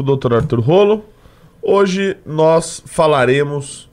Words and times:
com 0.00 0.12
o 0.12 0.16
Dr. 0.16 0.34
Arthur 0.34 0.60
Rolo. 0.60 1.04
Hoje 1.62 2.16
nós 2.24 2.82
falaremos 2.86 3.88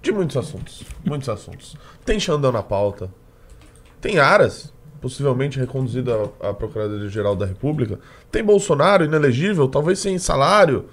de 0.00 0.12
muitos 0.12 0.36
assuntos. 0.36 0.82
Muitos 1.04 1.28
assuntos. 1.28 1.76
Tem 2.04 2.18
Xandão 2.18 2.52
na 2.52 2.62
pauta. 2.62 3.10
Tem 4.00 4.18
Aras, 4.18 4.72
possivelmente 5.00 5.58
reconduzido 5.58 6.32
à, 6.40 6.50
à 6.50 6.54
Procuradoria-Geral 6.54 7.36
da 7.36 7.46
República. 7.46 7.98
Tem 8.30 8.42
Bolsonaro, 8.42 9.04
inelegível, 9.04 9.68
talvez 9.68 9.98
sem 9.98 10.18
salário. 10.18 10.86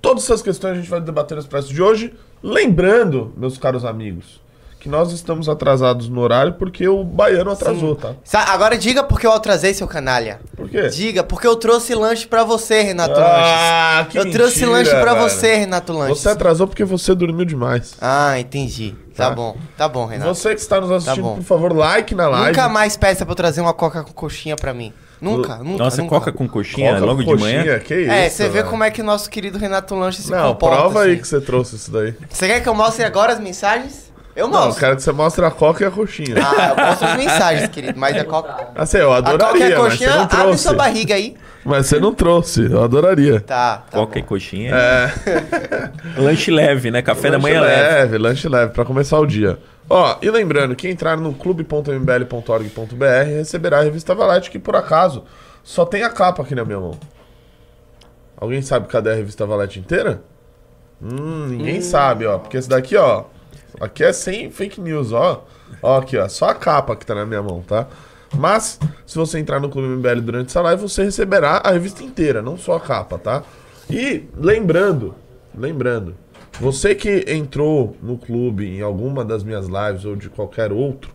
Todas 0.00 0.24
essas 0.24 0.42
questões 0.42 0.72
a 0.72 0.76
gente 0.76 0.90
vai 0.90 1.00
debater 1.00 1.34
no 1.34 1.40
Expresso 1.40 1.72
de 1.72 1.82
hoje. 1.82 2.12
Lembrando, 2.42 3.32
meus 3.36 3.58
caros 3.58 3.84
amigos, 3.84 4.40
que 4.88 4.90
nós 4.90 5.12
estamos 5.12 5.48
atrasados 5.50 6.08
no 6.08 6.18
horário 6.22 6.54
porque 6.54 6.88
o 6.88 7.04
baiano 7.04 7.50
atrasou, 7.50 7.94
tá? 7.94 8.14
Sa- 8.24 8.44
Agora 8.54 8.78
diga 8.78 9.04
porque 9.04 9.26
eu 9.26 9.32
atrasei, 9.32 9.74
seu 9.74 9.86
canalha. 9.86 10.40
Por 10.56 10.66
quê? 10.68 10.88
Diga, 10.88 11.22
porque 11.22 11.46
eu 11.46 11.54
trouxe 11.56 11.94
lanche 11.94 12.26
pra 12.26 12.42
você, 12.42 12.80
Renato 12.80 13.20
Ah, 13.20 13.96
Lanches. 13.98 14.12
que 14.12 14.18
Eu 14.18 14.30
trouxe 14.30 14.60
mentira, 14.60 14.72
lanche 14.78 14.90
pra 14.90 15.14
velho. 15.14 15.28
você, 15.28 15.54
Renato 15.56 15.92
Lanches. 15.92 16.18
Você 16.20 16.28
atrasou 16.30 16.66
porque 16.66 16.84
você 16.84 17.14
dormiu 17.14 17.44
demais. 17.44 17.94
Ah, 18.00 18.40
entendi. 18.40 18.94
Tá, 19.14 19.28
Tá. 19.28 19.34
bom. 19.34 19.56
Tá 19.76 19.88
bom, 19.88 20.06
Renato. 20.06 20.34
Você 20.34 20.54
que 20.54 20.60
está 20.60 20.80
nos 20.80 20.90
assistindo, 20.90 21.22
bom. 21.22 21.34
por 21.36 21.42
favor, 21.44 21.76
like 21.76 22.14
na 22.14 22.28
live. 22.28 22.46
Nunca 22.48 22.68
mais 22.68 22.96
peça 22.96 23.26
pra 23.26 23.32
eu 23.32 23.36
trazer 23.36 23.60
uma 23.60 23.74
coca 23.74 24.02
com 24.02 24.12
coxinha 24.12 24.56
pra 24.56 24.72
mim. 24.72 24.92
Nunca, 25.20 25.56
nunca. 25.56 25.82
Nossa, 25.84 26.00
nunca. 26.00 26.14
coca 26.14 26.32
com 26.32 26.48
coxinha 26.48 26.92
Coca 26.94 27.04
logo 27.04 27.24
com 27.24 27.34
de 27.34 27.42
manhã. 27.42 27.58
coxinha, 27.64 27.80
Que 27.80 27.94
isso, 28.02 28.10
É, 28.12 28.28
você 28.30 28.48
vê 28.48 28.62
como 28.62 28.84
é 28.84 28.90
que 28.90 29.00
o 29.02 29.04
nosso 29.04 29.28
querido 29.28 29.58
Renato 29.58 29.94
Lanches 29.96 30.24
se 30.24 30.30
Não, 30.30 30.52
comporta. 30.54 30.76
prova 30.76 31.02
aí 31.02 31.12
assim. 31.14 31.20
que 31.20 31.26
você 31.28 31.40
trouxe 31.40 31.74
isso 31.74 31.90
daí. 31.90 32.14
Você 32.30 32.46
quer 32.46 32.60
que 32.62 32.68
eu 32.68 32.74
mostre 32.74 33.04
agora 33.04 33.32
as 33.32 33.40
mensagens? 33.40 34.07
Eu 34.38 34.46
Não, 34.46 34.58
eu 34.60 34.64
mostro. 34.66 34.80
quero 34.80 34.94
que 34.96 35.02
você 35.02 35.10
mostre 35.10 35.44
a 35.44 35.50
coca 35.50 35.82
e 35.82 35.86
a 35.86 35.90
coxinha. 35.90 36.36
Ah, 36.36 36.68
eu 36.78 36.86
mostro 36.86 37.08
as 37.08 37.16
mensagens, 37.16 37.68
querido. 37.70 37.98
Mas 37.98 38.16
a 38.16 38.24
coca. 38.24 38.68
Assim, 38.76 38.98
eu 38.98 39.12
A 39.12 39.16
coca 39.16 39.30
e 39.30 39.34
adoraria, 39.34 39.76
a 39.76 39.82
mas 39.82 39.92
você 39.98 40.04
coxinha, 40.06 40.16
não 40.16 40.40
abre 40.40 40.58
sua 40.58 40.72
barriga 40.74 41.14
aí. 41.16 41.36
Mas 41.64 41.86
você 41.86 41.98
não 41.98 42.14
trouxe, 42.14 42.70
eu 42.70 42.82
adoraria. 42.82 43.40
Tá, 43.40 43.78
tá. 43.90 43.98
Coca 43.98 44.12
bom. 44.14 44.18
e 44.20 44.22
coxinha. 44.22 44.72
É, 44.74 45.10
Lanche 46.20 46.52
leve, 46.52 46.90
né? 46.90 47.02
Café 47.02 47.30
da 47.30 47.36
lanche 47.36 47.42
manhã 47.48 47.60
leve. 47.60 47.82
leve. 47.82 48.18
Lanche 48.18 48.48
leve, 48.48 48.72
pra 48.72 48.84
começar 48.84 49.18
o 49.18 49.26
dia. 49.26 49.58
Ó, 49.90 50.16
e 50.22 50.30
lembrando, 50.30 50.76
quem 50.76 50.92
entrar 50.92 51.16
no 51.16 51.34
clube.mbl.org.br 51.34 53.04
receberá 53.36 53.78
a 53.80 53.82
revista 53.82 54.14
Valete, 54.14 54.50
que 54.50 54.58
por 54.58 54.76
acaso 54.76 55.24
só 55.64 55.84
tem 55.84 56.04
a 56.04 56.10
capa 56.10 56.42
aqui 56.42 56.54
na 56.54 56.64
minha 56.64 56.78
mão. 56.78 56.96
Alguém 58.36 58.62
sabe 58.62 58.86
cadê 58.86 59.10
a 59.10 59.14
revista 59.14 59.44
Valete 59.44 59.80
inteira? 59.80 60.22
Hum, 61.02 61.46
ninguém 61.48 61.80
sabe, 61.80 62.24
ó. 62.24 62.38
Porque 62.38 62.56
esse 62.56 62.68
daqui, 62.68 62.96
ó. 62.96 63.24
Aqui 63.80 64.04
é 64.04 64.12
sem 64.12 64.50
fake 64.50 64.80
news, 64.80 65.12
ó. 65.12 65.44
Ó, 65.82 65.98
aqui, 65.98 66.16
ó. 66.16 66.28
Só 66.28 66.50
a 66.50 66.54
capa 66.54 66.96
que 66.96 67.06
tá 67.06 67.14
na 67.14 67.26
minha 67.26 67.42
mão, 67.42 67.62
tá? 67.62 67.86
Mas, 68.36 68.78
se 69.06 69.16
você 69.16 69.38
entrar 69.38 69.60
no 69.60 69.68
Clube 69.68 69.88
MBL 69.88 70.20
durante 70.20 70.48
essa 70.48 70.60
live, 70.60 70.82
você 70.82 71.04
receberá 71.04 71.62
a 71.64 71.70
revista 71.70 72.02
inteira, 72.02 72.42
não 72.42 72.56
só 72.58 72.76
a 72.76 72.80
capa, 72.80 73.18
tá? 73.18 73.42
E 73.88 74.24
lembrando, 74.36 75.14
lembrando, 75.56 76.14
você 76.60 76.94
que 76.94 77.24
entrou 77.28 77.96
no 78.02 78.18
clube 78.18 78.66
em 78.66 78.82
alguma 78.82 79.24
das 79.24 79.42
minhas 79.42 79.66
lives 79.66 80.04
ou 80.04 80.14
de 80.14 80.28
qualquer 80.28 80.72
outro, 80.72 81.10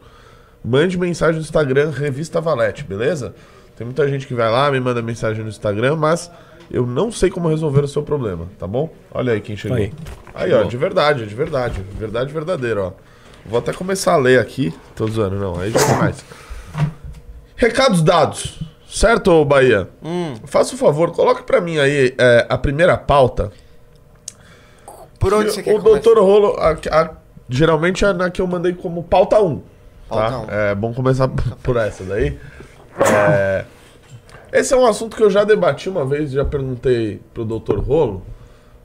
mande 0.64 0.98
mensagem 0.98 1.36
no 1.36 1.42
Instagram, 1.42 1.92
Revista 1.92 2.42
Valete, 2.42 2.84
beleza? 2.84 3.36
Tem 3.76 3.86
muita 3.86 4.08
gente 4.08 4.26
que 4.26 4.34
vai 4.34 4.50
lá, 4.50 4.72
me 4.72 4.80
manda 4.80 5.02
mensagem 5.02 5.44
no 5.44 5.50
Instagram, 5.50 5.96
mas 5.96 6.32
eu 6.74 6.86
não 6.86 7.12
sei 7.12 7.30
como 7.30 7.48
resolver 7.48 7.82
o 7.86 7.88
seu 7.88 8.04
problema, 8.04 8.48
tá 8.60 8.68
bom? 8.68 8.90
Olha 9.14 9.32
aí 9.34 9.40
quem 9.40 9.56
chegou. 9.56 9.78
Aí. 9.78 9.94
Aí, 10.34 10.52
ó, 10.54 10.64
de 10.64 10.76
verdade, 10.76 11.26
de 11.26 11.34
verdade. 11.36 11.82
Verdade 11.98 12.34
verdadeira, 12.34 12.84
ó. 12.86 12.92
Vou 13.46 13.60
até 13.60 13.72
começar 13.72 14.14
a 14.14 14.18
ler 14.18 14.40
aqui. 14.40 14.74
Tô 14.96 15.06
zoando, 15.08 15.36
não. 15.38 15.60
Aí 15.60 15.72
já 15.72 15.80
é 15.80 15.86
demais. 15.88 16.26
Recados 17.56 18.02
dados. 18.02 18.60
Certo, 18.88 19.44
Bahia? 19.46 19.90
Faça 20.46 20.76
o 20.76 20.78
favor, 20.78 21.12
coloque 21.12 21.44
pra 21.44 21.60
mim 21.62 21.78
aí 21.80 22.14
é, 22.18 22.46
a 22.50 22.58
primeira 22.58 22.98
pauta. 22.98 23.52
Por 25.20 25.34
onde 25.34 25.46
Que 25.46 25.52
você 25.56 25.64
quer 25.64 25.76
o 25.76 25.82
doutor 25.82 26.18
Rolo, 26.20 26.56
a- 26.60 26.78
a- 26.92 27.10
geralmente 27.50 28.04
é 28.06 28.12
na 28.14 28.30
que 28.30 28.42
eu 28.42 28.48
mandei 28.48 28.74
como 28.74 29.04
pauta 29.04 29.40
1. 29.42 29.62
Pauta 30.10 30.30
Tá? 30.32 30.40
um. 30.40 30.46
É 30.50 30.76
bom 30.76 30.94
começar 30.94 31.28
por 31.64 31.78
essa 31.78 32.04
daí. 32.04 32.38
É, 33.00 33.66
esse 34.54 34.74
é 34.74 34.78
um 34.78 34.86
assunto 34.86 35.18
que 35.18 35.24
eu 35.24 35.30
já 35.30 35.44
debati 35.44 35.90
uma 35.90 36.06
vez, 36.06 36.32
já 36.32 36.46
perguntei 36.46 37.20
pro 37.34 37.44
doutor 37.44 37.80
Rolo, 37.80 38.24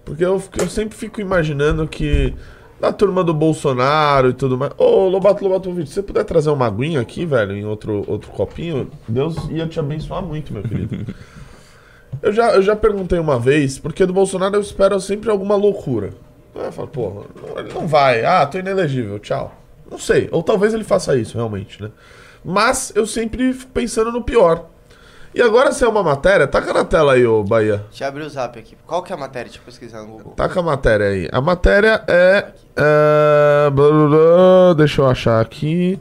porque 0.05 0.25
eu, 0.25 0.43
eu 0.59 0.69
sempre 0.69 0.97
fico 0.97 1.21
imaginando 1.21 1.87
que 1.87 2.35
na 2.81 2.93
turma 2.93 3.23
do 3.25 3.35
Bolsonaro 3.35 4.31
e 4.31 4.33
tudo 4.33 4.57
mais. 4.57 4.73
Ô, 4.79 5.09
Lobato 5.09 5.43
Lobatovic, 5.45 5.89
se 5.89 5.95
você 5.95 6.03
puder 6.03 6.25
trazer 6.25 6.51
uma 6.51 6.67
aguinha 6.67 7.01
aqui, 7.01 7.27
velho, 7.27 7.53
em 7.57 7.65
outro, 7.65 8.05
outro 8.07 8.31
copinho, 8.31 8.89
Deus 9.07 9.37
ia 9.51 9.67
te 9.67 9.79
abençoar 9.81 10.23
muito, 10.23 10.53
meu 10.53 10.63
querido. 10.63 11.15
Eu 12.23 12.33
já, 12.33 12.53
eu 12.55 12.63
já 12.63 12.75
perguntei 12.75 13.19
uma 13.19 13.39
vez, 13.39 13.79
porque 13.79 14.05
do 14.07 14.13
Bolsonaro 14.15 14.57
eu 14.57 14.61
espero 14.61 14.99
sempre 14.99 15.31
alguma 15.31 15.55
loucura. 15.55 16.15
Eu 16.55 16.73
falo, 16.73 16.89
pô, 16.89 17.25
não- 17.37 17.59
ele 17.59 17.73
não 17.73 17.87
vai. 17.87 18.25
Ah, 18.25 18.45
tô 18.47 18.59
inelegível, 18.59 19.19
tchau. 19.19 19.55
Não 19.89 19.99
sei. 19.99 20.27
Ou 20.33 20.43
talvez 20.43 20.73
ele 20.75 20.83
faça 20.85 21.15
isso, 21.17 21.37
realmente, 21.37 21.81
né? 21.81 21.91
Mas 22.45 22.93
eu 22.97 23.07
sempre 23.07 23.53
fico 23.53 23.71
pensando 23.73 24.11
no 24.11 24.23
pior. 24.25 24.65
E 25.39 25.41
agora, 25.41 25.71
se 25.71 25.85
é 25.85 25.89
uma 25.89 26.03
matéria, 26.03 26.49
taca 26.49 26.73
na 26.73 26.85
tela 26.85 27.13
aí, 27.13 27.25
ô 27.25 27.45
Bahia. 27.45 27.85
Deixa 27.91 28.03
eu 28.03 28.09
abrir 28.09 28.23
o 28.25 28.29
zap 28.29 28.59
aqui. 28.59 28.77
Qual 28.85 29.05
que 29.05 29.13
é 29.13 29.15
a 29.15 29.17
matéria? 29.17 29.45
Deixa 29.45 29.61
eu 29.61 29.65
pesquisar 29.65 30.01
no 30.01 30.09
Google. 30.09 30.33
Taca 30.33 30.59
a 30.59 30.63
matéria 30.65 31.07
aí. 31.07 31.29
A 31.31 31.41
matéria 31.41 32.03
é. 32.09 32.47
é, 32.75 33.71
blá, 33.71 33.89
blá, 33.89 34.09
blá, 34.09 34.75
deixa 34.77 35.01
eu 35.01 35.07
achar 35.07 35.41
aqui. 35.41 35.97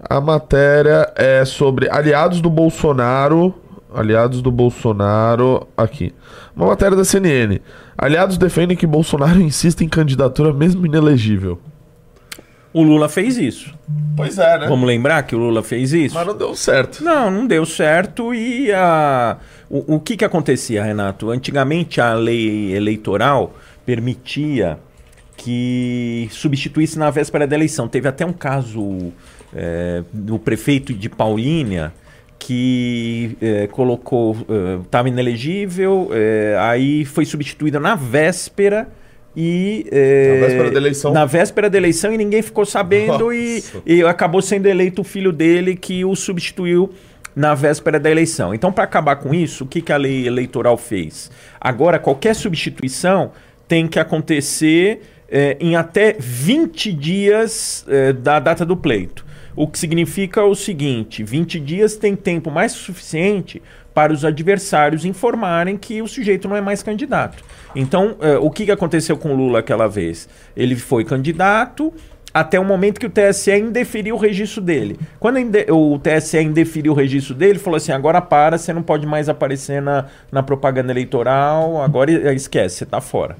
A 0.00 0.18
matéria 0.18 1.12
é 1.14 1.44
sobre 1.44 1.90
aliados 1.90 2.40
do 2.40 2.48
Bolsonaro. 2.48 3.54
Aliados 3.94 4.40
do 4.40 4.50
Bolsonaro. 4.50 5.68
Aqui. 5.76 6.14
Uma 6.56 6.68
matéria 6.68 6.96
da 6.96 7.04
CNN. 7.04 7.60
Aliados 7.98 8.38
defendem 8.38 8.78
que 8.78 8.86
Bolsonaro 8.86 9.42
insiste 9.42 9.82
em 9.82 9.88
candidatura 9.90 10.54
mesmo 10.54 10.86
inelegível. 10.86 11.60
O 12.78 12.82
Lula 12.84 13.08
fez 13.08 13.36
isso. 13.36 13.74
Pois 14.16 14.38
é, 14.38 14.56
né? 14.56 14.68
Vamos 14.68 14.86
lembrar 14.86 15.24
que 15.24 15.34
o 15.34 15.38
Lula 15.38 15.64
fez 15.64 15.92
isso? 15.92 16.14
Mas 16.14 16.24
não 16.24 16.36
deu 16.36 16.54
certo. 16.54 17.02
Não, 17.02 17.28
não 17.28 17.44
deu 17.44 17.66
certo 17.66 18.32
e 18.32 18.70
a... 18.72 19.36
o, 19.68 19.96
o 19.96 20.00
que 20.00 20.16
que 20.16 20.24
acontecia, 20.24 20.84
Renato? 20.84 21.28
Antigamente 21.28 22.00
a 22.00 22.14
lei 22.14 22.72
eleitoral 22.76 23.52
permitia 23.84 24.78
que 25.36 26.28
substituísse 26.30 26.96
na 26.96 27.10
véspera 27.10 27.48
da 27.48 27.56
eleição. 27.56 27.88
Teve 27.88 28.06
até 28.06 28.24
um 28.24 28.32
caso 28.32 29.12
é, 29.52 30.04
do 30.12 30.38
prefeito 30.38 30.94
de 30.94 31.08
Paulínia 31.08 31.92
que 32.38 33.36
é, 33.42 33.66
colocou, 33.66 34.36
estava 34.84 35.08
inelegível, 35.08 36.10
é, 36.12 36.56
aí 36.60 37.04
foi 37.04 37.24
substituído 37.24 37.80
na 37.80 37.96
véspera 37.96 38.86
e 39.36 39.86
é, 39.92 40.34
Na 40.40 40.46
véspera 40.46 40.70
da 40.70 40.78
eleição. 40.78 41.12
na 41.12 41.24
véspera 41.24 41.70
da 41.70 41.78
eleição 41.78 42.12
e 42.12 42.18
ninguém 42.18 42.42
ficou 42.42 42.64
sabendo 42.64 43.32
e, 43.32 43.62
e 43.86 44.02
acabou 44.02 44.42
sendo 44.42 44.66
eleito 44.66 45.02
o 45.02 45.04
filho 45.04 45.32
dele 45.32 45.76
que 45.76 46.04
o 46.04 46.14
substituiu 46.16 46.92
na 47.36 47.54
véspera 47.54 48.00
da 48.00 48.10
eleição. 48.10 48.52
Então, 48.52 48.72
para 48.72 48.82
acabar 48.84 49.16
com 49.16 49.32
isso, 49.32 49.62
o 49.64 49.66
que, 49.66 49.80
que 49.80 49.92
a 49.92 49.96
lei 49.96 50.26
eleitoral 50.26 50.76
fez? 50.76 51.30
Agora, 51.60 51.98
qualquer 51.98 52.34
substituição 52.34 53.30
tem 53.68 53.86
que 53.86 54.00
acontecer 54.00 55.02
eh, 55.30 55.56
em 55.60 55.76
até 55.76 56.16
20 56.18 56.92
dias 56.92 57.84
eh, 57.86 58.12
da 58.12 58.40
data 58.40 58.64
do 58.66 58.76
pleito. 58.76 59.24
O 59.58 59.66
que 59.66 59.76
significa 59.76 60.44
o 60.44 60.54
seguinte: 60.54 61.24
20 61.24 61.58
dias 61.58 61.96
tem 61.96 62.14
tempo 62.14 62.48
mais 62.48 62.72
que 62.72 62.78
suficiente 62.78 63.60
para 63.92 64.12
os 64.12 64.24
adversários 64.24 65.04
informarem 65.04 65.76
que 65.76 66.00
o 66.00 66.06
sujeito 66.06 66.46
não 66.46 66.54
é 66.54 66.60
mais 66.60 66.80
candidato. 66.80 67.42
Então, 67.74 68.14
eh, 68.20 68.38
o 68.38 68.52
que, 68.52 68.70
aconteceu 68.70 69.16
com 69.16 69.32
o 69.32 69.36
Lula 69.36 69.58
aquela 69.58 69.88
vez? 69.88 70.28
Ele 70.56 70.76
foi 70.76 71.04
candidato, 71.04 71.92
até 72.32 72.60
o 72.60 72.64
momento 72.64 73.00
que 73.00 73.06
o 73.06 73.10
TSE 73.10 73.50
indeferiu 73.50 74.14
o 74.14 74.18
registro 74.18 74.62
dele. 74.62 74.96
Quando 75.18 75.38
o 75.72 75.98
TSE 75.98 76.38
indeferiu 76.38 76.92
o 76.92 76.94
registro 76.94 77.34
dele, 77.34 77.58
falou 77.58 77.78
assim: 77.78 77.90
agora 77.90 78.20
para, 78.20 78.58
você 78.58 78.72
não 78.72 78.82
pode 78.82 79.08
mais 79.08 79.28
aparecer 79.28 79.82
na, 79.82 80.04
na 80.30 80.40
propaganda 80.40 80.92
eleitoral, 80.92 81.82
agora 81.82 82.32
esquece, 82.32 82.76
você 82.76 82.84
está 82.84 83.00
fora. 83.00 83.36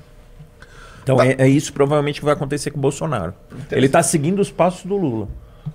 Então 1.04 1.16
Tá. 1.16 1.26
é, 1.26 1.36
é 1.38 1.48
isso 1.48 1.72
provavelmente 1.72 2.18
que 2.18 2.24
vai 2.24 2.34
acontecer 2.34 2.72
com 2.72 2.78
o 2.78 2.82
Bolsonaro. 2.82 3.32
Ele 3.70 3.86
está 3.86 4.02
seguindo 4.02 4.40
os 4.40 4.50
passos 4.50 4.84
do 4.84 4.96
Lula. 4.96 5.28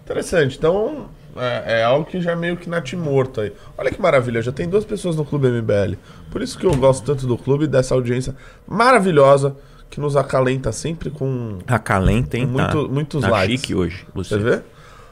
Interessante. 0.03 0.57
Então, 0.57 1.07
é, 1.35 1.79
é 1.79 1.83
algo 1.83 2.05
que 2.05 2.21
já 2.21 2.31
é 2.31 2.35
meio 2.35 2.57
que 2.57 2.69
natimorto 2.69 3.41
aí. 3.41 3.53
Olha 3.77 3.91
que 3.91 4.01
maravilha, 4.01 4.41
já 4.41 4.51
tem 4.51 4.67
duas 4.67 4.85
pessoas 4.85 5.15
no 5.15 5.25
Clube 5.25 5.47
MBL. 5.47 5.95
Por 6.31 6.41
isso 6.41 6.57
que 6.57 6.65
eu 6.65 6.75
gosto 6.75 7.05
tanto 7.05 7.25
do 7.27 7.37
clube 7.37 7.65
e 7.65 7.67
dessa 7.67 7.93
audiência 7.93 8.35
maravilhosa 8.67 9.55
que 9.89 9.99
nos 9.99 10.15
acalenta 10.15 10.71
sempre 10.71 11.09
com. 11.09 11.59
Acalenta, 11.67 12.37
hein? 12.37 12.45
Muito- 12.47 12.87
tá, 12.87 12.93
muitos 12.93 13.21
tá 13.21 13.29
likes. 13.29 13.61
chique 13.61 13.75
hoje, 13.75 14.05
Você 14.13 14.35
Luciano. 14.35 14.43
vê? 14.43 14.61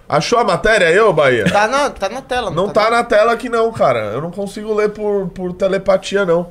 Achou 0.09 0.39
a 0.39 0.43
matéria 0.43 0.87
aí, 0.87 0.99
ô 0.99 1.13
Bahia? 1.13 1.45
Tá 1.49 1.67
na, 1.67 1.89
tá 1.89 2.09
na 2.09 2.21
tela, 2.21 2.51
Não 2.51 2.67
tá 2.67 2.89
na 2.89 3.01
tela 3.03 3.31
aqui 3.31 3.47
não, 3.47 3.71
cara. 3.71 3.99
Eu 4.11 4.21
não 4.21 4.29
consigo 4.29 4.73
ler 4.73 4.89
por, 4.89 5.29
por 5.29 5.53
telepatia, 5.53 6.25
não. 6.25 6.49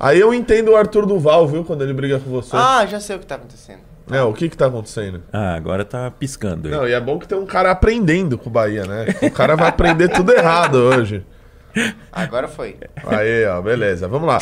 Aí 0.00 0.18
eu 0.18 0.32
entendo 0.32 0.70
o 0.70 0.76
Arthur 0.76 1.04
Duval, 1.04 1.46
viu? 1.46 1.64
Quando 1.64 1.82
ele 1.82 1.92
briga 1.92 2.18
com 2.18 2.30
você. 2.30 2.56
Ah, 2.56 2.86
já 2.86 2.98
sei 3.00 3.16
o 3.16 3.18
que 3.18 3.26
tá 3.26 3.34
acontecendo. 3.34 3.80
É, 4.10 4.22
o 4.22 4.32
que 4.34 4.48
que 4.48 4.56
tá 4.56 4.66
acontecendo? 4.66 5.22
Ah, 5.32 5.54
agora 5.54 5.84
tá 5.84 6.10
piscando. 6.10 6.68
aí. 6.68 6.74
Não, 6.74 6.86
e 6.86 6.92
é 6.92 7.00
bom 7.00 7.18
que 7.18 7.26
tem 7.26 7.38
um 7.38 7.46
cara 7.46 7.70
aprendendo 7.70 8.36
com 8.36 8.50
o 8.50 8.52
Bahia, 8.52 8.84
né? 8.84 9.06
O 9.22 9.30
cara 9.30 9.56
vai 9.56 9.68
aprender 9.68 10.08
tudo 10.08 10.32
errado 10.32 10.74
hoje. 10.74 11.24
Agora 12.12 12.46
foi. 12.46 12.76
Aí, 13.06 13.46
ó, 13.46 13.60
beleza. 13.62 14.06
Vamos 14.06 14.28
lá. 14.28 14.38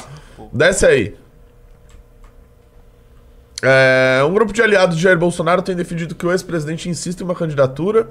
Desce 0.52 0.84
aí. 0.84 1.16
É, 3.62 4.20
um 4.26 4.34
grupo 4.34 4.52
de 4.52 4.60
aliados 4.60 4.96
de 4.96 5.02
Jair 5.02 5.16
Bolsonaro 5.16 5.62
tem 5.62 5.76
defendido 5.76 6.16
que 6.16 6.26
o 6.26 6.32
ex-presidente 6.32 6.88
insiste 6.88 7.20
em 7.20 7.24
uma 7.24 7.34
candidatura 7.34 8.08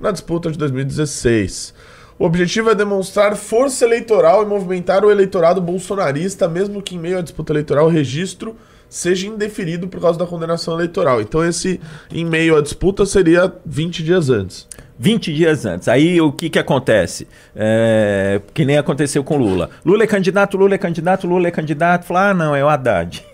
na 0.00 0.10
disputa 0.10 0.50
de 0.50 0.58
2016. 0.58 1.72
O 2.18 2.24
objetivo 2.26 2.70
é 2.70 2.74
demonstrar 2.74 3.36
força 3.36 3.84
eleitoral 3.84 4.42
e 4.42 4.46
movimentar 4.46 5.04
o 5.04 5.10
eleitorado 5.10 5.60
bolsonarista, 5.60 6.48
mesmo 6.48 6.82
que 6.82 6.96
em 6.96 6.98
meio 6.98 7.18
à 7.18 7.22
disputa 7.22 7.52
eleitoral 7.52 7.86
o 7.86 7.88
registro 7.88 8.56
seja 8.92 9.26
indeferido 9.26 9.88
por 9.88 10.02
causa 10.02 10.18
da 10.18 10.26
condenação 10.26 10.74
eleitoral. 10.74 11.22
Então, 11.22 11.42
esse 11.42 11.80
em 12.12 12.26
meio 12.26 12.58
à 12.58 12.60
disputa 12.60 13.06
seria 13.06 13.50
20 13.64 14.02
dias 14.02 14.28
antes. 14.28 14.68
20 14.98 15.32
dias 15.32 15.64
antes. 15.64 15.88
Aí 15.88 16.20
o 16.20 16.30
que, 16.30 16.50
que 16.50 16.58
acontece? 16.58 17.26
É, 17.56 18.42
que 18.52 18.66
nem 18.66 18.76
aconteceu 18.76 19.24
com 19.24 19.38
Lula. 19.38 19.70
Lula 19.82 20.04
é 20.04 20.06
candidato, 20.06 20.58
Lula 20.58 20.74
é 20.74 20.78
candidato, 20.78 21.26
Lula 21.26 21.48
é 21.48 21.50
candidato. 21.50 22.04
Fala, 22.04 22.28
ah, 22.28 22.34
não, 22.34 22.54
é 22.54 22.62
o 22.62 22.68
Haddad. 22.68 23.24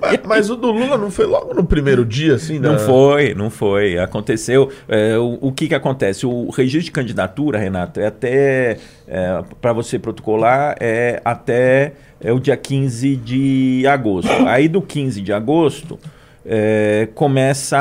Mas, 0.00 0.20
mas 0.24 0.50
o 0.50 0.56
do 0.56 0.70
Lula 0.70 0.96
não 0.96 1.10
foi 1.10 1.26
logo 1.26 1.52
no 1.54 1.64
primeiro 1.64 2.04
dia, 2.04 2.34
assim? 2.34 2.58
Não 2.58 2.72
da- 2.72 2.78
foi, 2.78 3.34
não 3.34 3.50
foi. 3.50 3.98
Aconteceu. 3.98 4.70
é, 4.88 5.16
o, 5.18 5.38
o 5.40 5.52
que, 5.52 5.68
que 5.68 5.74
acontece? 5.74 6.24
O 6.26 6.48
registro 6.50 6.84
de 6.86 6.90
candidatura, 6.92 7.58
Renato, 7.58 8.00
é 8.00 8.06
até. 8.06 8.78
para 9.60 9.72
você 9.72 9.98
protocolar, 9.98 10.76
é 10.80 11.20
até 11.24 11.92
é, 12.20 12.32
o 12.32 12.38
dia 12.40 12.56
15 12.56 13.16
de 13.16 13.86
agosto. 13.86 14.30
Aí 14.46 14.68
do 14.68 14.80
15 14.80 15.20
de 15.20 15.32
agosto. 15.32 15.98
É, 16.52 17.08
começa. 17.14 17.78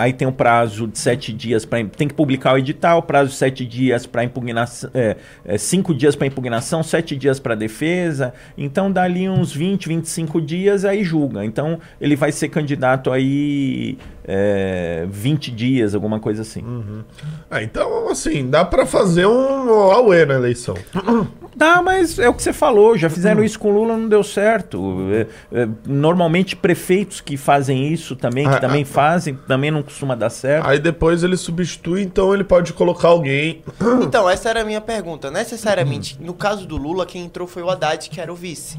Aí 0.00 0.12
tem 0.12 0.26
um 0.26 0.32
prazo 0.32 0.88
de 0.88 0.98
sete 0.98 1.32
dias 1.32 1.64
para. 1.64 1.84
Tem 1.84 2.08
que 2.08 2.14
publicar 2.14 2.54
o 2.54 2.58
edital, 2.58 3.00
prazo 3.00 3.30
de 3.30 3.36
sete 3.36 3.64
dias 3.64 4.06
para 4.06 4.24
impugnação. 4.24 4.90
É, 4.92 5.16
é, 5.44 5.56
cinco 5.56 5.94
dias 5.94 6.16
para 6.16 6.26
impugnação, 6.26 6.82
sete 6.82 7.14
dias 7.14 7.38
para 7.38 7.54
defesa. 7.54 8.34
Então 8.56 8.90
dá 8.90 9.04
ali 9.04 9.28
uns 9.28 9.52
20, 9.52 9.86
25 9.86 10.40
dias, 10.40 10.84
aí 10.84 11.04
julga. 11.04 11.44
Então 11.44 11.78
ele 12.00 12.16
vai 12.16 12.32
ser 12.32 12.48
candidato 12.48 13.12
aí 13.12 13.96
é, 14.24 15.06
20 15.08 15.52
dias, 15.52 15.94
alguma 15.94 16.18
coisa 16.18 16.42
assim. 16.42 17.04
Ah, 17.48 17.62
então, 17.62 18.08
assim, 18.10 18.50
dá 18.50 18.64
pra 18.64 18.84
fazer 18.84 19.26
um 19.26 19.70
Aue 19.70 20.26
na 20.26 20.34
eleição. 20.34 20.74
Dá, 21.58 21.82
mas 21.82 22.20
é 22.20 22.28
o 22.28 22.34
que 22.34 22.40
você 22.40 22.52
falou, 22.52 22.96
já 22.96 23.10
fizeram 23.10 23.42
isso 23.42 23.58
com 23.58 23.68
o 23.68 23.74
Lula, 23.74 23.96
não 23.96 24.08
deu 24.08 24.22
certo. 24.22 24.96
É, 25.10 25.26
é, 25.62 25.68
normalmente 25.84 26.54
prefeitos 26.54 27.20
que 27.20 27.36
fazem 27.36 27.92
isso 27.92 28.14
também, 28.14 28.48
que 28.48 28.54
Ah, 28.54 28.60
também 28.60 28.82
ah, 28.84 28.86
fazem, 28.86 29.34
também 29.48 29.68
não 29.72 29.82
costuma 29.82 30.14
dar 30.14 30.30
certo. 30.30 30.64
Aí 30.68 30.78
depois 30.78 31.24
ele 31.24 31.36
substitui, 31.36 32.02
então 32.02 32.32
ele 32.32 32.44
pode 32.44 32.72
colocar 32.72 33.08
alguém. 33.08 33.62
Então, 34.00 34.30
essa 34.30 34.48
era 34.50 34.62
a 34.62 34.64
minha 34.64 34.80
pergunta. 34.80 35.30
Necessariamente, 35.32 36.16
no 36.20 36.32
caso 36.32 36.64
do 36.64 36.76
Lula, 36.76 37.04
quem 37.04 37.24
entrou 37.24 37.48
foi 37.48 37.62
o 37.64 37.68
Haddad, 37.70 38.08
que 38.08 38.20
era 38.20 38.32
o 38.32 38.36
vice. 38.36 38.78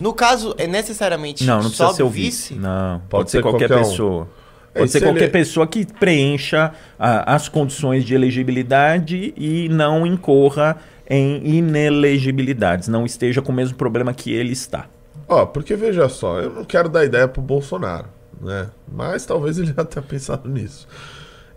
No 0.00 0.12
caso, 0.14 0.54
é 0.58 0.66
necessariamente 0.68 1.44
Não, 1.44 1.56
não 1.56 1.68
precisa 1.70 1.92
ser 1.92 2.02
o 2.04 2.08
vice. 2.08 2.54
vice? 2.54 2.54
Não, 2.54 3.02
pode, 3.10 3.32
ser, 3.32 3.42
qualquer, 3.42 3.68
qualquer 3.68 3.84
um. 3.84 3.88
pessoa. 3.90 4.28
Pode 4.74 4.90
ser 4.90 5.00
se 5.00 5.04
qualquer 5.04 5.22
ele- 5.24 5.30
pessoa 5.32 5.66
que 5.66 5.84
preencha 5.84 6.72
a- 6.98 7.34
as 7.34 7.46
condições 7.48 8.04
de 8.04 8.14
elegibilidade 8.14 9.34
e 9.36 9.68
não 9.68 10.06
incorra 10.06 10.76
em 11.08 11.56
inelegibilidades, 11.56 12.88
não 12.88 13.04
esteja 13.04 13.42
com 13.42 13.52
o 13.52 13.54
mesmo 13.54 13.76
problema 13.76 14.12
que 14.14 14.32
ele 14.32 14.52
está. 14.52 14.86
Ó, 15.28 15.46
porque 15.46 15.74
veja 15.76 16.08
só, 16.08 16.40
eu 16.40 16.50
não 16.50 16.64
quero 16.64 16.88
dar 16.88 17.04
ideia 17.04 17.26
pro 17.28 17.40
Bolsonaro, 17.42 18.06
né? 18.40 18.68
Mas 18.90 19.24
talvez 19.24 19.58
ele 19.58 19.72
já 19.76 19.84
tenha 19.84 20.02
pensado 20.02 20.48
nisso. 20.48 20.86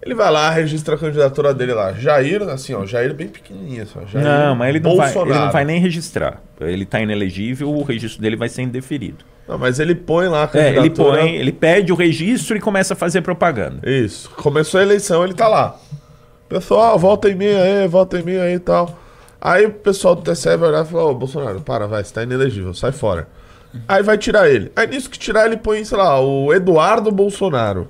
Ele 0.01 0.13
vai 0.13 0.29
lá, 0.29 0.51
registra 0.51 0.93
a 0.93 0.97
candidatura 0.99 1.51
dele 1.51 1.73
lá. 1.73 1.91
Jair, 1.93 2.43
assim, 2.43 2.75
ó, 2.75 2.85
Jair 2.85 3.11
bem 3.13 3.27
pequenininho, 3.27 3.83
assim, 3.83 3.99
ó. 3.99 4.05
Jair 4.05 4.23
não, 4.23 4.55
mas 4.55 4.69
ele 4.69 4.79
não, 4.79 4.95
vai, 4.95 5.11
ele 5.11 5.33
não 5.33 5.51
vai 5.51 5.65
nem 5.65 5.79
registrar. 5.79 6.41
Ele 6.61 6.83
está 6.83 6.99
inelegível, 7.01 7.69
o 7.73 7.81
registro 7.81 8.21
dele 8.21 8.35
vai 8.35 8.47
ser 8.47 8.61
indeferido. 8.61 9.25
Não, 9.47 9.57
mas 9.57 9.79
ele 9.79 9.95
põe 9.95 10.27
lá 10.27 10.43
a 10.51 10.57
É, 10.57 10.67
ele 10.69 10.75
candidatura. 10.75 11.21
põe, 11.21 11.35
ele 11.35 11.51
pede 11.51 11.91
o 11.91 11.95
registro 11.95 12.55
e 12.55 12.59
começa 12.59 12.93
a 12.93 12.97
fazer 12.97 13.21
propaganda. 13.21 13.79
Isso. 13.89 14.29
Começou 14.31 14.79
a 14.79 14.83
eleição, 14.83 15.23
ele 15.23 15.33
tá 15.33 15.47
lá. 15.47 15.75
Pessoal, 16.47 16.99
volta 16.99 17.27
em 17.29 17.35
mim 17.35 17.45
aí, 17.47 17.87
volta 17.87 18.19
em 18.19 18.23
mim 18.23 18.37
aí 18.37 18.53
e 18.55 18.59
tal. 18.59 18.95
Aí 19.39 19.65
o 19.65 19.71
pessoal 19.71 20.15
do 20.15 20.21
TCE 20.21 20.57
vai 20.57 20.69
olhar 20.69 20.85
e 20.85 20.87
falar, 20.87 21.05
ô 21.05 21.13
Bolsonaro, 21.15 21.61
para, 21.61 21.87
vai, 21.87 22.03
você 22.03 22.13
tá 22.13 22.23
inelegível, 22.23 22.73
sai 22.73 22.91
fora. 22.91 23.27
Aí 23.87 24.01
vai 24.01 24.17
tirar 24.17 24.49
ele. 24.49 24.71
Aí 24.75 24.87
nisso 24.87 25.09
que 25.09 25.19
tirar, 25.19 25.45
ele 25.45 25.57
põe, 25.57 25.83
sei 25.83 25.97
lá, 25.97 26.19
o 26.19 26.53
Eduardo 26.53 27.11
Bolsonaro. 27.11 27.87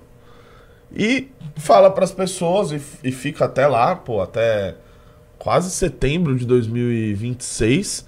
E 0.91 1.29
fala 1.55 1.89
pras 1.91 2.11
pessoas, 2.11 2.71
e, 2.71 2.81
e 3.03 3.11
fica 3.11 3.45
até 3.45 3.67
lá, 3.67 3.95
pô, 3.95 4.21
até 4.21 4.75
quase 5.37 5.69
setembro 5.69 6.35
de 6.35 6.45
2026, 6.45 8.05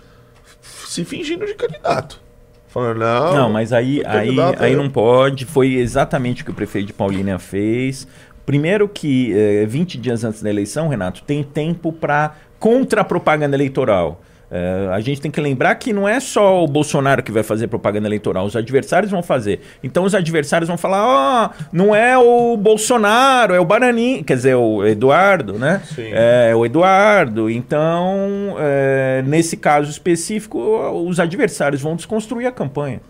se 0.61 1.05
fingindo 1.05 1.45
de 1.45 1.53
candidato. 1.53 2.19
Falando, 2.67 2.99
não. 2.99 3.33
Não, 3.35 3.49
mas 3.49 3.71
aí, 3.71 4.03
aí, 4.05 4.35
aí 4.59 4.73
é- 4.73 4.75
não 4.75 4.89
pode. 4.89 5.45
Foi 5.45 5.75
exatamente 5.75 6.41
o 6.41 6.45
que 6.45 6.51
o 6.51 6.53
prefeito 6.53 6.87
de 6.87 6.93
Paulínia 6.93 7.39
fez. 7.39 8.07
Primeiro 8.45 8.87
que 8.87 9.33
eh, 9.33 9.65
20 9.65 9.97
dias 9.97 10.23
antes 10.23 10.41
da 10.41 10.49
eleição, 10.49 10.87
Renato, 10.87 11.21
tem 11.23 11.43
tempo 11.43 11.91
para 11.91 12.35
contra 12.59 13.01
a 13.01 13.03
propaganda 13.03 13.55
eleitoral. 13.55 14.21
Eh, 14.49 14.89
a 14.93 14.99
gente 15.01 15.19
tem 15.19 15.29
que 15.29 15.41
lembrar 15.41 15.75
que 15.75 15.91
não 15.91 16.07
é 16.07 16.19
só 16.19 16.63
o 16.63 16.67
Bolsonaro 16.67 17.21
que 17.21 17.31
vai 17.31 17.43
fazer 17.43 17.67
propaganda 17.67 18.07
eleitoral, 18.07 18.45
os 18.45 18.55
adversários 18.55 19.11
vão 19.11 19.21
fazer. 19.21 19.59
Então 19.83 20.05
os 20.05 20.15
adversários 20.15 20.67
vão 20.67 20.77
falar: 20.77 21.05
ó, 21.05 21.49
não 21.71 21.93
é 21.93 22.17
o 22.17 22.55
Bolsonaro, 22.55 23.53
é 23.53 23.59
o 23.59 23.65
Bananinho, 23.65 24.23
quer 24.23 24.35
dizer, 24.35 24.55
o 24.55 24.85
Eduardo, 24.85 25.53
né? 25.53 25.81
Sim. 25.93 26.09
É 26.13 26.55
o 26.55 26.65
Eduardo. 26.65 27.49
Então, 27.49 28.55
eh, 28.59 29.21
nesse 29.25 29.57
caso 29.57 29.89
específico, 29.89 30.57
os 31.05 31.19
adversários 31.19 31.81
vão 31.81 31.95
desconstruir 31.95 32.47
a 32.47 32.51
campanha. 32.51 33.01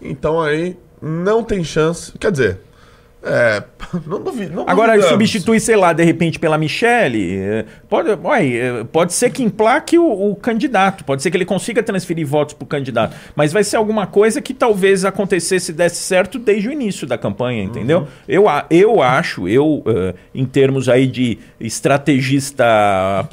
Então 0.00 0.40
aí 0.40 0.78
não 1.00 1.44
tem 1.44 1.62
chance. 1.62 2.12
Quer 2.18 2.32
dizer, 2.32 2.60
é. 3.22 3.62
Não 4.06 4.22
duvido. 4.22 4.54
Não 4.54 4.62
Agora, 4.68 4.92
duvidamos. 4.92 5.08
substitui, 5.10 5.58
sei 5.58 5.74
lá, 5.76 5.92
de 5.92 6.04
repente 6.04 6.38
pela 6.38 6.56
Michelle, 6.56 7.36
eh, 7.38 7.64
pode, 7.88 8.08
uai, 8.10 8.54
eh, 8.56 8.84
pode 8.92 9.12
ser 9.12 9.30
que 9.30 9.42
emplaque 9.42 9.98
o, 9.98 10.30
o 10.30 10.36
candidato, 10.36 11.04
pode 11.04 11.22
ser 11.22 11.30
que 11.30 11.36
ele 11.36 11.44
consiga 11.44 11.82
transferir 11.82 12.24
votos 12.26 12.54
para 12.54 12.64
o 12.64 12.66
candidato, 12.68 13.16
mas 13.34 13.52
vai 13.52 13.64
ser 13.64 13.76
alguma 13.78 14.06
coisa 14.06 14.40
que 14.40 14.54
talvez 14.54 15.04
acontecesse 15.04 15.72
e 15.72 15.74
desse 15.74 15.96
certo 15.96 16.38
desde 16.38 16.68
o 16.68 16.72
início 16.72 17.04
da 17.06 17.18
campanha, 17.18 17.64
entendeu? 17.64 18.06
Eu, 18.28 18.48
a- 18.48 18.64
eu 18.70 19.02
acho, 19.02 19.48
eu, 19.48 19.82
eh, 19.86 20.14
em 20.34 20.44
termos 20.44 20.88
aí 20.88 21.06
de 21.06 21.38
estrategista 21.58 22.64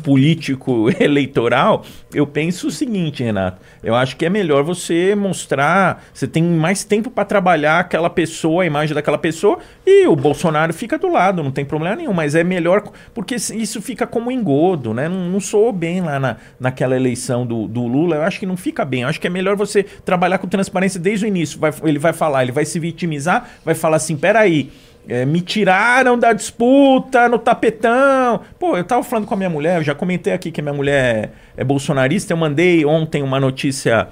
político 0.04 0.90
eleitoral, 1.00 1.84
eu 2.14 2.26
penso 2.26 2.68
o 2.68 2.72
seguinte, 2.72 3.24
Renato, 3.24 3.62
eu 3.84 3.94
acho 3.96 4.16
que 4.18 4.26
é 4.26 4.30
melhor 4.30 4.64
você 4.64 5.14
mostrar, 5.16 6.04
você 6.14 6.28
tem 6.28 6.44
mais 6.44 6.84
tempo 6.84 7.10
para 7.12 7.26
trabalhar 7.26 7.80
aquela 7.80 8.10
pessoa, 8.10 8.64
a 8.64 8.66
imagem 8.66 8.94
daquela 8.96 9.18
pessoa, 9.18 9.60
e 9.90 10.06
o 10.06 10.18
Bolsonaro 10.18 10.74
fica 10.74 10.98
do 10.98 11.08
lado, 11.08 11.42
não 11.42 11.50
tem 11.50 11.64
problema 11.64 11.96
nenhum, 11.96 12.12
mas 12.12 12.36
é 12.36 12.44
melhor, 12.44 12.84
porque 13.14 13.36
isso 13.36 13.82
fica 13.82 14.06
como 14.06 14.30
engodo, 14.30 14.94
né? 14.94 15.08
Não, 15.08 15.30
não 15.30 15.40
soou 15.40 15.72
bem 15.72 16.02
lá 16.02 16.20
na, 16.20 16.36
naquela 16.60 16.94
eleição 16.94 17.46
do, 17.46 17.70
do 17.70 17.88
Lula, 17.88 18.18
eu 18.18 18.24
acho 18.24 18.38
que 18.38 18.46
não 18.46 18.58
fica 18.58 18.84
bem, 18.84 19.04
eu 19.04 19.08
acho 19.08 19.22
que 19.22 19.28
é 19.28 19.30
melhor 19.30 19.56
você 19.56 19.84
trabalhar 19.84 20.40
com 20.40 20.48
transparência 20.48 21.00
desde 21.00 21.26
o 21.26 21.28
início, 21.30 21.58
Vai- 21.58 21.72
ele 21.84 21.98
vai 22.00 22.12
falar, 22.12 22.44
ele 22.44 22.52
vai 22.52 22.66
se 22.66 22.78
vitimizar, 22.80 23.50
vai 23.64 23.74
falar 23.74 23.96
assim, 23.96 24.18
peraí, 24.18 24.70
é, 25.08 25.24
me 25.26 25.40
tiraram 25.40 26.20
da 26.20 26.34
disputa 26.34 27.30
no 27.30 27.40
tapetão. 27.40 28.42
Pô, 28.60 28.76
eu 28.76 28.84
tava 28.84 29.02
falando 29.04 29.26
com 29.26 29.34
a 29.36 29.38
minha 29.38 29.50
mulher, 29.50 29.78
eu 29.78 29.84
já 29.84 29.96
comentei 29.96 30.34
aqui 30.34 30.52
que 30.52 30.60
a 30.60 30.64
minha 30.64 30.74
mulher 30.74 31.32
é, 31.56 31.62
é 31.62 31.64
bolsonarista. 31.64 32.34
Eu 32.34 32.38
mandei 32.38 32.84
ontem 32.84 33.24
uma 33.24 33.40
notícia 33.40 34.10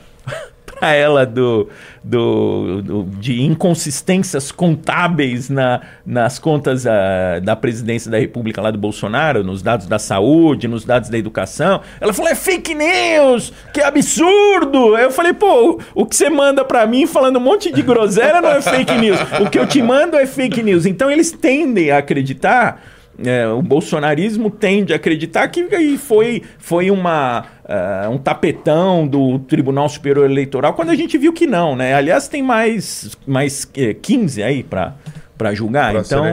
pra 0.80 0.94
ela 0.94 1.26
do, 1.26 1.68
do, 2.04 2.82
do- 2.82 3.04
de 3.20 3.42
inconsistências 3.44 4.52
contábeis 4.52 5.50
na, 5.50 5.82
nas 6.06 6.38
contas 6.40 6.86
ah, 6.86 7.40
da 7.42 7.56
presidência 7.56 8.10
da 8.12 8.18
República 8.20 8.62
lá 8.62 8.72
do 8.72 8.78
Bolsonaro, 8.78 9.44
nos 9.44 9.62
dados 9.62 9.88
da 9.88 9.98
saúde, 10.00 10.68
nos 10.68 10.86
dados 10.86 11.10
da 11.10 11.18
educação. 11.18 11.82
Ela 12.00 12.14
falou: 12.14 12.30
é 12.32 12.36
fake 12.36 12.76
news, 12.76 13.52
que 13.74 13.82
absurdo! 13.82 14.98
Eu 14.98 15.12
falei, 15.12 15.34
pô, 15.34 15.80
o 15.94 16.06
que 16.06 16.16
você 16.16 16.30
manda 16.30 16.64
pra 16.64 16.86
mim 16.86 17.06
falando 17.08 17.38
um 17.38 17.42
monte 17.42 17.72
de 17.72 17.82
groselha 17.82 18.42
não 18.42 18.50
é 18.52 18.62
fake 18.62 18.94
news. 18.98 19.20
O 19.42 19.50
que 19.50 19.58
eu 19.60 19.68
te 19.68 19.82
mando 19.82 20.18
é 20.18 20.26
fake 20.26 20.62
news. 20.64 20.86
Então 20.86 21.10
eles 21.10 21.32
tendem 21.32 21.92
a 21.92 21.98
acreditar. 22.00 22.82
É, 23.24 23.48
o 23.48 23.62
bolsonarismo 23.62 24.50
tende 24.50 24.94
a 24.94 24.96
acreditar 24.96 25.48
que 25.48 25.98
foi, 25.98 26.44
foi 26.58 26.92
uma, 26.92 27.46
ah, 27.64 28.10
um 28.12 28.18
tapetão 28.18 29.08
do 29.08 29.40
Tribunal 29.40 29.88
Superior 29.88 30.30
Eleitoral, 30.30 30.74
quando 30.74 30.90
a 30.90 30.96
gente 30.96 31.18
viu 31.18 31.32
que 31.32 31.48
não, 31.48 31.76
né? 31.76 31.94
Aliás, 31.94 32.28
tem 32.28 32.44
mais, 32.44 33.16
mais 33.26 33.68
eh, 33.76 33.94
15 33.94 34.44
aí 34.44 34.64
para 34.64 34.96
para 35.38 35.54
julgar. 35.54 35.92
Pra 35.92 36.02
então, 36.02 36.26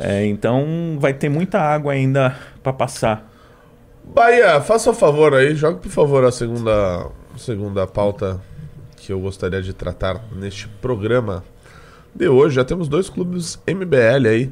é, 0.00 0.26
então 0.26 0.96
vai 0.98 1.12
ter 1.12 1.28
muita 1.28 1.60
água 1.60 1.92
ainda 1.92 2.36
para 2.62 2.72
passar. 2.72 3.30
Bahia, 4.04 4.60
faça 4.60 4.90
o 4.90 4.94
favor 4.94 5.34
aí, 5.34 5.54
jogue 5.54 5.80
por 5.80 5.90
favor 5.90 6.24
a 6.24 6.30
segunda, 6.30 7.08
segunda 7.36 7.86
pauta 7.86 8.40
que 8.96 9.12
eu 9.12 9.20
gostaria 9.20 9.60
de 9.60 9.72
tratar 9.72 10.20
neste 10.32 10.68
programa 10.68 11.42
de 12.14 12.28
hoje. 12.28 12.56
Já 12.56 12.64
temos 12.64 12.88
dois 12.88 13.08
clubes 13.08 13.58
MBL 13.66 14.28
aí. 14.28 14.50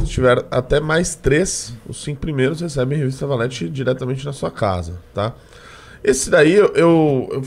Se 0.00 0.06
tiver 0.06 0.44
até 0.50 0.80
mais 0.80 1.14
três, 1.14 1.74
os 1.88 2.02
cinco 2.02 2.20
primeiros 2.20 2.60
recebem 2.60 2.98
revista 2.98 3.26
Valete 3.26 3.68
diretamente 3.68 4.24
na 4.24 4.32
sua 4.32 4.50
casa, 4.50 5.00
tá? 5.12 5.34
Esse 6.02 6.30
daí 6.30 6.54
eu, 6.54 6.72
eu, 6.74 7.28
eu 7.32 7.42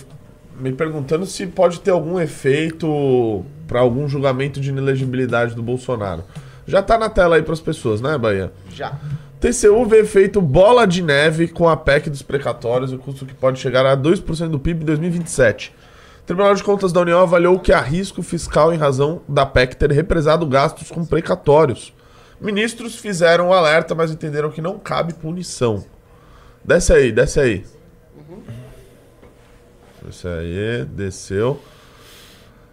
me 0.59 0.73
perguntando 0.73 1.25
se 1.25 1.47
pode 1.47 1.79
ter 1.79 1.91
algum 1.91 2.19
efeito 2.19 3.45
para 3.67 3.79
algum 3.79 4.07
julgamento 4.07 4.59
de 4.59 4.69
inelegibilidade 4.69 5.55
do 5.55 5.63
Bolsonaro. 5.63 6.23
Já 6.67 6.81
tá 6.81 6.97
na 6.97 7.09
tela 7.09 7.37
aí 7.37 7.41
para 7.41 7.53
as 7.53 7.59
pessoas, 7.59 8.01
né, 8.01 8.17
Bahia? 8.17 8.51
Já. 8.71 8.99
TCU 9.39 9.85
vê 9.85 10.01
efeito 10.01 10.41
bola 10.41 10.85
de 10.85 11.01
neve 11.01 11.47
com 11.47 11.69
a 11.69 11.77
PEC 11.77 12.09
dos 12.09 12.21
precatórios, 12.21 12.91
o 12.91 12.97
custo 12.97 13.25
que 13.25 13.33
pode 13.33 13.59
chegar 13.59 13.85
a 13.85 13.95
2% 13.95 14.49
do 14.49 14.59
PIB 14.59 14.83
em 14.83 14.85
2027. 14.85 15.73
O 16.21 16.25
Tribunal 16.25 16.53
de 16.53 16.61
Contas 16.61 16.91
da 16.91 16.99
União 16.99 17.21
avaliou 17.21 17.57
que 17.57 17.71
há 17.71 17.79
risco 17.79 18.21
fiscal 18.21 18.73
em 18.73 18.77
razão 18.77 19.21
da 19.27 19.45
PEC 19.45 19.77
ter 19.77 19.91
represado 19.91 20.45
gastos 20.45 20.91
com 20.91 21.05
precatórios. 21.05 21.93
Ministros 22.39 22.95
fizeram 22.95 23.49
o 23.49 23.53
alerta, 23.53 23.93
mas 23.93 24.11
entenderam 24.11 24.49
que 24.49 24.61
não 24.61 24.79
cabe 24.79 25.13
punição. 25.13 25.83
Desce 26.63 26.93
aí, 26.93 27.11
desce 27.11 27.39
aí. 27.39 27.65
Desce 30.01 30.27
aí, 30.27 30.85
desceu. 30.85 31.59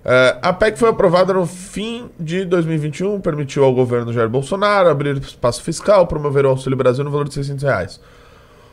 É, 0.04 0.38
a 0.40 0.52
PEC 0.52 0.78
foi 0.78 0.88
aprovada 0.88 1.32
no 1.32 1.44
fim 1.46 2.08
de 2.18 2.44
2021, 2.44 3.20
permitiu 3.20 3.64
ao 3.64 3.75
governo 3.75 4.12
Jair 4.12 4.28
Bolsonaro 4.28 4.88
abrir 4.88 5.16
espaço 5.16 5.64
fiscal, 5.64 6.06
promover 6.06 6.46
o 6.46 6.50
Auxílio 6.50 6.76
Brasil 6.76 7.02
no 7.02 7.11
valor 7.11 7.26
de 7.26 7.35
600 7.35 7.64
reais. 7.64 8.00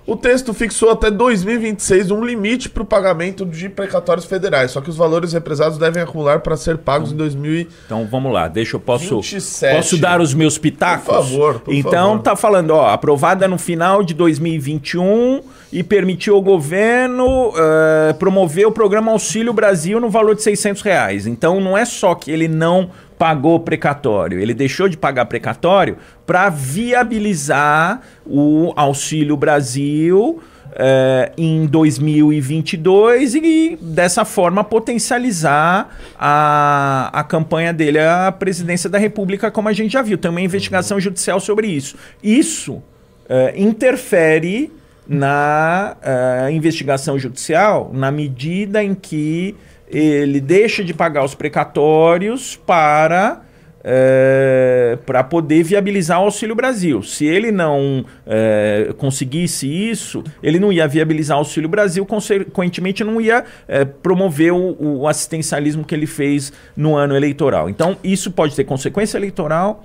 O 0.06 0.18
texto 0.18 0.54
fixou 0.54 0.90
até 0.90 1.10
2026 1.10 2.12
um 2.12 2.26
limite 2.26 2.70
para 2.70 2.84
o 2.84 2.86
pagamento 2.86 3.46
de 3.46 3.70
precatórios 3.70 4.26
federais, 4.26 4.72
só 4.72 4.82
que 4.82 4.90
os 4.90 4.98
valores 4.98 5.32
represados 5.32 5.78
devem 5.78 6.04
acumular 6.04 6.42
para 6.42 6.58
ser 6.58 6.78
pagos 6.78 7.14
em 7.14 7.16
2027. 7.16 7.84
Então 7.86 8.06
vamos 8.12 8.34
lá, 8.34 8.50
deixa 8.50 8.76
eu 8.76 8.82
posso 8.82 9.22
27. 9.22 9.76
posso 9.78 9.98
dar 9.98 10.20
os 10.20 10.34
meus 10.34 10.58
pitacos. 10.58 11.06
Por 11.06 11.14
favor, 11.14 11.60
por 11.62 11.74
então 11.74 12.10
favor. 12.10 12.24
tá 12.24 12.36
falando, 12.36 12.72
ó, 12.72 12.90
aprovada 12.90 13.48
no 13.48 13.58
final 13.58 14.04
de 14.04 14.14
2021 14.14 15.42
e 15.72 15.82
permitiu 15.82 16.36
ao 16.36 16.42
governo 16.42 17.54
eh, 17.56 18.14
promover 18.20 18.68
o 18.68 18.72
programa 18.72 19.12
Auxílio 19.12 19.54
Brasil 19.54 20.00
no 20.02 20.10
valor 20.10 20.36
de 20.36 20.44
600 20.44 20.82
reais. 20.82 21.26
Então 21.26 21.62
não 21.62 21.78
é 21.78 21.86
só 21.86 22.14
que 22.14 22.30
ele 22.30 22.48
não 22.48 22.90
pagou 23.18 23.60
precatório, 23.60 24.40
ele 24.40 24.54
deixou 24.54 24.88
de 24.88 24.98
pagar 24.98 25.26
precatório 25.26 25.98
para 26.26 26.50
viabilizar 26.50 28.02
o 28.26 28.74
Auxílio 28.76 29.38
Brasil 29.38 30.42
eh, 30.76 31.32
em 31.38 31.68
2022 31.68 33.36
e 33.36 33.78
dessa 33.80 34.26
forma 34.26 34.64
potencializar 34.64 35.96
a, 36.18 37.12
a 37.14 37.24
campanha 37.24 37.72
dele 37.72 38.00
à 38.00 38.32
presidência 38.32 38.90
da 38.90 38.98
República, 38.98 39.52
como 39.52 39.70
a 39.70 39.74
gente 39.74 39.94
já 39.94 40.02
viu. 40.02 40.18
Tem 40.18 40.32
uma 40.32 40.42
investigação 40.42 41.00
judicial 41.00 41.40
sobre 41.40 41.68
isso. 41.68 41.96
Isso 42.24 42.82
eh, 43.30 43.54
interfere 43.56 44.72
na 45.08 45.96
eh, 46.02 46.50
investigação 46.52 47.20
judicial 47.20 47.92
na 47.94 48.10
medida 48.10 48.84
em 48.84 48.96
que 48.96 49.56
ele 49.94 50.42
deixa 50.42 50.84
de 50.84 50.94
pagar 50.94 51.24
os 51.24 51.36
precatórios 51.36 52.56
para 52.56 53.42
para 55.06 55.24
poder 55.24 55.64
viabilizar 55.64 56.22
o 56.22 56.26
Auxílio 56.26 56.56
Brasil. 56.56 57.04
Se 57.04 57.26
ele 57.26 57.52
não 57.52 58.06
eh, 58.26 58.94
conseguisse 58.98 59.68
isso, 59.68 60.24
ele 60.42 60.58
não 60.58 60.72
ia 60.72 60.88
viabilizar 60.88 61.36
o 61.36 61.40
Auxílio 61.40 61.68
Brasil, 61.68 62.06
consequentemente 62.06 63.04
não 63.04 63.20
ia 63.20 63.44
eh, 63.68 63.84
promover 63.84 64.54
o, 64.54 64.78
o 64.80 65.08
assistencialismo 65.08 65.84
que 65.84 65.94
ele 65.94 66.08
fez 66.08 66.54
no 66.78 66.96
ano 66.96 67.14
eleitoral. 67.14 67.70
Então, 67.70 67.98
isso 68.02 68.32
pode 68.32 68.56
ter 68.56 68.64
consequência 68.64 69.18
eleitoral 69.18 69.84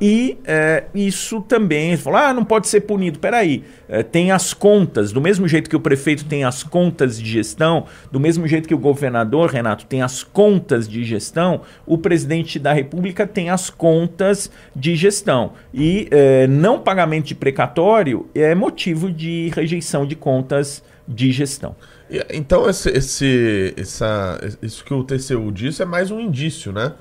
e 0.00 0.38
é, 0.44 0.84
isso 0.94 1.40
também, 1.40 1.96
falou, 1.96 2.20
ah, 2.20 2.32
não 2.32 2.44
pode 2.44 2.68
ser 2.68 2.82
punido. 2.82 3.18
Peraí, 3.18 3.64
é, 3.88 4.02
tem 4.02 4.30
as 4.30 4.54
contas, 4.54 5.10
do 5.10 5.20
mesmo 5.20 5.48
jeito 5.48 5.68
que 5.68 5.74
o 5.74 5.80
prefeito 5.80 6.24
tem 6.24 6.44
as 6.44 6.62
contas 6.62 7.18
de 7.18 7.28
gestão, 7.28 7.86
do 8.12 8.20
mesmo 8.20 8.46
jeito 8.46 8.68
que 8.68 8.74
o 8.74 8.78
governador, 8.78 9.50
Renato, 9.50 9.86
tem 9.86 10.02
as 10.02 10.22
contas 10.22 10.88
de 10.88 11.02
gestão, 11.02 11.62
o 11.84 11.98
presidente 11.98 12.58
da 12.58 12.72
República 12.72 13.26
tem 13.26 13.50
as 13.50 13.70
contas 13.70 14.50
de 14.74 14.94
gestão. 14.94 15.52
E 15.74 16.06
é, 16.10 16.46
não 16.46 16.78
pagamento 16.78 17.26
de 17.26 17.34
precatório 17.34 18.28
é 18.34 18.54
motivo 18.54 19.10
de 19.10 19.50
rejeição 19.54 20.06
de 20.06 20.14
contas 20.14 20.82
de 21.08 21.32
gestão. 21.32 21.74
Então, 22.32 22.68
esse, 22.68 22.88
esse, 22.90 23.74
essa, 23.76 24.40
isso 24.62 24.84
que 24.84 24.94
o 24.94 25.04
TCU 25.04 25.50
disse 25.52 25.82
é 25.82 25.84
mais 25.84 26.10
um 26.10 26.20
indício, 26.20 26.72
né? 26.72 26.92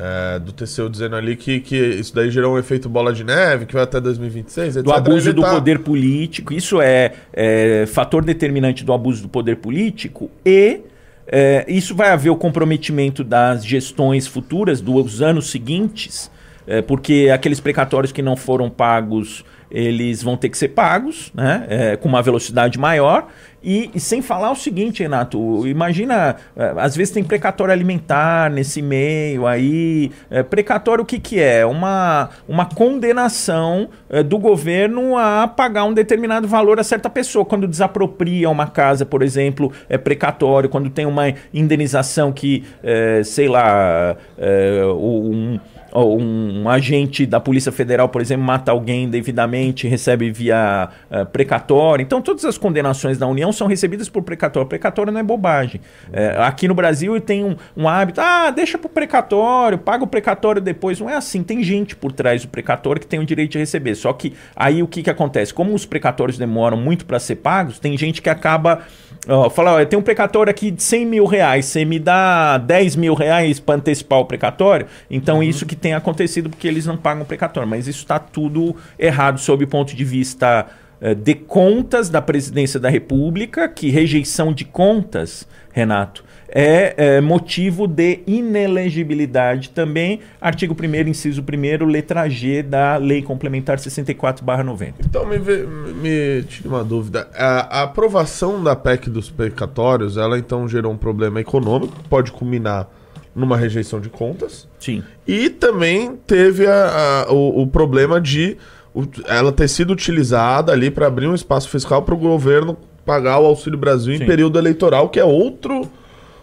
É, 0.00 0.38
do 0.38 0.52
TCU 0.52 0.88
dizendo 0.88 1.16
ali 1.16 1.34
que, 1.34 1.58
que 1.58 1.76
isso 1.76 2.14
daí 2.14 2.30
gerou 2.30 2.54
um 2.54 2.58
efeito 2.58 2.88
bola 2.88 3.12
de 3.12 3.24
neve, 3.24 3.66
que 3.66 3.74
vai 3.74 3.82
até 3.82 4.00
2026, 4.00 4.76
etc. 4.76 4.84
do 4.84 4.92
abuso 4.92 5.32
do 5.32 5.42
tá- 5.42 5.50
poder 5.50 5.80
político. 5.80 6.54
Isso 6.54 6.80
é, 6.80 7.14
é, 7.32 7.84
fator 7.84 8.24
determinante 8.24 8.84
do 8.84 8.92
abuso 8.92 9.22
do 9.22 9.28
poder 9.28 9.56
político 9.56 10.30
e 10.46 10.82
é, 11.26 11.64
isso 11.66 11.96
vai 11.96 12.10
haver 12.10 12.30
o 12.30 12.36
comprometimento 12.36 13.24
das 13.24 13.66
gestões 13.66 14.24
futuras 14.28 14.80
dos 14.80 15.20
anos 15.20 15.50
seguintes, 15.50 16.30
é, 16.64 16.80
porque 16.80 17.28
aqueles 17.34 17.58
precatórios 17.58 18.12
que 18.12 18.22
não 18.22 18.36
foram 18.36 18.70
pagos 18.70 19.44
eles 19.70 20.22
vão 20.22 20.36
ter 20.36 20.48
que 20.48 20.56
ser 20.56 20.68
pagos, 20.68 21.30
né, 21.34 21.66
é, 21.68 21.96
com 21.96 22.08
uma 22.08 22.22
velocidade 22.22 22.78
maior. 22.78 23.28
E, 23.62 23.90
e 23.94 24.00
sem 24.00 24.22
falar 24.22 24.50
o 24.50 24.54
seguinte, 24.54 25.02
Renato, 25.02 25.66
imagina, 25.66 26.36
é, 26.56 26.74
às 26.76 26.94
vezes 26.96 27.12
tem 27.12 27.24
precatório 27.24 27.72
alimentar 27.72 28.50
nesse 28.50 28.80
meio 28.80 29.46
aí. 29.46 30.12
É, 30.30 30.42
precatório 30.42 31.02
o 31.02 31.06
que, 31.06 31.18
que 31.18 31.40
é? 31.40 31.66
Uma, 31.66 32.30
uma 32.46 32.66
condenação 32.66 33.88
é, 34.08 34.22
do 34.22 34.38
governo 34.38 35.16
a 35.16 35.48
pagar 35.48 35.84
um 35.84 35.92
determinado 35.92 36.46
valor 36.46 36.78
a 36.78 36.84
certa 36.84 37.10
pessoa. 37.10 37.44
Quando 37.44 37.66
desapropria 37.66 38.48
uma 38.48 38.66
casa, 38.66 39.04
por 39.04 39.22
exemplo, 39.22 39.72
é 39.88 39.98
precatório. 39.98 40.68
Quando 40.68 40.88
tem 40.88 41.06
uma 41.06 41.34
indenização 41.52 42.32
que, 42.32 42.64
é, 42.82 43.22
sei 43.24 43.48
lá, 43.48 44.16
é, 44.38 44.82
um 44.86 45.57
um, 45.94 46.62
um 46.62 46.68
agente 46.68 47.24
da 47.24 47.40
Polícia 47.40 47.72
Federal, 47.72 48.08
por 48.08 48.20
exemplo, 48.20 48.44
mata 48.44 48.70
alguém 48.70 49.04
indevidamente, 49.04 49.88
recebe 49.88 50.30
via 50.30 50.88
eh, 51.10 51.24
precatório. 51.24 52.02
Então, 52.02 52.20
todas 52.20 52.44
as 52.44 52.58
condenações 52.58 53.18
da 53.18 53.26
União 53.26 53.52
são 53.52 53.66
recebidas 53.66 54.08
por 54.08 54.22
precatório. 54.22 54.68
Precatório 54.68 55.12
não 55.12 55.20
é 55.20 55.22
bobagem. 55.22 55.80
Eh, 56.12 56.36
aqui 56.38 56.68
no 56.68 56.74
Brasil 56.74 57.18
tem 57.20 57.44
um, 57.44 57.56
um 57.76 57.88
hábito, 57.88 58.20
ah, 58.20 58.50
deixa 58.50 58.76
pro 58.76 58.88
precatório, 58.88 59.78
paga 59.78 60.04
o 60.04 60.06
precatório 60.06 60.60
depois. 60.60 61.00
Não 61.00 61.08
é 61.08 61.14
assim, 61.14 61.42
tem 61.42 61.62
gente 61.62 61.96
por 61.96 62.12
trás 62.12 62.42
do 62.42 62.48
precatório 62.48 63.00
que 63.00 63.06
tem 63.06 63.18
o 63.18 63.24
direito 63.24 63.52
de 63.52 63.58
receber. 63.58 63.94
Só 63.94 64.12
que 64.12 64.34
aí 64.54 64.82
o 64.82 64.86
que, 64.86 65.02
que 65.02 65.10
acontece? 65.10 65.52
Como 65.54 65.74
os 65.74 65.86
precatórios 65.86 66.36
demoram 66.36 66.76
muito 66.76 67.06
para 67.06 67.18
ser 67.18 67.36
pagos, 67.36 67.78
tem 67.78 67.96
gente 67.96 68.20
que 68.20 68.30
acaba. 68.30 68.82
Ó, 69.26 69.50
fala, 69.50 69.80
ó, 69.80 69.84
tem 69.84 69.98
um 69.98 70.02
precatório 70.02 70.50
aqui 70.50 70.70
de 70.70 70.82
100 70.82 71.06
mil 71.06 71.26
reais, 71.26 71.66
você 71.66 71.84
me 71.84 71.98
dá 71.98 72.56
10 72.58 72.96
mil 72.96 73.14
reais 73.14 73.58
para 73.58 73.74
antecipar 73.76 74.20
o 74.20 74.24
precatório? 74.24 74.86
Então, 75.10 75.42
isso 75.42 75.66
que 75.66 75.76
tem 75.76 75.94
acontecido 75.94 76.48
porque 76.48 76.68
eles 76.68 76.86
não 76.86 76.96
pagam 76.96 77.22
o 77.22 77.26
precatório. 77.26 77.68
Mas 77.68 77.86
isso 77.86 78.00
está 78.00 78.18
tudo 78.18 78.76
errado 78.98 79.38
sob 79.38 79.64
o 79.64 79.68
ponto 79.68 79.94
de 79.94 80.04
vista 80.04 80.66
eh, 81.00 81.14
de 81.14 81.34
contas 81.34 82.08
da 82.08 82.20
presidência 82.22 82.80
da 82.80 82.88
República, 82.88 83.68
que 83.68 83.90
rejeição 83.90 84.52
de 84.52 84.64
contas, 84.64 85.46
Renato, 85.72 86.24
é, 86.48 86.94
eh, 86.96 87.20
motivo 87.20 87.86
de 87.86 88.20
inelegibilidade 88.26 89.70
também. 89.70 90.20
Artigo 90.40 90.74
1 90.74 91.08
inciso 91.08 91.42
1 91.42 91.84
letra 91.86 92.28
G 92.28 92.62
da 92.62 92.96
Lei 92.96 93.22
Complementar 93.22 93.78
64/90. 93.78 94.94
Então, 95.00 95.26
me, 95.26 95.38
vê- 95.38 95.66
me 95.66 96.42
tira 96.48 96.68
uma 96.68 96.84
dúvida. 96.84 97.28
A, 97.34 97.80
a 97.80 97.82
aprovação 97.82 98.62
da 98.62 98.74
PEC 98.74 99.10
dos 99.10 99.30
precatórios, 99.30 100.16
ela 100.16 100.38
então 100.38 100.66
gerou 100.68 100.92
um 100.92 100.96
problema 100.96 101.40
econômico, 101.40 101.94
que 102.02 102.08
pode 102.08 102.32
culminar 102.32 102.88
numa 103.34 103.56
rejeição 103.56 104.00
de 104.00 104.08
contas. 104.08 104.66
Sim. 104.80 105.02
E 105.26 105.50
também 105.50 106.16
teve 106.26 106.66
a- 106.66 107.26
a- 107.28 107.32
o, 107.32 107.62
o 107.62 107.66
problema 107.66 108.20
de 108.20 108.56
o- 108.94 109.04
ela 109.26 109.52
ter 109.52 109.68
sido 109.68 109.92
utilizada 109.92 110.72
ali 110.72 110.90
para 110.90 111.06
abrir 111.06 111.26
um 111.28 111.34
espaço 111.34 111.68
fiscal 111.68 112.02
para 112.02 112.14
o 112.14 112.18
governo 112.18 112.76
pagar 113.04 113.38
o 113.38 113.46
Auxílio 113.46 113.78
Brasil 113.78 114.14
em 114.14 114.18
Sim. 114.18 114.26
período 114.26 114.58
eleitoral, 114.58 115.08
que 115.08 115.20
é 115.20 115.24
outro, 115.24 115.88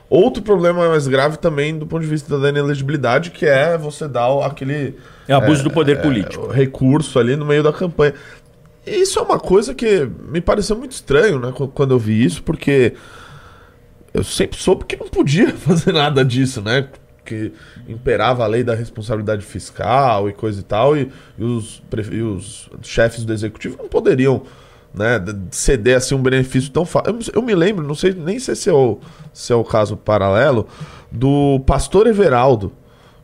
outro 0.10 0.42
problema 0.44 0.88
mais 0.90 1.08
grave 1.08 1.38
também 1.38 1.78
do 1.78 1.86
ponto 1.88 2.02
de 2.02 2.08
vista 2.08 2.38
da 2.40 2.50
inelegibilidade, 2.50 3.32
que 3.32 3.46
é 3.46 3.78
você 3.78 4.08
dar 4.08 4.28
aquele 4.46 4.96
É 5.28 5.34
abuso 5.34 5.64
do 5.64 5.72
poder 5.72 6.02
político. 6.02 6.46
o 6.46 6.52
recurso 6.52 7.18
ali 7.20 7.36
no 7.36 7.46
meio 7.46 7.64
da 7.64 7.74
campanha. 7.74 8.14
Isso 8.86 9.18
é 9.18 9.22
uma 9.22 9.40
coisa 9.40 9.74
que 9.74 10.08
me 10.30 10.40
pareceu 10.40 10.76
muito 10.78 10.92
estranho, 10.92 11.40
né, 11.40 11.52
qu- 11.52 11.68
quando 11.68 11.92
eu 11.92 12.00
vi 12.00 12.24
isso, 12.24 12.44
porque 12.44 12.94
eu 14.14 14.24
sempre 14.24 14.58
soube 14.60 14.86
que 14.86 14.96
não 14.96 15.08
podia 15.08 15.52
fazer 15.58 15.92
nada 15.92 16.24
disso, 16.24 16.62
né? 16.62 16.88
Que 17.26 17.52
imperava 17.88 18.44
a 18.44 18.48
lei 18.48 18.64
da 18.64 18.76
responsabilidade 18.76 19.44
fiscal 19.44 20.30
e 20.30 20.34
coisa 20.34 20.60
e 20.60 20.64
tal, 20.64 20.96
e, 20.96 21.12
e 21.38 21.44
os, 21.44 21.82
e 22.12 22.22
os 22.22 22.70
chefes 22.84 23.26
do 23.26 23.34
executivo 23.34 23.78
não 23.82 23.90
poderiam 23.90 24.44
né, 24.96 25.22
ceder 25.52 25.98
assim 25.98 26.16
um 26.16 26.22
benefício 26.22 26.72
tão 26.72 26.86
fácil. 26.86 27.14
Eu, 27.14 27.20
eu 27.36 27.42
me 27.42 27.54
lembro, 27.54 27.86
não 27.86 27.96
sei 27.96 28.14
nem 28.14 28.40
se 28.40 28.52
esse 28.52 28.70
é 28.70 28.74
o, 28.74 29.00
se 29.34 29.52
é 29.52 29.56
o 29.56 29.64
caso 29.64 29.98
paralelo, 29.98 30.68
do 31.12 31.60
pastor 31.66 32.08
Everaldo, 32.08 32.72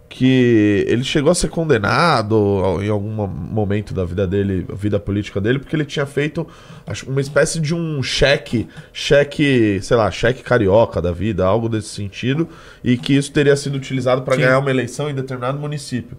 que 0.09 0.85
ele 0.89 1.05
chegou 1.05 1.31
a 1.31 1.35
ser 1.35 1.47
condenado 1.47 2.79
em 2.81 2.89
algum 2.89 3.25
momento 3.25 3.93
da 3.93 4.03
vida 4.03 4.27
dele, 4.27 4.65
vida 4.75 4.99
política 4.99 5.39
dele, 5.39 5.57
porque 5.57 5.73
ele 5.73 5.85
tinha 5.85 6.05
feito 6.05 6.45
acho, 6.85 7.09
uma 7.09 7.21
espécie 7.21 7.61
de 7.61 7.73
um 7.73 8.03
cheque, 8.03 8.67
cheque, 8.91 9.79
sei 9.81 9.95
lá, 9.95 10.11
cheque 10.11 10.43
carioca 10.43 11.01
da 11.01 11.13
vida, 11.13 11.45
algo 11.45 11.69
desse 11.69 11.87
sentido, 11.87 12.49
e 12.83 12.97
que 12.97 13.13
isso 13.13 13.31
teria 13.31 13.55
sido 13.55 13.75
utilizado 13.75 14.23
para 14.23 14.35
ganhar 14.35 14.59
uma 14.59 14.69
eleição 14.69 15.09
em 15.09 15.15
determinado 15.15 15.57
município. 15.57 16.17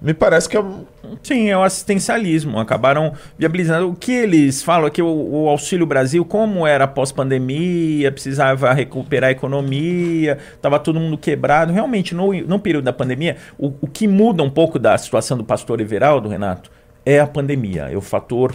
Me 0.00 0.14
parece 0.14 0.48
que 0.48 0.56
é. 0.56 0.64
Sim, 1.22 1.48
é 1.48 1.56
o 1.56 1.62
assistencialismo. 1.62 2.58
Acabaram 2.58 3.12
viabilizando. 3.36 3.88
O 3.88 3.94
que 3.94 4.12
eles 4.12 4.62
falam 4.62 4.86
é 4.86 4.90
que 4.90 5.02
o, 5.02 5.06
o 5.06 5.48
Auxílio 5.48 5.86
Brasil, 5.86 6.24
como 6.24 6.66
era 6.66 6.86
pós-pandemia, 6.86 8.12
precisava 8.12 8.72
recuperar 8.72 9.28
a 9.28 9.32
economia, 9.32 10.38
estava 10.54 10.78
todo 10.78 11.00
mundo 11.00 11.18
quebrado. 11.18 11.72
Realmente, 11.72 12.14
no, 12.14 12.32
no 12.32 12.58
período 12.58 12.84
da 12.84 12.92
pandemia, 12.92 13.36
o, 13.58 13.72
o 13.80 13.86
que 13.88 14.06
muda 14.06 14.42
um 14.42 14.50
pouco 14.50 14.78
da 14.78 14.96
situação 14.96 15.36
do 15.36 15.44
pastor 15.44 15.80
Everaldo, 15.80 16.28
Renato, 16.28 16.70
é 17.04 17.18
a 17.18 17.26
pandemia, 17.26 17.88
é 17.90 17.96
o 17.96 18.00
fator 18.00 18.54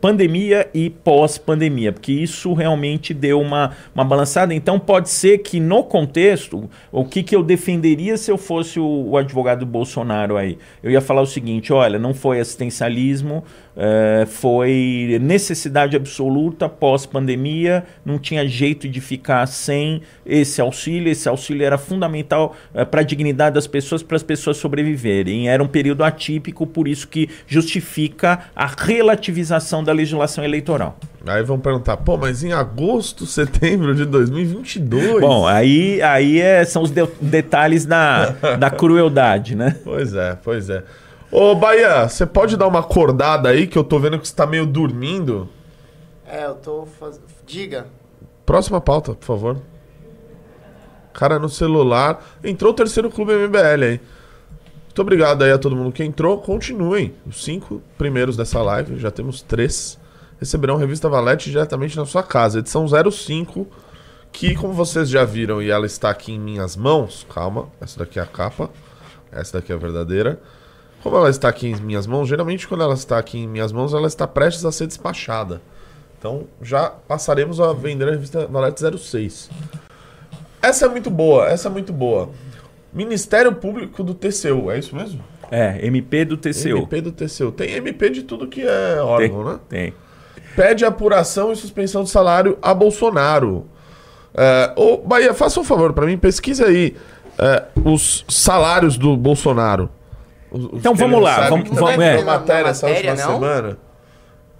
pandemia 0.00 0.68
e 0.72 0.88
pós-pandemia, 0.88 1.92
porque 1.92 2.12
isso 2.12 2.52
realmente 2.54 3.12
deu 3.12 3.40
uma, 3.40 3.72
uma 3.94 4.04
balançada. 4.04 4.54
Então, 4.54 4.78
pode 4.78 5.10
ser 5.10 5.38
que 5.38 5.60
no 5.60 5.84
contexto, 5.84 6.68
o 6.90 7.04
que, 7.04 7.22
que 7.22 7.36
eu 7.36 7.42
defenderia 7.42 8.16
se 8.16 8.30
eu 8.30 8.38
fosse 8.38 8.80
o, 8.80 9.10
o 9.10 9.16
advogado 9.16 9.66
Bolsonaro 9.66 10.36
aí? 10.36 10.58
Eu 10.82 10.90
ia 10.90 11.00
falar 11.00 11.22
o 11.22 11.26
seguinte: 11.26 11.72
olha, 11.72 11.98
não 11.98 12.14
foi 12.14 12.40
assistencialismo, 12.40 13.44
é, 13.76 14.26
foi 14.26 15.18
necessidade 15.20 15.94
absoluta 15.94 16.68
pós-pandemia, 16.68 17.84
não 18.04 18.18
tinha 18.18 18.48
jeito 18.48 18.88
de 18.88 19.00
ficar 19.00 19.46
sem 19.46 20.00
esse 20.24 20.60
auxílio. 20.60 21.12
Esse 21.12 21.28
auxílio 21.28 21.64
era 21.64 21.76
fundamental 21.76 22.56
é, 22.72 22.84
para 22.84 23.02
a 23.02 23.04
dignidade 23.04 23.54
das 23.54 23.66
pessoas, 23.66 24.02
para 24.02 24.16
as 24.16 24.22
pessoas 24.22 24.56
sobreviverem. 24.56 25.48
Era 25.48 25.62
um 25.62 25.68
período 25.68 26.02
atípico, 26.02 26.66
por 26.66 26.88
isso 26.88 27.06
que 27.06 27.28
justifica 27.46 28.40
a 28.54 28.66
relativização 28.66 29.84
da 29.84 29.92
legislação 29.92 30.42
eleitoral. 30.42 30.98
Aí 31.26 31.42
vão 31.42 31.58
perguntar, 31.58 31.96
pô, 31.98 32.16
mas 32.16 32.44
em 32.44 32.52
agosto, 32.52 33.26
setembro 33.26 33.94
de 33.94 34.06
2022? 34.06 35.20
Bom, 35.20 35.46
aí, 35.46 36.00
aí 36.00 36.40
é, 36.40 36.64
são 36.64 36.82
os 36.82 36.90
de 36.90 37.06
detalhes 37.20 37.84
da, 37.84 38.30
da 38.58 38.70
crueldade, 38.70 39.54
né? 39.54 39.76
Pois 39.84 40.14
é, 40.14 40.38
pois 40.42 40.70
é. 40.70 40.82
Ô, 41.30 41.54
Bahia, 41.54 42.08
você 42.08 42.24
pode 42.24 42.56
dar 42.56 42.68
uma 42.68 42.80
acordada 42.80 43.48
aí 43.48 43.66
que 43.66 43.76
eu 43.76 43.82
tô 43.82 43.98
vendo 43.98 44.18
que 44.18 44.28
você 44.28 44.34
tá 44.34 44.46
meio 44.46 44.64
dormindo? 44.64 45.48
É, 46.26 46.46
eu 46.46 46.54
tô 46.54 46.86
fazendo. 46.86 47.24
Diga. 47.44 47.86
Próxima 48.44 48.80
pauta, 48.80 49.14
por 49.14 49.24
favor. 49.24 49.56
Cara 51.12 51.38
no 51.38 51.48
celular. 51.48 52.24
Entrou 52.44 52.72
o 52.72 52.74
terceiro 52.74 53.10
clube 53.10 53.32
MBL 53.32 53.84
aí. 53.84 54.00
Muito 54.84 55.02
obrigado 55.02 55.42
aí 55.42 55.52
a 55.52 55.58
todo 55.58 55.76
mundo 55.76 55.92
que 55.92 56.04
entrou. 56.04 56.38
Continuem. 56.38 57.14
Os 57.26 57.44
cinco 57.44 57.82
primeiros 57.98 58.36
dessa 58.36 58.62
live, 58.62 58.98
já 58.98 59.10
temos 59.10 59.42
três, 59.42 59.98
receberão 60.38 60.76
revista 60.76 61.08
Valete 61.08 61.50
diretamente 61.50 61.96
na 61.96 62.06
sua 62.06 62.22
casa. 62.22 62.60
Edição 62.60 62.86
05, 62.88 63.66
que 64.32 64.54
como 64.54 64.72
vocês 64.72 65.08
já 65.08 65.24
viram 65.24 65.60
e 65.60 65.70
ela 65.70 65.86
está 65.86 66.08
aqui 66.10 66.32
em 66.32 66.40
minhas 66.40 66.76
mãos. 66.76 67.26
Calma, 67.28 67.68
essa 67.80 67.98
daqui 67.98 68.18
é 68.18 68.22
a 68.22 68.26
capa. 68.26 68.70
Essa 69.30 69.58
daqui 69.58 69.72
é 69.72 69.74
a 69.74 69.78
verdadeira. 69.78 70.40
Como 71.06 71.18
ela 71.18 71.30
está 71.30 71.48
aqui 71.48 71.68
em 71.68 71.76
minhas 71.76 72.04
mãos, 72.04 72.28
geralmente 72.28 72.66
quando 72.66 72.82
ela 72.82 72.94
está 72.94 73.16
aqui 73.16 73.38
em 73.38 73.46
minhas 73.46 73.70
mãos, 73.70 73.94
ela 73.94 74.08
está 74.08 74.26
prestes 74.26 74.64
a 74.64 74.72
ser 74.72 74.88
despachada. 74.88 75.62
Então 76.18 76.48
já 76.60 76.90
passaremos 76.90 77.60
a 77.60 77.72
vender 77.72 78.08
a 78.08 78.10
revista 78.10 78.44
Valete 78.48 78.82
06. 78.98 79.48
Essa 80.60 80.86
é 80.86 80.88
muito 80.88 81.08
boa, 81.08 81.48
essa 81.48 81.68
é 81.68 81.70
muito 81.70 81.92
boa. 81.92 82.30
Ministério 82.92 83.54
Público 83.54 84.02
do 84.02 84.14
TCU, 84.14 84.68
é 84.68 84.80
isso 84.80 84.96
mesmo? 84.96 85.22
É, 85.48 85.86
MP 85.86 86.24
do 86.24 86.36
TCU. 86.36 86.78
MP 86.78 87.00
do 87.00 87.12
TCU. 87.12 87.52
Tem 87.52 87.74
MP 87.74 88.10
de 88.10 88.24
tudo 88.24 88.48
que 88.48 88.62
é 88.62 89.00
órgão, 89.00 89.44
tem, 89.44 89.52
né? 89.52 89.60
Tem. 89.68 89.94
Pede 90.56 90.84
apuração 90.84 91.52
e 91.52 91.56
suspensão 91.56 92.02
de 92.02 92.10
salário 92.10 92.58
a 92.60 92.74
Bolsonaro. 92.74 93.64
É, 94.34 94.72
ô, 94.74 94.96
Bahia, 94.96 95.32
faça 95.32 95.60
um 95.60 95.64
favor 95.64 95.92
para 95.92 96.04
mim, 96.04 96.18
pesquise 96.18 96.64
aí 96.64 96.96
é, 97.38 97.62
os 97.84 98.24
salários 98.28 98.98
do 98.98 99.16
Bolsonaro. 99.16 99.88
Os, 100.50 100.64
então 100.74 100.94
vamos 100.94 101.22
lá, 101.22 101.48
vamos, 101.48 101.68
vamos 101.70 101.98
é. 101.98 102.22
matéria 102.22 102.70
essa 102.70 102.86
última 102.86 103.14
não? 103.14 103.34
semana. 103.34 103.78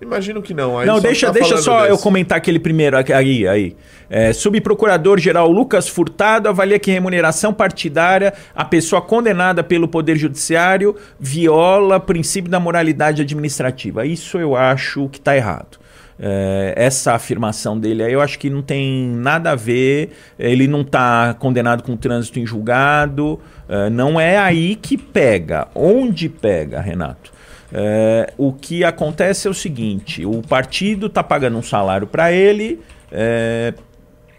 Imagino 0.00 0.42
que 0.42 0.52
não. 0.52 0.78
Aí 0.78 0.86
não, 0.86 1.00
deixa, 1.00 1.28
tá 1.28 1.32
deixa 1.32 1.56
só 1.56 1.80
desse. 1.80 1.90
eu 1.90 1.98
comentar 1.98 2.36
aquele 2.36 2.58
primeiro 2.58 2.96
aí. 2.96 3.48
aí. 3.48 3.76
É, 4.10 4.32
Subprocurador-Geral 4.32 5.50
Lucas 5.50 5.88
Furtado 5.88 6.48
avalia 6.48 6.78
que 6.78 6.90
remuneração 6.90 7.52
partidária, 7.52 8.34
a 8.54 8.64
pessoa 8.64 9.00
condenada 9.00 9.64
pelo 9.64 9.88
Poder 9.88 10.16
Judiciário, 10.16 10.94
viola 11.18 11.98
princípio 11.98 12.50
da 12.50 12.60
moralidade 12.60 13.22
administrativa. 13.22 14.04
Isso 14.04 14.38
eu 14.38 14.54
acho 14.54 15.08
que 15.08 15.18
está 15.18 15.34
errado. 15.34 15.78
É, 16.18 16.72
essa 16.76 17.12
afirmação 17.12 17.78
dele 17.78 18.02
aí 18.02 18.12
eu 18.12 18.22
acho 18.22 18.38
que 18.38 18.48
não 18.48 18.62
tem 18.62 19.06
nada 19.08 19.52
a 19.52 19.54
ver. 19.54 20.10
Ele 20.38 20.66
não 20.66 20.82
está 20.82 21.34
condenado 21.38 21.82
com 21.82 21.96
trânsito 21.96 22.38
em 22.38 22.46
julgado. 22.46 23.40
É, 23.68 23.90
não 23.90 24.20
é 24.20 24.38
aí 24.38 24.76
que 24.76 24.96
pega. 24.96 25.68
Onde 25.74 26.28
pega, 26.28 26.80
Renato? 26.80 27.32
É, 27.72 28.32
o 28.38 28.52
que 28.52 28.84
acontece 28.84 29.48
é 29.48 29.50
o 29.50 29.54
seguinte: 29.54 30.24
o 30.24 30.42
partido 30.42 31.06
está 31.06 31.22
pagando 31.22 31.58
um 31.58 31.62
salário 31.62 32.06
para 32.06 32.32
ele. 32.32 32.80
É, 33.10 33.74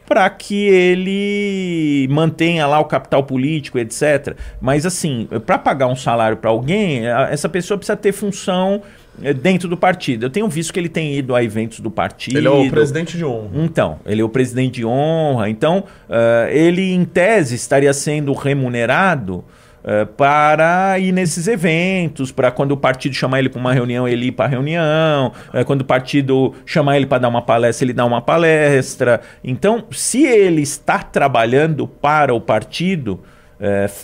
para 0.07 0.29
que 0.29 0.65
ele 0.67 2.07
mantenha 2.09 2.65
lá 2.65 2.79
o 2.79 2.85
capital 2.85 3.23
político, 3.23 3.77
etc. 3.77 4.37
Mas 4.61 4.85
assim, 4.85 5.27
para 5.45 5.57
pagar 5.57 5.87
um 5.87 5.97
salário 5.97 6.37
para 6.37 6.49
alguém, 6.49 7.05
essa 7.29 7.49
pessoa 7.49 7.77
precisa 7.77 7.97
ter 7.97 8.13
função 8.13 8.81
dentro 9.41 9.67
do 9.67 9.75
partido. 9.75 10.25
Eu 10.25 10.29
tenho 10.29 10.47
visto 10.47 10.71
que 10.71 10.79
ele 10.79 10.89
tem 10.89 11.15
ido 11.15 11.35
a 11.35 11.43
eventos 11.43 11.79
do 11.79 11.89
partido. 11.89 12.37
Ele 12.37 12.47
é 12.47 12.51
o 12.51 12.69
presidente 12.69 13.17
de 13.17 13.25
honra. 13.25 13.49
Então, 13.55 13.99
ele 14.05 14.21
é 14.21 14.23
o 14.23 14.29
presidente 14.29 14.75
de 14.75 14.85
honra. 14.85 15.49
Então, 15.49 15.83
uh, 16.07 16.49
ele, 16.49 16.93
em 16.93 17.03
tese, 17.03 17.55
estaria 17.55 17.91
sendo 17.93 18.31
remunerado 18.33 19.37
uh, 19.83 20.05
para 20.15 20.99
ir 20.99 21.11
nesses 21.11 21.47
eventos, 21.47 22.31
para 22.31 22.51
quando 22.51 22.73
o 22.73 22.77
partido 22.77 23.15
chamar 23.15 23.39
ele 23.39 23.49
para 23.49 23.59
uma 23.59 23.73
reunião, 23.73 24.07
ele 24.07 24.27
ir 24.27 24.31
para 24.31 24.45
a 24.45 24.49
reunião, 24.49 25.31
uh, 25.53 25.65
quando 25.65 25.81
o 25.81 25.85
partido 25.85 26.53
chamar 26.65 26.97
ele 26.97 27.07
para 27.07 27.19
dar 27.19 27.27
uma 27.27 27.41
palestra, 27.41 27.85
ele 27.85 27.93
dá 27.93 28.05
uma 28.05 28.21
palestra. 28.21 29.21
Então, 29.43 29.83
se 29.91 30.23
ele 30.23 30.61
está 30.61 30.99
trabalhando 30.99 31.87
para 31.87 32.33
o 32.33 32.41
partido, 32.41 33.19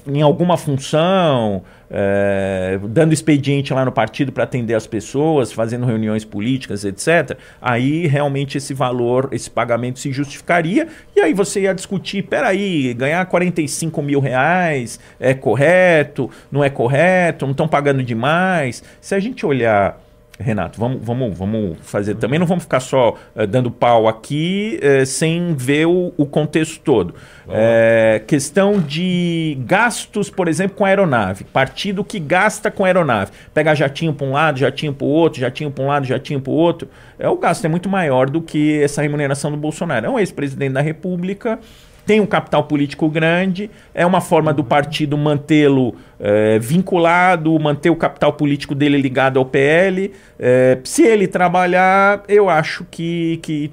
em 0.08 0.24
alguma 0.24 0.58
função, 0.58 1.62
é, 1.96 2.80
dando 2.90 3.14
expediente 3.14 3.72
lá 3.72 3.86
no 3.86 3.92
partido 3.92 4.32
para 4.32 4.44
atender 4.44 4.74
as 4.74 4.88
pessoas, 4.88 5.52
fazendo 5.52 5.86
reuniões 5.86 6.26
políticas, 6.26 6.84
etc., 6.84 7.38
aí 7.62 8.08
realmente 8.08 8.58
esse 8.58 8.74
valor, 8.74 9.30
esse 9.32 9.50
pagamento 9.50 10.00
se 10.00 10.12
justificaria. 10.12 10.88
E 11.16 11.22
aí 11.22 11.34
você 11.34 11.62
ia 11.62 11.74
discutir: 11.74 12.24
peraí, 12.24 12.94
ganhar 12.96 13.24
45 13.28 14.02
mil 14.02 14.20
reais 14.20 15.00
é 15.20 15.36
correto, 15.36 16.30
não 16.52 16.64
é 16.64 16.70
correto, 16.70 17.46
não 17.46 17.52
estão 17.52 17.68
pagando 17.68 18.04
demais. 18.04 18.84
Se 19.00 19.14
a 19.14 19.20
gente 19.20 19.46
olhar 19.46 20.03
Renato, 20.40 20.80
vamos, 20.80 21.00
vamos, 21.04 21.38
vamos 21.38 21.78
fazer. 21.84 22.16
Também 22.16 22.40
não 22.40 22.48
vamos 22.48 22.64
ficar 22.64 22.80
só 22.80 23.16
uh, 23.36 23.46
dando 23.46 23.70
pau 23.70 24.08
aqui 24.08 24.80
uh, 24.82 25.06
sem 25.06 25.54
ver 25.54 25.86
o, 25.86 26.12
o 26.18 26.26
contexto 26.26 26.80
todo. 26.82 27.14
É, 27.50 28.24
questão 28.26 28.80
de 28.80 29.58
gastos, 29.66 30.30
por 30.30 30.48
exemplo, 30.48 30.78
com 30.78 30.86
aeronave. 30.86 31.44
Partido 31.44 32.04
que 32.04 32.20
gasta 32.20 32.72
com 32.72 32.86
aeronave. 32.86 33.32
Pega 33.54 33.76
jatinho 33.76 34.14
para 34.14 34.26
um 34.26 34.32
lado, 34.32 34.58
jatinho 34.58 34.94
para 34.94 35.06
o 35.06 35.10
outro, 35.10 35.40
jatinho 35.40 35.70
para 35.70 35.84
um 35.84 35.88
lado, 35.88 36.06
jatinho 36.06 36.42
para 36.42 36.52
o 36.52 36.56
outro. 36.56 36.88
É, 37.20 37.28
o 37.28 37.38
gasto 37.38 37.66
é 37.66 37.68
muito 37.68 37.88
maior 37.88 38.30
do 38.30 38.42
que 38.42 38.82
essa 38.82 39.02
remuneração 39.02 39.52
do 39.52 39.58
Bolsonaro. 39.58 40.06
É 40.06 40.10
um 40.10 40.18
ex-presidente 40.18 40.74
da 40.74 40.82
República 40.82 41.60
tem 42.06 42.20
um 42.20 42.26
capital 42.26 42.64
político 42.64 43.10
grande, 43.10 43.70
é 43.94 44.06
uma 44.06 44.22
forma 44.22 44.54
do 44.54 44.64
partido 44.64 45.18
mantê-lo 45.18 45.96
é, 46.20 46.60
vinculado, 46.60 47.58
manter 47.60 47.90
o 47.90 47.96
capital 47.96 48.34
político 48.34 48.76
dele 48.76 48.98
ligado 48.98 49.40
ao 49.40 49.46
PL. 49.46 50.12
É, 50.38 50.78
se 50.84 51.04
ele 51.04 51.28
trabalhar, 51.28 52.24
eu 52.28 52.50
acho 52.50 52.86
que, 52.90 53.40
que 53.42 53.72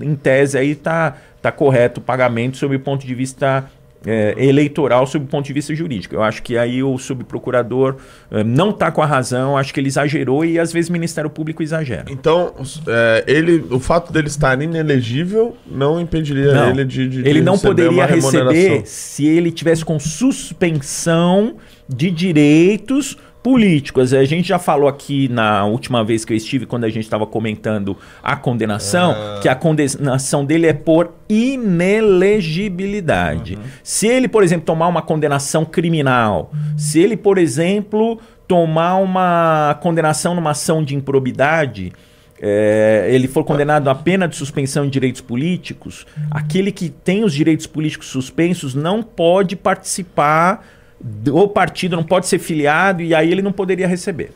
em 0.00 0.14
tese 0.14 0.58
aí 0.58 0.70
está 0.70 1.16
tá 1.40 1.50
correto 1.52 2.00
o 2.00 2.02
pagamento 2.02 2.56
sob 2.56 2.76
o 2.76 2.80
ponto 2.80 3.06
de 3.06 3.14
vista 3.14 3.64
é, 4.06 4.34
eleitoral 4.36 5.06
sob 5.06 5.24
o 5.24 5.28
ponto 5.28 5.46
de 5.46 5.52
vista 5.52 5.74
jurídico. 5.74 6.14
Eu 6.14 6.22
acho 6.22 6.42
que 6.42 6.56
aí 6.56 6.82
o 6.82 6.96
subprocurador 6.98 7.96
é, 8.30 8.44
não 8.44 8.70
está 8.70 8.90
com 8.90 9.02
a 9.02 9.06
razão, 9.06 9.56
acho 9.56 9.72
que 9.72 9.80
ele 9.80 9.88
exagerou 9.88 10.44
e 10.44 10.58
às 10.58 10.72
vezes 10.72 10.88
o 10.90 10.92
Ministério 10.92 11.30
Público 11.30 11.62
exagera. 11.62 12.04
Então, 12.10 12.54
é, 12.86 13.24
ele, 13.26 13.64
o 13.70 13.80
fato 13.80 14.12
dele 14.12 14.28
estar 14.28 14.60
inelegível 14.60 15.56
não 15.66 16.00
impediria 16.00 16.54
não, 16.54 16.70
ele 16.70 16.84
de, 16.84 17.08
de 17.08 17.28
Ele 17.28 17.40
não 17.40 17.58
poderia 17.58 18.06
receber 18.06 18.82
se 18.86 19.26
ele 19.26 19.50
tivesse 19.50 19.84
com 19.84 19.98
suspensão 19.98 21.56
de 21.88 22.10
direitos 22.10 23.16
políticos. 23.44 24.12
A 24.14 24.24
gente 24.24 24.48
já 24.48 24.58
falou 24.58 24.88
aqui 24.88 25.28
na 25.28 25.66
última 25.66 26.02
vez 26.02 26.24
que 26.24 26.32
eu 26.32 26.36
estive, 26.36 26.64
quando 26.64 26.84
a 26.84 26.88
gente 26.88 27.04
estava 27.04 27.26
comentando 27.26 27.94
a 28.22 28.34
condenação, 28.34 29.12
Ah. 29.12 29.38
que 29.42 29.50
a 29.50 29.54
condenação 29.54 30.46
dele 30.46 30.66
é 30.66 30.72
por 30.72 31.12
inelegibilidade. 31.28 33.58
Se 33.82 34.08
ele, 34.08 34.28
por 34.28 34.42
exemplo, 34.42 34.64
tomar 34.64 34.88
uma 34.88 35.02
condenação 35.02 35.62
criminal, 35.62 36.50
se 36.74 36.98
ele, 37.00 37.18
por 37.18 37.36
exemplo, 37.36 38.18
tomar 38.48 38.96
uma 38.96 39.78
condenação 39.82 40.34
numa 40.34 40.52
ação 40.52 40.82
de 40.82 40.96
improbidade, 40.96 41.92
é, 42.40 43.08
ele 43.10 43.28
for 43.28 43.44
condenado 43.44 43.90
a 43.90 43.94
pena 43.94 44.26
de 44.26 44.36
suspensão 44.36 44.86
de 44.86 44.90
direitos 44.90 45.20
políticos, 45.20 46.06
aquele 46.30 46.72
que 46.72 46.88
tem 46.88 47.24
os 47.24 47.34
direitos 47.34 47.66
políticos 47.66 48.08
suspensos 48.08 48.74
não 48.74 49.02
pode 49.02 49.54
participar 49.54 50.64
do 51.06 51.46
partido, 51.46 51.96
não 51.96 52.02
pode 52.02 52.26
ser 52.26 52.38
filiado 52.38 53.02
e 53.02 53.14
aí 53.14 53.30
ele 53.30 53.42
não 53.42 53.52
poderia 53.52 53.86
receber. 53.86 54.32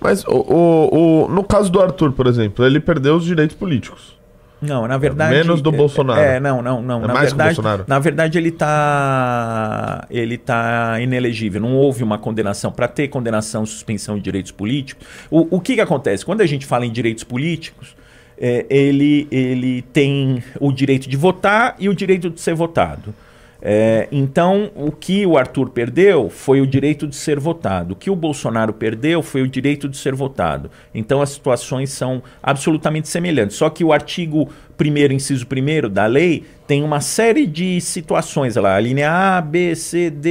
Mas 0.00 0.24
o, 0.24 0.30
o- 0.30 1.24
o- 1.24 1.28
no 1.28 1.42
caso 1.42 1.70
do 1.70 1.80
Arthur, 1.80 2.12
por 2.12 2.26
exemplo, 2.28 2.64
ele 2.64 2.78
perdeu 2.78 3.16
os 3.16 3.24
direitos 3.24 3.56
políticos. 3.56 4.16
Não, 4.60 4.86
na 4.86 4.96
verdade. 4.96 5.34
menos 5.34 5.60
do 5.60 5.70
é- 5.70 5.76
Bolsonaro. 5.76 6.20
É, 6.20 6.38
não, 6.38 6.62
não, 6.62 6.80
não. 6.80 7.02
É 7.02 7.06
na 7.08 7.14
mais 7.14 7.28
que 7.30 7.34
o 7.34 7.36
verdade, 7.36 7.54
Bolsonaro. 7.56 7.84
na 7.88 7.98
verdade 7.98 8.38
ele 8.38 8.52
tá 8.52 10.06
ele 10.08 10.38
tá 10.38 11.00
inelegível. 11.00 11.60
Não 11.60 11.74
houve 11.74 12.04
uma 12.04 12.16
condenação 12.16 12.70
para 12.70 12.86
ter 12.86 13.08
condenação, 13.08 13.66
suspensão 13.66 14.16
de 14.16 14.22
direitos 14.22 14.52
políticos. 14.52 15.04
O, 15.30 15.56
o 15.56 15.60
que 15.60 15.74
que 15.74 15.80
acontece 15.80 16.24
quando 16.24 16.42
a 16.42 16.46
gente 16.46 16.64
fala 16.64 16.86
em 16.86 16.92
direitos 16.92 17.24
políticos? 17.24 17.96
é, 18.40 18.64
ele 18.70 19.28
ele 19.30 19.82
tem 19.92 20.42
o 20.58 20.72
direito 20.72 21.08
de 21.08 21.16
votar 21.16 21.76
e 21.78 21.88
o 21.88 21.94
direito 21.94 22.30
de 22.30 22.40
ser 22.40 22.54
votado. 22.54 23.14
É, 23.64 24.08
então, 24.10 24.72
o 24.74 24.90
que 24.90 25.24
o 25.24 25.38
Arthur 25.38 25.70
perdeu 25.70 26.28
foi 26.28 26.60
o 26.60 26.66
direito 26.66 27.06
de 27.06 27.14
ser 27.14 27.38
votado. 27.38 27.92
O 27.92 27.96
que 27.96 28.10
o 28.10 28.16
Bolsonaro 28.16 28.72
perdeu 28.72 29.22
foi 29.22 29.40
o 29.40 29.46
direito 29.46 29.88
de 29.88 29.96
ser 29.96 30.16
votado. 30.16 30.68
Então, 30.92 31.22
as 31.22 31.30
situações 31.30 31.90
são 31.90 32.20
absolutamente 32.42 33.06
semelhantes. 33.08 33.56
Só 33.56 33.70
que 33.70 33.84
o 33.84 33.92
artigo 33.92 34.50
1, 34.80 35.12
inciso 35.12 35.46
1 35.46 35.88
da 35.88 36.06
lei 36.06 36.42
tem 36.66 36.82
uma 36.82 37.00
série 37.00 37.46
de 37.46 37.80
situações 37.80 38.56
lá. 38.56 38.74
A 38.74 38.80
linha 38.80 39.36
A, 39.36 39.40
B, 39.40 39.76
C, 39.76 40.10
D, 40.10 40.28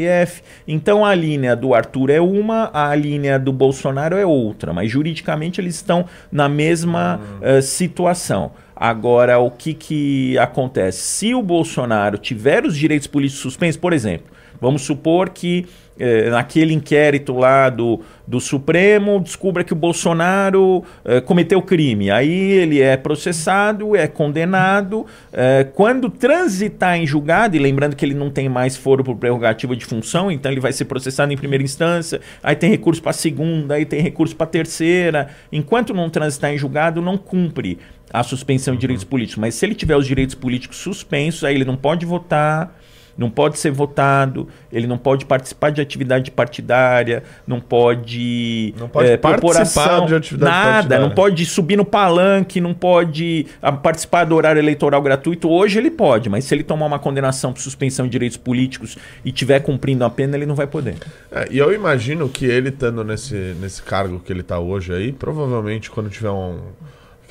E, 0.00 0.04
F. 0.06 0.42
Então, 0.66 1.04
a 1.04 1.14
linha 1.14 1.54
do 1.54 1.74
Arthur 1.74 2.10
é 2.10 2.20
uma, 2.20 2.68
a 2.72 2.92
linha 2.96 3.38
do 3.38 3.52
Bolsonaro 3.52 4.16
é 4.16 4.26
outra. 4.26 4.72
Mas, 4.72 4.90
juridicamente, 4.90 5.60
eles 5.60 5.76
estão 5.76 6.04
na 6.32 6.48
mesma 6.48 7.20
eh, 7.40 7.60
situação. 7.60 8.50
Agora, 8.84 9.38
o 9.38 9.48
que, 9.48 9.74
que 9.74 10.36
acontece? 10.38 10.98
Se 10.98 11.34
o 11.36 11.40
Bolsonaro 11.40 12.18
tiver 12.18 12.66
os 12.66 12.76
direitos 12.76 13.06
políticos 13.06 13.40
suspensos, 13.40 13.76
por 13.76 13.92
exemplo, 13.92 14.26
vamos 14.60 14.82
supor 14.82 15.28
que 15.30 15.66
eh, 15.96 16.28
naquele 16.30 16.74
inquérito 16.74 17.32
lá 17.32 17.70
do, 17.70 18.00
do 18.26 18.40
Supremo 18.40 19.20
descubra 19.20 19.62
que 19.62 19.72
o 19.72 19.76
Bolsonaro 19.76 20.82
eh, 21.04 21.20
cometeu 21.20 21.62
crime. 21.62 22.10
Aí 22.10 22.32
ele 22.32 22.80
é 22.80 22.96
processado, 22.96 23.94
é 23.94 24.08
condenado. 24.08 25.06
eh, 25.32 25.64
quando 25.74 26.10
transitar 26.10 26.96
em 26.96 27.06
julgado, 27.06 27.54
e 27.54 27.60
lembrando 27.60 27.94
que 27.94 28.04
ele 28.04 28.14
não 28.14 28.30
tem 28.30 28.48
mais 28.48 28.76
foro 28.76 29.04
por 29.04 29.14
prerrogativa 29.14 29.76
de 29.76 29.84
função, 29.84 30.28
então 30.28 30.50
ele 30.50 30.60
vai 30.60 30.72
ser 30.72 30.86
processado 30.86 31.32
em 31.32 31.36
primeira 31.36 31.62
instância, 31.62 32.20
aí 32.42 32.56
tem 32.56 32.68
recurso 32.68 33.00
para 33.00 33.12
segunda, 33.12 33.74
aí 33.74 33.84
tem 33.84 34.00
recurso 34.00 34.34
para 34.34 34.46
terceira. 34.48 35.28
Enquanto 35.52 35.94
não 35.94 36.10
transitar 36.10 36.52
em 36.52 36.58
julgado, 36.58 37.00
não 37.00 37.16
cumpre 37.16 37.78
a 38.12 38.22
suspensão 38.22 38.74
de 38.74 38.80
direitos 38.80 39.04
políticos. 39.04 39.40
Mas 39.40 39.54
se 39.54 39.64
ele 39.64 39.74
tiver 39.74 39.96
os 39.96 40.06
direitos 40.06 40.34
políticos 40.34 40.76
suspensos, 40.76 41.44
aí 41.44 41.54
ele 41.54 41.64
não 41.64 41.76
pode 41.76 42.04
votar, 42.04 42.76
não 43.16 43.30
pode 43.30 43.58
ser 43.58 43.70
votado, 43.70 44.48
ele 44.72 44.86
não 44.86 44.98
pode 44.98 45.24
participar 45.24 45.70
de 45.70 45.80
atividade 45.80 46.30
partidária, 46.30 47.22
não 47.46 47.60
pode, 47.60 48.74
Não 48.78 48.88
pode 48.88 49.10
eh, 49.10 49.16
participar 49.16 50.06
de 50.06 50.14
atividade 50.14 50.50
nada, 50.50 50.72
partidária. 50.72 51.06
não 51.06 51.14
pode 51.14 51.46
subir 51.46 51.76
no 51.76 51.84
palanque, 51.84 52.60
não 52.60 52.74
pode 52.74 53.46
ah, 53.60 53.72
participar 53.72 54.24
do 54.24 54.34
horário 54.34 54.58
eleitoral 54.58 55.02
gratuito. 55.02 55.48
Hoje 55.48 55.78
ele 55.78 55.90
pode, 55.90 56.28
mas 56.28 56.44
se 56.44 56.54
ele 56.54 56.62
tomar 56.62 56.86
uma 56.86 56.98
condenação 56.98 57.52
por 57.52 57.60
suspensão 57.60 58.06
de 58.06 58.12
direitos 58.12 58.36
políticos 58.36 58.96
e 59.24 59.28
estiver 59.28 59.60
cumprindo 59.60 60.04
a 60.04 60.10
pena, 60.10 60.36
ele 60.36 60.46
não 60.46 60.54
vai 60.54 60.66
poder. 60.66 60.96
É, 61.30 61.48
e 61.50 61.58
eu 61.58 61.72
imagino 61.72 62.28
que 62.28 62.44
ele 62.44 62.70
estando 62.70 63.04
nesse, 63.04 63.34
nesse 63.60 63.82
cargo 63.82 64.20
que 64.20 64.32
ele 64.32 64.42
tá 64.42 64.58
hoje 64.58 64.92
aí, 64.92 65.12
provavelmente 65.12 65.90
quando 65.90 66.08
tiver 66.08 66.30
um, 66.30 66.60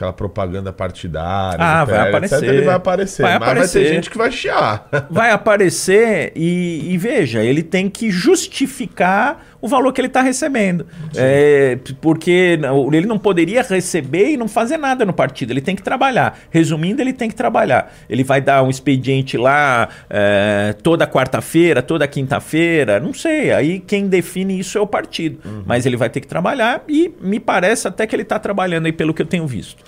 aquela 0.01 0.13
propaganda 0.13 0.73
partidária, 0.73 1.63
Ah, 1.63 1.85
vai 1.85 1.95
PL, 1.95 2.09
aparecer. 2.09 2.43
ele 2.49 2.61
vai 2.63 2.75
aparecer. 2.75 3.21
Vai 3.21 3.31
mas 3.33 3.39
vai 3.41 3.49
aparecer. 3.51 3.83
ter 3.83 3.93
gente 3.93 4.09
que 4.09 4.17
vai 4.17 4.31
chiar. 4.31 4.87
vai 5.09 5.31
aparecer 5.31 6.31
e, 6.35 6.91
e 6.91 6.97
veja, 6.97 7.43
ele 7.43 7.61
tem 7.61 7.87
que 7.89 8.09
justificar 8.09 9.45
o 9.61 9.67
valor 9.67 9.93
que 9.93 10.01
ele 10.01 10.07
está 10.07 10.21
recebendo. 10.21 10.87
É, 11.15 11.77
porque 12.01 12.59
ele 12.91 13.05
não 13.05 13.19
poderia 13.19 13.61
receber 13.61 14.31
e 14.31 14.37
não 14.37 14.47
fazer 14.47 14.77
nada 14.77 15.05
no 15.05 15.13
partido, 15.13 15.51
ele 15.51 15.61
tem 15.61 15.75
que 15.75 15.83
trabalhar. 15.83 16.39
Resumindo, 16.49 17.01
ele 17.01 17.13
tem 17.13 17.29
que 17.29 17.35
trabalhar. 17.35 17.93
Ele 18.09 18.23
vai 18.23 18.41
dar 18.41 18.63
um 18.63 18.69
expediente 18.69 19.37
lá 19.37 19.87
é, 20.09 20.75
toda 20.81 21.05
quarta-feira, 21.05 21.81
toda 21.81 22.07
quinta-feira, 22.07 22.99
não 22.99 23.13
sei. 23.13 23.51
Aí 23.51 23.79
quem 23.79 24.07
define 24.07 24.59
isso 24.59 24.77
é 24.77 24.81
o 24.81 24.87
partido. 24.87 25.39
Mas 25.65 25.85
ele 25.85 25.95
vai 25.95 26.09
ter 26.09 26.21
que 26.21 26.27
trabalhar 26.27 26.83
e 26.87 27.13
me 27.21 27.39
parece 27.39 27.87
até 27.87 28.07
que 28.07 28.15
ele 28.15 28.23
está 28.23 28.39
trabalhando 28.39 28.87
aí 28.87 28.91
pelo 28.91 29.13
que 29.13 29.21
eu 29.21 29.25
tenho 29.25 29.45
visto. 29.45 29.83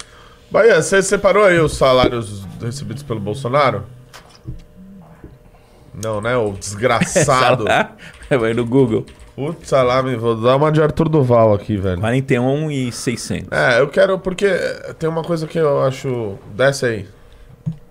Bahia, 0.51 0.81
você 0.81 1.01
separou 1.01 1.45
aí 1.45 1.59
os 1.59 1.75
salários 1.75 2.45
recebidos 2.61 3.01
pelo 3.01 3.19
Bolsonaro? 3.19 3.83
Não, 6.01 6.21
né? 6.21 6.35
O 6.37 6.51
desgraçado. 6.57 7.65
Vai 8.29 8.53
no 8.53 8.65
Google. 8.65 9.05
Putz, 9.35 9.71
lá, 9.71 10.03
me 10.03 10.15
vou 10.15 10.35
dar 10.39 10.55
uma 10.55 10.71
de 10.71 10.81
Arthur 10.81 11.09
Duval 11.09 11.53
aqui, 11.53 11.75
velho. 11.75 11.99
41 11.99 12.69
e 12.71 12.91
600. 12.91 13.47
É, 13.51 13.79
eu 13.79 13.87
quero, 13.87 14.19
porque 14.19 14.47
tem 14.99 15.09
uma 15.09 15.23
coisa 15.23 15.47
que 15.47 15.57
eu 15.57 15.81
acho. 15.81 16.37
Desce 16.55 16.85
aí. 16.85 17.07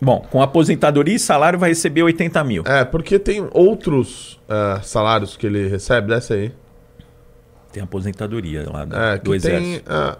Bom, 0.00 0.24
com 0.30 0.40
aposentadoria 0.42 1.14
e 1.14 1.18
salário 1.18 1.58
vai 1.58 1.70
receber 1.70 2.02
80 2.02 2.44
mil. 2.44 2.62
É, 2.66 2.84
porque 2.84 3.18
tem 3.18 3.48
outros 3.52 4.40
é, 4.48 4.80
salários 4.82 5.36
que 5.36 5.46
ele 5.46 5.68
recebe, 5.68 6.08
desce 6.08 6.32
aí. 6.32 6.52
Tem 7.72 7.82
aposentadoria 7.82 8.68
lá 8.70 8.84
do, 8.84 8.96
É, 8.96 9.18
do 9.18 9.34
exército. 9.34 9.84
tem. 9.84 9.94
ah, 9.96 10.16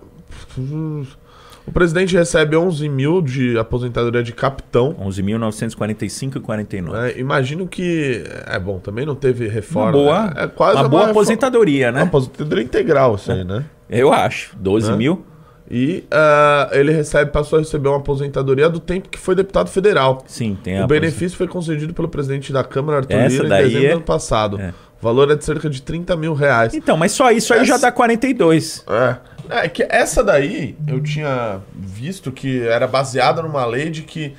o 1.66 1.72
presidente 1.72 2.16
recebe 2.16 2.56
11 2.56 2.88
mil 2.88 3.20
de 3.22 3.56
aposentadoria 3.58 4.22
de 4.22 4.32
capitão. 4.32 4.94
11.945 5.00 6.36
e 6.36 6.40
49. 6.40 6.98
né? 6.98 7.12
Imagino 7.18 7.66
que. 7.66 8.24
É 8.46 8.58
bom, 8.58 8.78
também 8.78 9.04
não 9.06 9.14
teve 9.14 9.48
reforma. 9.48 9.90
Uma 9.90 9.92
boa, 9.92 10.34
é 10.36 10.46
quase 10.48 10.76
uma 10.78 10.88
boa 10.88 11.00
reforma- 11.02 11.10
aposentadoria, 11.10 11.86
Uma 11.88 11.92
né? 11.92 12.02
aposentadoria 12.02 12.64
integral, 12.64 13.14
isso 13.16 13.30
aí, 13.32 13.44
né? 13.44 13.64
Eu 13.88 14.12
acho. 14.12 14.56
12 14.58 14.90
Hã? 14.90 14.96
mil. 14.96 15.24
E 15.70 16.04
ah, 16.10 16.68
ele 16.72 16.92
recebe, 16.92 17.30
passou 17.30 17.56
a 17.56 17.60
receber 17.60 17.88
uma 17.88 17.96
aposentadoria 17.96 18.68
do 18.68 18.78
tempo 18.78 19.08
que 19.08 19.18
foi 19.18 19.34
deputado 19.34 19.70
federal. 19.70 20.22
Sim, 20.26 20.58
tem 20.62 20.78
O 20.80 20.84
a 20.84 20.86
benefício 20.86 21.38
foi 21.38 21.48
concedido 21.48 21.94
pelo 21.94 22.08
presidente 22.08 22.52
da 22.52 22.62
Câmara, 22.62 22.98
Arthur 22.98 23.14
Essa 23.16 23.42
Lira, 23.42 23.60
em 23.60 23.64
dezembro 23.64 23.86
é- 23.86 23.88
do 23.90 23.94
ano 23.96 24.02
passado. 24.04 24.60
é. 24.60 24.74
O 25.00 25.02
valor 25.02 25.28
é 25.32 25.34
de 25.34 25.44
cerca 25.44 25.68
de 25.68 25.82
30 25.82 26.14
mil 26.14 26.32
reais. 26.32 26.74
Então, 26.74 26.96
mas 26.96 27.10
só 27.12 27.30
isso 27.32 27.52
aí 27.52 27.60
Essa- 27.60 27.68
já 27.70 27.76
dá 27.78 27.90
42. 27.90 28.84
É. 28.88 29.16
É 29.48 29.68
que 29.68 29.82
essa 29.88 30.22
daí 30.24 30.76
eu 30.86 31.00
tinha 31.00 31.60
visto 31.74 32.30
que 32.32 32.60
era 32.66 32.86
baseada 32.86 33.42
numa 33.42 33.64
lei 33.66 33.90
de 33.90 34.02
que 34.02 34.34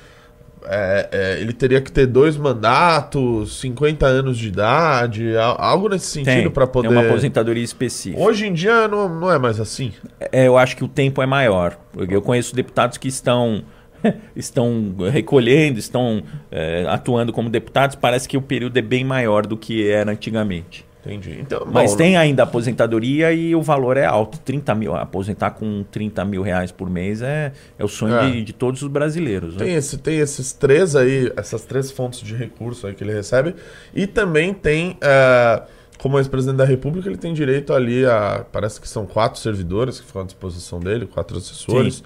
é, 0.66 1.08
é, 1.12 1.40
ele 1.40 1.52
teria 1.52 1.80
que 1.80 1.92
ter 1.92 2.06
dois 2.06 2.36
mandatos, 2.38 3.60
50 3.60 4.06
anos 4.06 4.38
de 4.38 4.48
idade, 4.48 5.36
al- 5.36 5.60
algo 5.60 5.88
nesse 5.90 6.06
sentido 6.06 6.50
para 6.50 6.66
poder. 6.66 6.88
tem 6.88 6.96
uma 6.96 7.06
aposentadoria 7.06 7.62
específica. 7.62 8.22
Hoje 8.22 8.46
em 8.46 8.52
dia 8.52 8.88
não, 8.88 9.08
não 9.08 9.30
é 9.30 9.38
mais 9.38 9.60
assim. 9.60 9.92
É, 10.32 10.46
eu 10.46 10.56
acho 10.56 10.76
que 10.76 10.82
o 10.84 10.88
tempo 10.88 11.20
é 11.22 11.26
maior. 11.26 11.76
Eu 12.08 12.22
conheço 12.22 12.54
deputados 12.54 12.96
que 12.96 13.08
estão 13.08 13.62
estão 14.34 14.94
recolhendo, 15.12 15.78
estão 15.78 16.22
é, 16.50 16.86
atuando 16.88 17.32
como 17.32 17.48
deputados. 17.50 17.94
Parece 17.96 18.28
que 18.28 18.36
o 18.36 18.42
período 18.42 18.76
é 18.78 18.82
bem 18.82 19.04
maior 19.04 19.46
do 19.46 19.56
que 19.56 19.90
era 19.90 20.10
antigamente. 20.12 20.84
Entendi. 21.04 21.38
Então, 21.40 21.66
Mas 21.70 21.90
bom, 21.92 21.96
tem 21.98 22.16
ainda 22.16 22.44
aposentadoria 22.44 23.32
e 23.32 23.54
o 23.54 23.60
valor 23.60 23.96
é 23.96 24.06
alto. 24.06 24.38
30 24.40 24.74
mil. 24.74 24.94
Aposentar 24.94 25.50
com 25.50 25.84
30 25.90 26.24
mil 26.24 26.40
reais 26.42 26.72
por 26.72 26.88
mês 26.88 27.20
é, 27.20 27.52
é 27.78 27.84
o 27.84 27.88
sonho 27.88 28.14
É. 28.14 28.30
de, 28.30 28.42
de 28.44 28.52
todos 28.52 28.80
os 28.82 28.88
brasileiros. 28.88 29.54
né? 29.56 29.64
Tem, 29.64 29.74
esse, 29.74 29.98
tem 29.98 30.18
esses 30.18 30.52
três 30.52 30.96
aí, 30.96 31.30
essas 31.36 31.62
três 31.64 31.90
fontes 31.90 32.20
de 32.20 32.34
recurso 32.34 32.86
aí 32.86 32.94
que 32.94 33.04
ele 33.04 33.12
recebe. 33.12 33.54
E 33.94 34.06
também 34.06 34.54
tem, 34.54 34.96
é, 35.02 35.62
como 35.98 36.18
ex-presidente 36.18 36.56
da 36.56 36.64
República, 36.64 37.08
ele 37.08 37.18
tem 37.18 37.34
direito 37.34 37.72
ali 37.72 38.06
a. 38.06 38.44
Parece 38.50 38.80
que 38.80 38.88
são 38.88 39.04
quatro 39.06 39.38
servidores 39.40 40.00
que 40.00 40.06
ficam 40.06 40.22
à 40.22 40.24
disposição 40.24 40.80
dele, 40.80 41.06
quatro 41.06 41.36
assessores, 41.36 42.02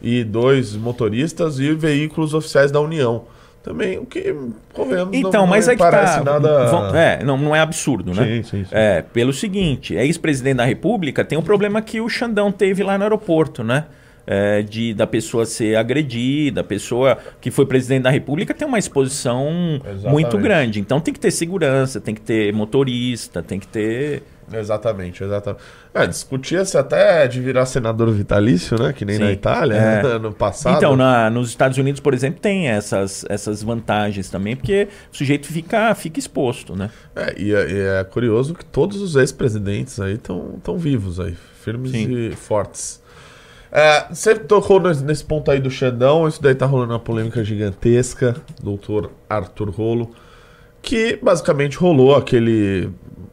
e 0.00 0.22
dois 0.24 0.74
motoristas 0.74 1.58
e 1.58 1.74
veículos 1.74 2.32
oficiais 2.32 2.70
da 2.70 2.80
União. 2.80 3.24
Também, 3.62 3.98
o 3.98 4.06
que, 4.06 4.34
convenhamos, 4.72 5.16
Então, 5.16 5.42
não, 5.42 5.46
mas 5.46 5.66
não 5.66 5.72
é 5.72 5.76
que 5.76 5.82
parece 5.82 6.18
tá. 6.18 6.24
nada. 6.24 6.98
É, 6.98 7.24
não, 7.24 7.36
não 7.36 7.54
é 7.54 7.60
absurdo, 7.60 8.14
né? 8.14 8.24
Sim, 8.24 8.42
sim, 8.42 8.64
sim. 8.64 8.70
É, 8.70 9.02
pelo 9.02 9.32
seguinte, 9.32 9.96
é 9.96 10.06
ex-presidente 10.06 10.56
da 10.56 10.64
República, 10.64 11.24
tem 11.24 11.36
um 11.36 11.42
problema 11.42 11.82
que 11.82 12.00
o 12.00 12.08
Xandão 12.08 12.50
teve 12.50 12.82
lá 12.82 12.96
no 12.96 13.04
aeroporto, 13.04 13.62
né? 13.62 13.86
É, 14.30 14.60
de 14.60 14.92
da 14.92 15.06
pessoa 15.06 15.46
ser 15.46 15.74
agredida, 15.74 16.60
a 16.60 16.64
pessoa 16.64 17.16
que 17.40 17.50
foi 17.50 17.64
presidente 17.64 18.02
da 18.02 18.10
República 18.10 18.52
tem 18.52 18.68
uma 18.68 18.78
exposição 18.78 19.48
Exatamente. 19.76 20.08
muito 20.08 20.36
grande. 20.36 20.80
Então 20.80 21.00
tem 21.00 21.14
que 21.14 21.20
ter 21.20 21.30
segurança, 21.30 21.98
tem 21.98 22.14
que 22.14 22.20
ter 22.20 22.52
motorista, 22.52 23.42
tem 23.42 23.58
que 23.58 23.66
ter 23.66 24.22
Exatamente, 24.52 25.22
exatamente. 25.22 25.62
É, 25.92 26.06
discutia-se 26.06 26.76
até 26.78 27.26
de 27.28 27.40
virar 27.40 27.66
senador 27.66 28.10
vitalício, 28.10 28.78
né? 28.78 28.92
Que 28.92 29.04
nem 29.04 29.16
Sim. 29.16 29.22
na 29.24 29.32
Itália, 29.32 29.74
É. 29.74 30.02
né? 30.02 30.18
no 30.18 30.32
passado. 30.32 30.76
Então, 30.76 30.96
na- 30.96 31.28
nos 31.28 31.48
Estados 31.48 31.76
Unidos, 31.78 32.00
por 32.00 32.14
exemplo, 32.14 32.40
tem 32.40 32.68
essas, 32.68 33.24
essas 33.28 33.62
vantagens 33.62 34.30
também, 34.30 34.56
porque 34.56 34.88
o 35.12 35.16
sujeito 35.16 35.46
fica, 35.48 35.94
fica 35.94 36.18
exposto, 36.18 36.74
né? 36.74 36.90
É, 37.14 37.34
e, 37.40 37.52
é, 37.54 37.70
e 37.70 37.80
é 38.00 38.04
curioso 38.04 38.54
que 38.54 38.64
todos 38.64 39.00
os 39.02 39.16
ex-presidentes 39.16 40.00
aí 40.00 40.14
estão 40.14 40.78
vivos 40.78 41.20
aí, 41.20 41.36
firmes 41.62 41.90
Sim. 41.90 42.10
e 42.10 42.36
fortes. 42.36 43.02
É, 43.70 44.06
você 44.08 44.34
tocou 44.34 44.80
nesse, 44.80 45.04
nesse 45.04 45.22
ponto 45.24 45.50
aí 45.50 45.60
do 45.60 45.70
Xandão, 45.70 46.26
isso 46.26 46.40
daí 46.42 46.54
tá 46.54 46.64
rolando 46.64 46.94
uma 46.94 46.98
polêmica 46.98 47.44
gigantesca, 47.44 48.34
doutor 48.62 49.10
Arthur 49.28 49.68
Rolo, 49.68 50.10
que 50.80 51.18
basicamente 51.22 51.76
rolou 51.76 52.16
aquele. 52.16 52.88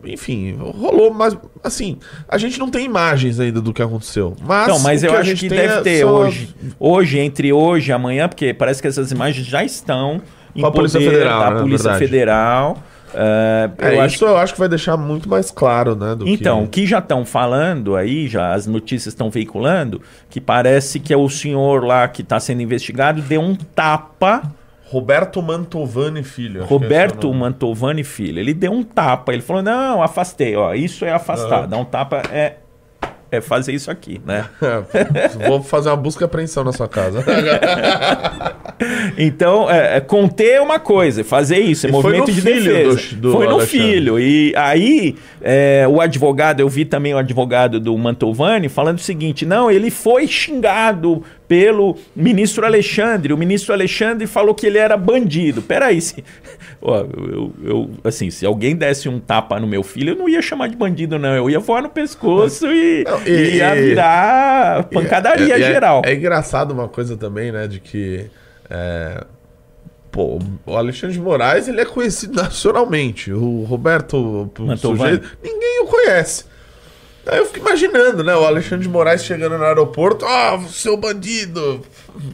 Enfim, 0.08 0.56
rolou, 0.60 1.14
mas 1.14 1.38
assim, 1.64 1.98
a 2.28 2.38
gente 2.38 2.60
não 2.60 2.70
tem 2.70 2.86
imagens 2.86 3.40
ainda 3.40 3.62
do 3.62 3.74
que 3.74 3.82
aconteceu. 3.82 4.36
Mas, 4.42 4.68
Não, 4.68 4.80
mas 4.80 5.04
o 5.04 5.08
eu 5.08 5.12
que 5.12 5.18
acho 5.18 5.36
que 5.36 5.50
deve 5.50 5.74
é 5.74 5.82
ter 5.82 6.02
só- 6.02 6.12
hoje, 6.12 6.56
hoje, 6.80 7.20
entre 7.20 7.52
hoje 7.54 7.90
e 7.90 7.94
amanhã, 7.94 8.28
porque 8.28 8.54
parece 8.54 8.82
que 8.82 8.88
essas 8.88 9.12
imagens 9.12 9.46
já 9.46 9.64
estão 9.64 10.22
em 10.56 10.62
Com 10.62 10.68
a 10.68 10.72
Polícia 10.72 11.00
Federal, 11.00 11.40
da 11.44 11.52
né? 11.52 11.62
Polícia 11.62 11.90
Verdade. 11.92 12.06
Federal. 12.06 12.78
É, 13.18 13.70
É, 13.80 13.96
eu 13.96 14.02
acho 14.02 14.16
isso 14.16 14.26
eu 14.26 14.38
acho 14.38 14.54
que 14.54 14.60
vai 14.60 14.68
deixar 14.68 14.98
muito 14.98 15.30
mais 15.30 15.50
claro, 15.50 15.96
né? 15.96 16.16
Do 16.16 16.28
Então, 16.28 16.64
o 16.64 16.68
que... 16.68 16.82
que 16.82 16.88
já 16.88 17.00
estão 17.00 17.24
falando 17.26 17.96
aí, 17.96 18.28
já 18.28 18.54
as 18.54 18.68
notícias 18.68 19.14
estão 19.14 19.30
veiculando, 19.30 20.02
que 20.30 20.42
parece 20.42 21.00
que 21.00 21.14
é 21.14 21.18
o 21.18 21.30
senhor 21.30 21.86
lá 21.86 22.08
que 22.10 22.22
está 22.22 22.40
sendo 22.42 22.62
investigado 22.62 23.22
deu 23.22 23.40
um 23.42 23.56
tapa, 23.56 24.44
Roberto 24.88 25.42
Mantovani 25.42 26.24
Filho. 26.24 26.62
que 26.64 26.68
Roberto 26.70 27.30
é. 27.32 27.34
Mantovani 27.36 28.04
Filho, 28.04 28.40
ele 28.40 28.54
deu 28.54 28.72
um 28.72 28.84
tapa, 28.84 29.34
ele 29.34 29.42
falou, 29.42 29.62
não, 29.64 30.02
afastei, 30.04 30.56
ó, 30.56 30.74
isso 30.74 31.04
é 31.06 31.12
afastar, 31.12 31.66
dar 31.68 31.78
um 31.78 31.86
tapa 31.86 32.22
é, 32.32 32.58
é 33.32 33.42
fazer 33.42 33.74
isso 33.74 33.90
aqui, 33.90 34.22
né? 34.26 34.46
É, 34.62 35.48
Vou 35.50 35.62
fazer 35.64 35.90
uma 35.90 35.96
busca 35.98 36.24
e 36.24 36.26
apreensão 36.26 36.64
na 36.64 36.72
sua 36.72 36.88
casa. 36.88 37.24
Então, 39.18 39.70
é, 39.72 39.98
é, 39.98 40.00
conter 40.02 40.62
uma 40.62 40.80
coisa, 40.80 41.24
fazer 41.24 41.60
isso, 41.60 41.86
é 41.86 41.90
E 41.90 41.92
foi 41.94 42.02
movimento 42.02 42.28
no 42.28 42.34
de 42.34 42.42
filho 42.42 42.74
defesa. 42.74 43.16
do- 43.16 43.22
do 43.22 43.32
foi 43.32 43.46
no 43.48 43.54
Alexandre. 43.56 43.80
filho. 43.88 44.20
E 44.20 44.54
aí, 44.56 45.16
é, 45.42 45.86
o 45.90 46.02
advogado, 46.02 46.60
eu 46.60 46.68
vi 46.68 46.84
também 46.84 47.14
o 47.14 47.18
advogado 47.18 47.80
do 47.80 47.98
Mantovani 47.98 48.68
falando 48.68 48.98
o 48.98 49.02
seguinte: 49.02 49.46
não, 49.46 49.72
ele 49.72 49.90
foi 49.90 50.28
xingado 50.28 51.24
pelo 51.48 51.98
ministro 52.16 52.66
Alexandre. 52.66 53.32
O 53.34 53.38
ministro 53.38 53.74
Alexandre 53.74 54.26
falou 54.28 54.54
que 54.56 54.66
ele 54.66 54.78
era 54.78 54.98
bandido. 54.98 55.62
Peraí, 55.62 56.02
se, 56.02 56.24
ó, 56.82 57.00
eu, 57.28 57.54
eu- 57.64 57.90
assim, 58.04 58.30
se 58.32 58.46
alguém 58.46 58.76
desse 58.76 59.08
um 59.10 59.20
tapa 59.20 59.60
no 59.60 59.68
meu 59.68 59.84
filho, 59.84 60.12
eu 60.12 60.16
não 60.16 60.28
ia 60.30 60.42
chamar 60.42 60.68
de 60.70 60.76
bandido, 60.76 61.20
não. 61.20 61.36
Eu 61.36 61.50
ia 61.50 61.60
voar 61.60 61.82
no 61.82 61.90
pescoço 61.90 62.66
e, 62.68 63.04
Não, 63.04 63.22
e- 63.26 63.30
e 63.30 63.56
ia 63.58 63.76
e- 63.76 63.82
virar 63.90 64.84
pancadaria 64.86 65.58
E 65.58 65.62
é- 65.62 65.68
geral. 65.72 66.02
É, 66.06 66.14
engraçado 66.14 66.72
uma 66.72 66.88
coisa 66.88 67.16
também, 67.18 67.52
né? 67.52 67.68
De 67.68 67.80
que. 67.80 68.26
é, 68.70 69.24
pô, 70.12 70.40
o 70.66 70.76
Alexandre 70.76 71.16
de 71.16 71.22
Moraes 71.22 71.68
ele 71.68 71.82
é 71.82 71.86
conhecido 71.86 72.36
nacionalmente. 72.42 73.32
O 73.34 73.64
Roberto 73.64 74.18
o 74.60 74.78
sujeito, 74.78 75.38
ninguém 75.44 75.82
o 75.84 75.86
conhece. 75.88 76.46
Aí 77.28 77.40
eu 77.40 77.46
fico 77.46 77.60
imaginando, 77.60 78.24
né? 78.24 78.36
O 78.36 78.46
Alexandre 78.46 78.86
de 78.86 78.90
Moraes 78.90 79.24
chegando 79.24 79.58
no 79.58 79.64
aeroporto, 79.64 80.26
ah, 80.26 80.60
seu 80.70 80.96
bandido. 80.96 81.82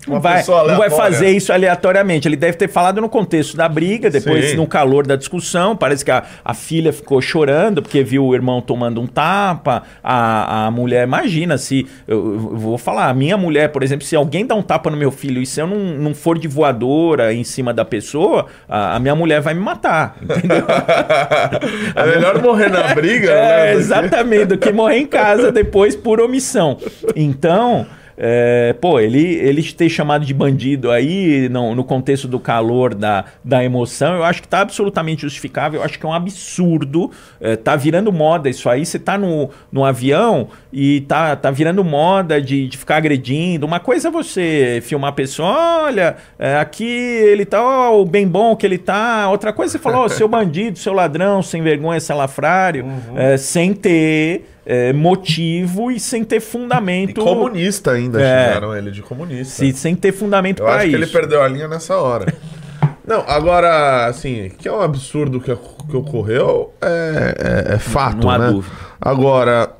Uma 0.07 0.19
vai, 0.19 0.43
não 0.45 0.77
vai 0.77 0.89
fazer 0.89 1.29
isso 1.29 1.51
aleatoriamente. 1.51 2.27
Ele 2.27 2.35
deve 2.35 2.57
ter 2.57 2.67
falado 2.67 3.01
no 3.01 3.09
contexto 3.09 3.57
da 3.57 3.67
briga, 3.67 4.09
depois 4.09 4.51
Sim. 4.51 4.57
no 4.57 4.67
calor 4.67 5.07
da 5.07 5.15
discussão. 5.15 5.75
Parece 5.75 6.05
que 6.05 6.11
a, 6.11 6.23
a 6.43 6.53
filha 6.53 6.93
ficou 6.93 7.21
chorando 7.21 7.81
porque 7.81 8.03
viu 8.03 8.25
o 8.25 8.35
irmão 8.35 8.61
tomando 8.61 9.01
um 9.01 9.07
tapa. 9.07 9.83
A, 10.03 10.67
a 10.67 10.71
mulher, 10.71 11.07
imagina 11.07 11.57
se. 11.57 11.87
Eu, 12.07 12.33
eu 12.33 12.39
vou 12.57 12.77
falar, 12.77 13.09
a 13.09 13.13
minha 13.13 13.37
mulher, 13.37 13.69
por 13.69 13.81
exemplo, 13.81 14.05
se 14.05 14.15
alguém 14.15 14.45
dá 14.45 14.55
um 14.55 14.61
tapa 14.61 14.89
no 14.89 14.97
meu 14.97 15.11
filho 15.11 15.41
e 15.41 15.45
se 15.45 15.59
eu 15.59 15.67
não, 15.67 15.77
não 15.77 16.13
for 16.13 16.37
de 16.37 16.47
voadora 16.47 17.33
em 17.33 17.43
cima 17.43 17.73
da 17.73 17.83
pessoa, 17.83 18.47
a, 18.69 18.95
a 18.97 18.99
minha 18.99 19.15
mulher 19.15 19.41
vai 19.41 19.53
me 19.53 19.61
matar. 19.61 20.17
Entendeu? 20.21 20.65
É 21.95 22.05
melhor 22.05 22.41
morrer 22.41 22.69
na 22.69 22.93
briga, 22.93 23.31
É, 23.31 23.73
né? 23.73 23.73
exatamente, 23.73 24.45
do 24.45 24.57
que 24.57 24.71
morrer 24.71 24.80
em 24.89 25.05
casa 25.05 25.51
depois 25.51 25.95
por 25.95 26.19
omissão. 26.19 26.77
Então, 27.15 27.85
é, 28.23 28.75
pô, 28.79 28.99
ele, 28.99 29.19
ele 29.19 29.63
ter 29.73 29.89
chamado 29.89 30.23
de 30.23 30.31
bandido 30.31 30.91
aí, 30.91 31.49
no, 31.49 31.73
no 31.73 31.83
contexto 31.83 32.27
do 32.27 32.39
calor 32.39 32.93
da, 32.93 33.25
da 33.43 33.63
emoção, 33.63 34.13
eu 34.13 34.23
acho 34.23 34.43
que 34.43 34.47
tá 34.47 34.61
absolutamente 34.61 35.23
justificável, 35.23 35.79
eu 35.79 35.83
acho 35.83 35.97
que 35.97 36.05
é 36.05 36.09
um 36.09 36.13
absurdo, 36.13 37.09
é, 37.39 37.55
tá 37.55 37.75
virando 37.75 38.11
moda 38.11 38.47
isso 38.47 38.69
aí, 38.69 38.85
você 38.85 38.99
tá 38.99 39.17
no, 39.17 39.49
no 39.71 39.83
avião 39.83 40.49
e 40.71 41.01
tá, 41.01 41.35
tá 41.35 41.49
virando 41.49 41.83
moda 41.83 42.39
de, 42.39 42.67
de 42.67 42.77
ficar 42.77 42.97
agredindo, 42.97 43.65
uma 43.65 43.79
coisa 43.79 44.09
é 44.09 44.11
você 44.11 44.79
filmar 44.83 45.09
a 45.09 45.13
pessoa, 45.13 45.85
olha, 45.85 46.17
é, 46.37 46.57
aqui 46.57 46.85
ele 46.85 47.43
tá, 47.43 47.59
ó, 47.59 47.99
o 47.99 48.05
bem 48.05 48.27
bom 48.27 48.55
que 48.55 48.67
ele 48.67 48.77
tá, 48.77 49.29
outra 49.31 49.51
coisa 49.51 49.71
é 49.71 49.73
você 49.73 49.79
falar, 49.79 49.99
ó, 49.99 50.07
seu 50.07 50.27
bandido, 50.27 50.77
seu 50.77 50.93
ladrão, 50.93 51.41
sem 51.41 51.63
vergonha, 51.63 51.99
salafrário, 51.99 52.85
é, 53.15 53.35
sem 53.35 53.73
ter 53.73 54.45
é, 54.73 54.93
motivo 54.93 55.91
e 55.91 55.99
sem 55.99 56.23
ter 56.23 56.37
E 56.37 56.39
fundamento. 56.39 57.21
comunista 57.21 57.91
ainda, 57.91 58.21
É. 58.21 58.47
xingaram 58.47 58.73
ele 58.75 58.89
de 58.91 59.01
comunista. 59.01 59.53
se- 59.55 59.73
sem 59.73 59.95
ter 59.95 60.13
fundamento 60.13 60.63
para 60.63 60.75
acho 60.75 60.87
isso. 60.87 60.97
que 60.97 61.03
ele 61.03 61.07
perdeu 61.11 61.41
a 61.43 61.47
linha 61.49 61.67
nessa 61.67 61.97
hora. 61.97 62.33
Não, 63.05 63.19
agora, 63.27 64.05
assim, 64.05 64.49
que 64.57 64.67
é 64.69 64.71
um 64.71 64.79
absurdo 64.79 65.41
que, 65.41 65.53
que 65.89 65.97
ocorreu, 65.97 66.73
é, 66.81 67.67
é- 67.71 67.73
é 67.73 67.77
fato, 67.79 68.23
Não 68.23 68.29
há 68.29 68.37
né? 68.37 68.51
dúvida. 68.51 68.73
Agora, 69.01 69.71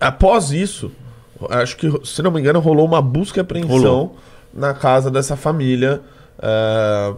após 0.00 0.50
isso, 0.50 0.90
acho 1.50 1.76
que, 1.76 1.88
se 2.04 2.22
não 2.22 2.30
me 2.32 2.40
engano, 2.40 2.58
rolou 2.58 2.84
uma 2.86 3.00
busca 3.00 3.38
e 3.38 3.42
apreensão 3.42 3.70
Rolou. 3.70 4.16
na 4.52 4.74
casa 4.74 5.10
dessa 5.10 5.36
família. 5.36 6.00
é, 6.42 7.12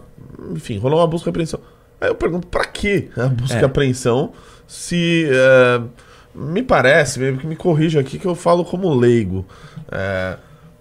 enfim, 0.51 0.77
rolou 0.77 0.99
uma 0.99 1.07
busca 1.07 1.29
e 1.29 1.31
apreensão. 1.31 1.59
Aí 2.01 2.09
eu 2.09 2.15
pergunto, 2.15 2.45
pra 2.47 2.65
que 2.65 3.09
a 3.17 3.27
busca 3.27 3.55
e 3.57 3.61
É. 3.61 3.65
apreensão 3.65 4.33
se... 4.67 5.29
me 6.33 6.63
parece, 6.63 7.19
mesmo 7.19 7.39
que 7.39 7.47
me 7.47 7.55
corrija 7.55 7.99
aqui 7.99 8.17
que 8.17 8.25
eu 8.25 8.35
falo 8.35 8.65
como 8.65 8.93
leigo. 8.93 9.45
É, 9.91 10.37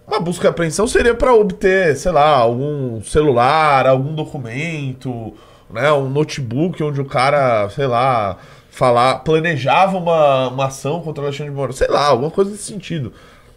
uma 0.06 0.20
busca 0.20 0.46
e 0.46 0.50
apreensão 0.50 0.86
seria 0.86 1.14
para 1.14 1.34
obter, 1.34 1.96
sei 1.96 2.12
lá, 2.12 2.28
algum 2.36 3.02
celular, 3.02 3.86
algum 3.86 4.14
documento, 4.14 5.34
né, 5.70 5.90
um 5.92 6.08
notebook 6.08 6.82
onde 6.82 7.00
o 7.00 7.04
cara, 7.04 7.68
sei 7.70 7.86
lá, 7.86 8.36
falar, 8.70 9.20
planejava 9.20 9.96
uma, 9.96 10.48
uma 10.48 10.66
ação 10.66 11.00
contra 11.00 11.22
o 11.22 11.26
Alexandre 11.26 11.50
de 11.50 11.56
Moraes, 11.56 11.76
sei 11.76 11.88
lá, 11.88 12.06
alguma 12.06 12.30
coisa 12.30 12.50
nesse 12.50 12.64
sentido. 12.64 13.12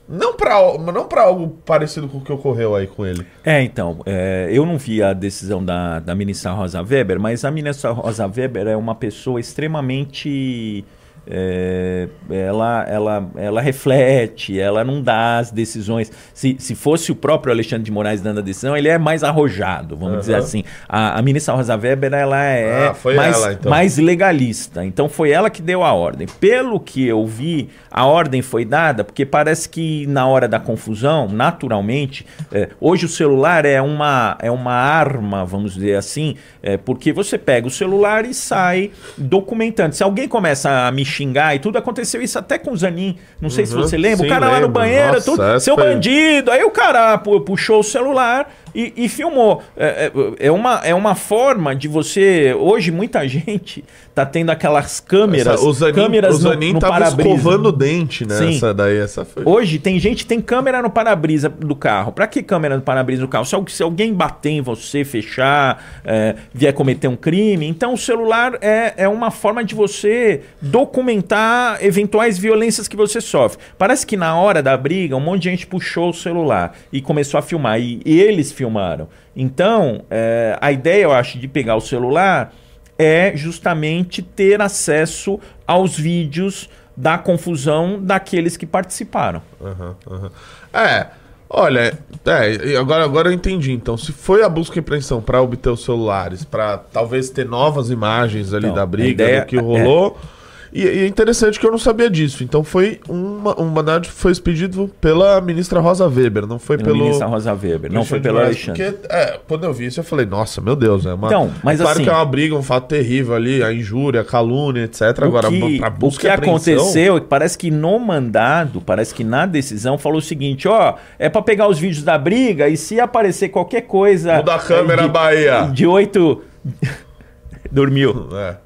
Não 0.07 0.35
para 0.35 0.55
não 0.77 1.07
algo 1.17 1.57
parecido 1.65 2.07
com 2.07 2.19
o 2.19 2.21
que 2.21 2.31
ocorreu 2.31 2.75
aí 2.75 2.85
com 2.85 3.05
ele. 3.05 3.25
É, 3.43 3.63
então, 3.63 4.01
é, 4.05 4.49
eu 4.51 4.63
não 4.63 4.77
vi 4.77 5.01
a 5.01 5.13
decisão 5.13 5.65
da, 5.65 5.99
da 5.99 6.13
ministra 6.13 6.51
Rosa 6.51 6.81
Weber, 6.83 7.19
mas 7.19 7.43
a 7.43 7.49
ministra 7.49 7.91
Rosa 7.91 8.27
Weber 8.27 8.67
é 8.67 8.77
uma 8.77 8.93
pessoa 8.93 9.39
extremamente. 9.39 10.85
É, 11.27 12.07
ela, 12.29 12.85
ela, 12.87 13.29
ela 13.35 13.61
reflete, 13.61 14.59
ela 14.59 14.83
não 14.83 15.01
dá 15.01 15.39
as 15.39 15.51
decisões. 15.51 16.11
Se, 16.33 16.55
se 16.59 16.75
fosse 16.75 17.11
o 17.11 17.15
próprio 17.15 17.51
Alexandre 17.53 17.83
de 17.83 17.91
Moraes 17.91 18.21
dando 18.21 18.39
a 18.39 18.43
decisão, 18.43 18.75
ele 18.75 18.87
é 18.87 18.97
mais 18.97 19.23
arrojado, 19.23 19.95
vamos 19.95 20.13
Aham. 20.13 20.19
dizer 20.19 20.35
assim. 20.35 20.63
A, 20.87 21.17
a 21.17 21.21
ministra 21.21 21.53
Rosa 21.53 21.75
Weber 21.75 22.13
ela 22.13 22.43
é 22.43 22.87
Ah, 22.87 22.95
mais, 23.15 23.35
ela, 23.35 23.53
então. 23.53 23.69
mais 23.69 23.97
legalista. 23.97 24.85
Então 24.85 25.09
foi 25.09 25.31
ela 25.31 25.49
que 25.49 25.61
deu 25.61 25.83
a 25.83 25.93
ordem. 25.93 26.27
Pelo 26.39 26.79
que 26.79 27.05
eu 27.05 27.25
vi, 27.25 27.69
a 27.89 28.05
ordem 28.05 28.41
foi 28.41 28.65
dada 28.65 29.03
porque 29.03 29.25
parece 29.25 29.67
que 29.67 30.05
na 30.07 30.27
hora 30.27 30.47
da 30.47 30.59
confusão, 30.59 31.27
naturalmente, 31.27 32.25
é, 32.51 32.69
hoje 32.79 33.05
o 33.05 33.09
celular 33.09 33.65
é 33.65 33.81
uma, 33.81 34.37
é 34.41 34.51
uma 34.51 34.73
arma, 34.73 35.43
vamos 35.45 35.73
dizer 35.73 35.95
assim, 35.95 36.35
é, 36.61 36.77
porque 36.77 37.11
você 37.11 37.37
pega 37.37 37.67
o 37.67 37.71
celular 37.71 38.25
e 38.25 38.33
sai 38.33 38.91
documentando. 39.17 39.95
Se 39.95 40.03
alguém 40.03 40.27
começa 40.27 40.87
a 40.87 40.91
me 40.91 41.05
xingar 41.15 41.55
e 41.55 41.59
tudo, 41.59 41.77
aconteceu 41.77 42.21
isso 42.21 42.37
até 42.37 42.57
com 42.57 42.71
o 42.71 42.77
Zanin. 42.77 43.17
Não 43.39 43.49
sei 43.49 43.65
se 43.65 43.73
Uhum. 43.75 43.81
você 43.81 43.97
lembra. 43.97 44.17
Sim, 44.19 44.25
o 44.25 44.29
cara 44.29 44.45
lá 44.47 44.51
no 44.53 44.67
lembro. 44.67 44.71
banheiro, 44.71 45.13
Nossa, 45.13 45.25
tudo, 45.25 45.43
essa 45.43 45.59
seu 45.59 45.75
foi- 45.75 45.83
bandido. 45.93 46.51
Aí 46.51 46.63
o 46.63 46.71
cara 46.71 47.17
pu- 47.17 47.41
puxou 47.41 47.79
o 47.79 47.83
celular 47.83 48.53
e, 48.73 48.93
e 48.97 49.07
filmou. 49.09 49.63
É, 49.77 50.11
é, 50.39 50.47
é 50.47 50.51
uma, 50.51 50.81
é 50.83 50.93
uma 50.93 51.15
forma 51.15 51.75
de 51.75 51.87
você. 51.87 52.53
Hoje, 52.57 52.91
muita 52.91 53.25
gente 53.27 53.83
tá 54.15 54.25
tendo 54.25 54.49
aquelas 54.49 55.01
câmeras. 55.01 55.55
Essa- 55.55 55.65
o 55.65 55.73
Zanin, 55.73 55.93
câmeras 55.93 56.35
o 56.35 56.37
Zanin 56.37 56.67
no, 56.69 56.73
no 56.75 56.79
tava 56.79 57.03
escovando 57.03 57.65
o 57.67 57.71
dente 57.73 58.25
nessa 58.25 58.49
Sim. 58.49 58.73
daí, 58.73 58.97
essa 58.97 59.25
foi. 59.25 59.43
Hoje 59.45 59.77
tem 59.77 59.99
gente 59.99 60.23
que 60.23 60.25
tem 60.25 60.39
câmera 60.39 60.81
no 60.81 60.89
para-brisa 60.89 61.49
do 61.49 61.75
carro. 61.75 62.13
Pra 62.13 62.25
que 62.25 62.41
câmera 62.41 62.77
no 62.77 62.81
para-brisa 62.81 63.21
do 63.21 63.27
carro? 63.27 63.43
Se, 63.43 63.55
se 63.67 63.83
alguém 63.83 64.13
bater 64.13 64.51
em 64.51 64.61
você, 64.61 65.03
fechar, 65.03 65.83
é, 66.05 66.35
vier 66.53 66.71
cometer 66.73 67.09
um 67.09 67.17
crime, 67.17 67.67
então 67.67 67.93
o 67.93 67.97
celular 67.97 68.57
é, 68.61 68.93
é 68.95 69.07
uma 69.09 69.29
forma 69.31 69.61
de 69.65 69.75
você 69.75 70.43
documentar 70.61 71.83
eventuais 71.83 72.37
violências 72.37 72.87
que 72.87 72.95
você 72.95 73.19
sofre. 73.19 73.59
Parece 73.77 74.07
que 74.07 74.15
na 74.15 74.37
hora 74.39 74.63
da 74.63 74.77
briga, 74.77 75.17
um 75.17 75.19
monte 75.19 75.43
de 75.43 75.49
gente 75.49 75.67
puxou 75.67 76.11
o 76.11 76.13
celular 76.13 76.73
e 76.91 77.01
começou 77.01 77.37
a 77.37 77.41
filmar. 77.41 77.81
E, 77.81 77.99
e 78.05 78.21
eles 78.21 78.49
filmaram. 78.49 79.09
Então, 79.35 80.03
é, 80.09 80.57
a 80.61 80.71
ideia, 80.71 81.03
eu 81.03 81.11
acho, 81.11 81.37
de 81.37 81.49
pegar 81.49 81.75
o 81.75 81.81
celular 81.81 82.53
é 82.97 83.33
justamente 83.35 84.21
ter 84.21 84.61
acesso 84.61 85.39
aos 85.67 85.97
vídeos 85.97 86.69
da 86.95 87.17
confusão 87.17 87.99
daqueles 88.01 88.55
que 88.55 88.65
participaram. 88.65 89.41
Aham, 89.61 89.95
aham. 90.09 90.31
É, 90.73 91.07
olha, 91.49 91.97
é, 92.25 92.77
agora, 92.77 93.03
agora 93.03 93.29
eu 93.29 93.33
entendi. 93.33 93.71
Então, 93.73 93.97
se 93.97 94.11
foi 94.13 94.43
a 94.43 94.49
busca 94.49 94.77
e 94.77 94.79
apreensão 94.79 95.21
para 95.21 95.41
obter 95.41 95.69
os 95.69 95.83
celulares, 95.83 96.45
para 96.45 96.77
talvez 96.77 97.29
ter 97.29 97.45
novas 97.45 97.89
imagens 97.89 98.53
ali 98.53 98.65
Então, 98.67 98.75
da 98.75 98.85
briga, 98.85 99.23
ideia- 99.23 99.41
do 99.41 99.47
que 99.47 99.57
rolou. 99.57 100.17
E, 100.31 100.34
e 100.77 100.87
é 101.03 101.07
interessante 101.07 101.59
que 101.59 101.65
eu 101.65 101.71
não 101.71 101.77
sabia 101.77 102.09
disso. 102.09 102.43
Então 102.43 102.63
foi 102.63 102.99
uma, 103.07 103.59
um 103.61 103.65
mandado 103.69 104.07
que 104.07 104.11
foi 104.13 104.31
expedido 104.31 104.89
pela 104.99 105.39
ministra 105.39 105.79
Rosa 105.79 106.05
Weber, 106.07 106.45
não 106.45 106.59
foi 106.59 106.77
Pela 106.77 106.89
pelo. 106.91 107.03
ministra 107.03 107.25
Rosa 107.27 107.53
Weber, 107.53 107.91
não 107.91 108.03
foi 108.03 108.19
pelo 108.19 108.39
Alexandre. 108.39 108.91
Porque, 108.91 109.07
é, 109.13 109.39
quando 109.47 109.63
eu 109.63 109.73
vi 109.73 109.85
isso, 109.85 109.99
eu 109.99 110.03
falei, 110.03 110.25
nossa, 110.25 110.59
meu 110.59 110.75
Deus, 110.75 111.05
é 111.05 111.13
uma. 111.13 111.27
Então, 111.27 111.49
mas 111.63 111.79
claro 111.79 111.93
assim- 111.95 112.03
que 112.03 112.09
é 112.09 112.13
uma 112.13 112.25
briga, 112.25 112.55
um 112.55 112.61
fato 112.63 112.87
terrível 112.87 113.33
ali, 113.35 113.63
a 113.63 113.71
injúria, 113.71 114.21
a 114.21 114.25
calúnia, 114.25 114.83
etc. 114.83 115.01
Agora, 115.23 115.47
o 115.47 115.51
que, 115.51 115.81
o 115.81 115.89
busca 115.91 116.21
que 116.21 116.27
e 116.27 116.29
apreensão- 116.29 116.73
aconteceu 116.75 117.17
é 117.17 117.19
que 117.21 117.27
parece 117.27 117.57
que 117.57 117.71
no 117.71 117.97
mandado, 117.97 118.81
parece 118.81 119.13
que 119.15 119.23
na 119.23 119.45
decisão 119.45 119.97
falou 119.97 120.19
o 120.19 120.21
seguinte, 120.21 120.67
ó, 120.67 120.95
é 121.17 121.29
pra 121.29 121.41
pegar 121.41 121.67
os 121.69 121.79
vídeos 121.79 122.03
da 122.03 122.17
briga 122.17 122.67
e 122.67 122.75
se 122.75 122.99
aparecer 122.99 123.49
qualquer 123.49 123.81
coisa... 123.83 124.37
Muda 124.37 124.55
a 124.55 124.59
câmera, 124.59 125.03
de, 125.03 125.07
Bahia. 125.09 125.69
De 125.73 125.87
8... 125.87 126.41
Dormiu. 127.71 128.29
É. 128.33 128.64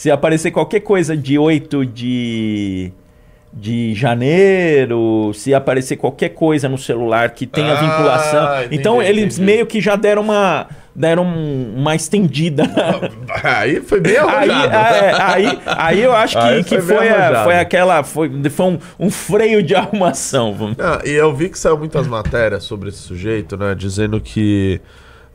Se 0.00 0.10
aparecer 0.10 0.50
qualquer 0.50 0.80
coisa 0.80 1.14
de 1.14 1.38
8 1.38 1.84
de... 1.84 2.90
De 3.52 3.94
janeiro, 3.96 5.32
se 5.34 5.52
aparecer 5.52 5.96
qualquer 5.96 6.28
coisa 6.30 6.68
no 6.68 6.78
celular 6.78 7.30
que 7.30 7.46
tenha 7.46 7.72
Ah, 7.72 7.80
vinculação. 7.80 8.58
entendi, 8.60 8.76
então 8.76 9.02
eles 9.02 9.24
entendi. 9.34 9.42
meio 9.42 9.66
que 9.66 9.80
já 9.80 9.96
deram 9.96 10.22
uma, 10.22 10.68
deram 10.94 11.24
um- 11.24 11.74
uma 11.76 11.96
estendida 11.96 12.62
Aí 13.42 13.80
foi 13.80 14.00
bem 14.00 14.12
Aí, 14.12 14.18
arrojado. 14.50 14.72
é, 14.76 15.20
aí, 15.20 15.58
aí 15.66 16.00
eu 16.00 16.14
acho 16.14 16.38
que, 16.38 16.44
Aí 16.44 16.62
que 16.62 16.78
foi 16.80 16.86
bem 16.86 16.96
foi, 16.96 17.08
a- 17.08 17.24
arrojado. 17.24 17.44
foi 17.44 17.58
aquela. 17.58 18.02
Foi, 18.04 18.30
foi 18.50 18.66
um, 18.66 18.78
um 19.00 19.10
freio 19.10 19.62
de 19.64 19.74
arrumação. 19.76 20.56
Ah, 20.78 21.00
e 21.04 21.10
eu 21.10 21.34
vi 21.34 21.48
que 21.48 21.58
saiu 21.58 21.76
muitas 21.76 22.06
matérias 22.06 22.62
sobre 22.62 22.88
esse 22.90 22.98
sujeito, 22.98 23.56
né? 23.56 23.74
Dizendo 23.76 24.20
que. 24.20 24.80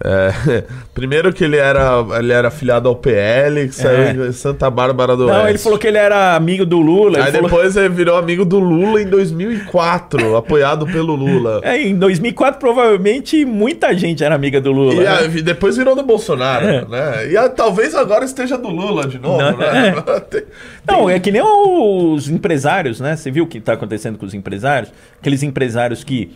É, 0.03 0.63
primeiro 0.93 1.31
que 1.31 1.43
ele 1.43 1.55
era, 1.55 2.05
ele 2.19 2.33
era 2.33 2.49
afiliado 2.49 2.89
ao 2.89 2.95
PL, 2.95 3.67
que 3.67 3.75
saiu 3.75 4.27
em 4.27 4.31
Santa 4.33 4.69
Bárbara 4.69 5.15
do 5.15 5.23
É. 5.23 5.27
Não, 5.27 5.35
Oeste. 5.37 5.49
ele 5.51 5.57
falou 5.57 5.79
que 5.79 5.87
ele 5.87 5.97
era 5.97 6.35
amigo 6.35 6.65
do 6.65 6.79
Lula. 6.79 7.17
Aí 7.19 7.23
Ele 7.23 7.31
falou, 7.31 7.49
depois 7.49 7.77
ele 7.77 7.89
virou 7.89 8.17
amigo 8.17 8.43
do 8.43 8.59
Lula 8.59 9.01
em 9.01 9.05
2004, 9.07 10.35
apoiado 10.35 10.85
pelo 10.85 11.15
Lula. 11.15 11.61
é, 11.63 11.81
em 11.81 11.95
2004, 11.95 12.59
provavelmente, 12.59 13.45
muita 13.45 13.95
gente 13.95 14.23
era 14.23 14.35
amiga 14.35 14.59
do 14.59 14.71
Lula. 14.71 14.93
E 14.95 14.99
né? 15.05 15.17
aí, 15.17 15.41
depois 15.41 15.77
virou 15.77 15.95
do 15.95 16.03
Bolsonaro, 16.03 16.65
né? 16.89 17.29
E 17.31 17.37
ah, 17.37 17.47
talvez 17.49 17.95
agora 17.95 18.25
esteja 18.25 18.57
do 18.57 18.67
Lula 18.69 19.07
de 19.07 19.17
novo, 19.17 19.41
Não, 19.41 19.57
né? 19.57 19.95
Tem- 20.29 20.43
Não, 20.87 21.09
é 21.09 21.19
que 21.19 21.31
nem 21.31 21.41
os 21.41 22.29
empresários, 22.29 22.99
né? 22.99 23.15
Você 23.15 23.31
viu 23.31 23.45
o 23.45 23.47
que 23.47 23.59
está 23.59 23.73
acontecendo 23.73 24.17
com 24.17 24.25
os 24.25 24.33
empresários? 24.33 24.91
Aqueles 25.19 25.41
empresários 25.41 26.03
que 26.03 26.31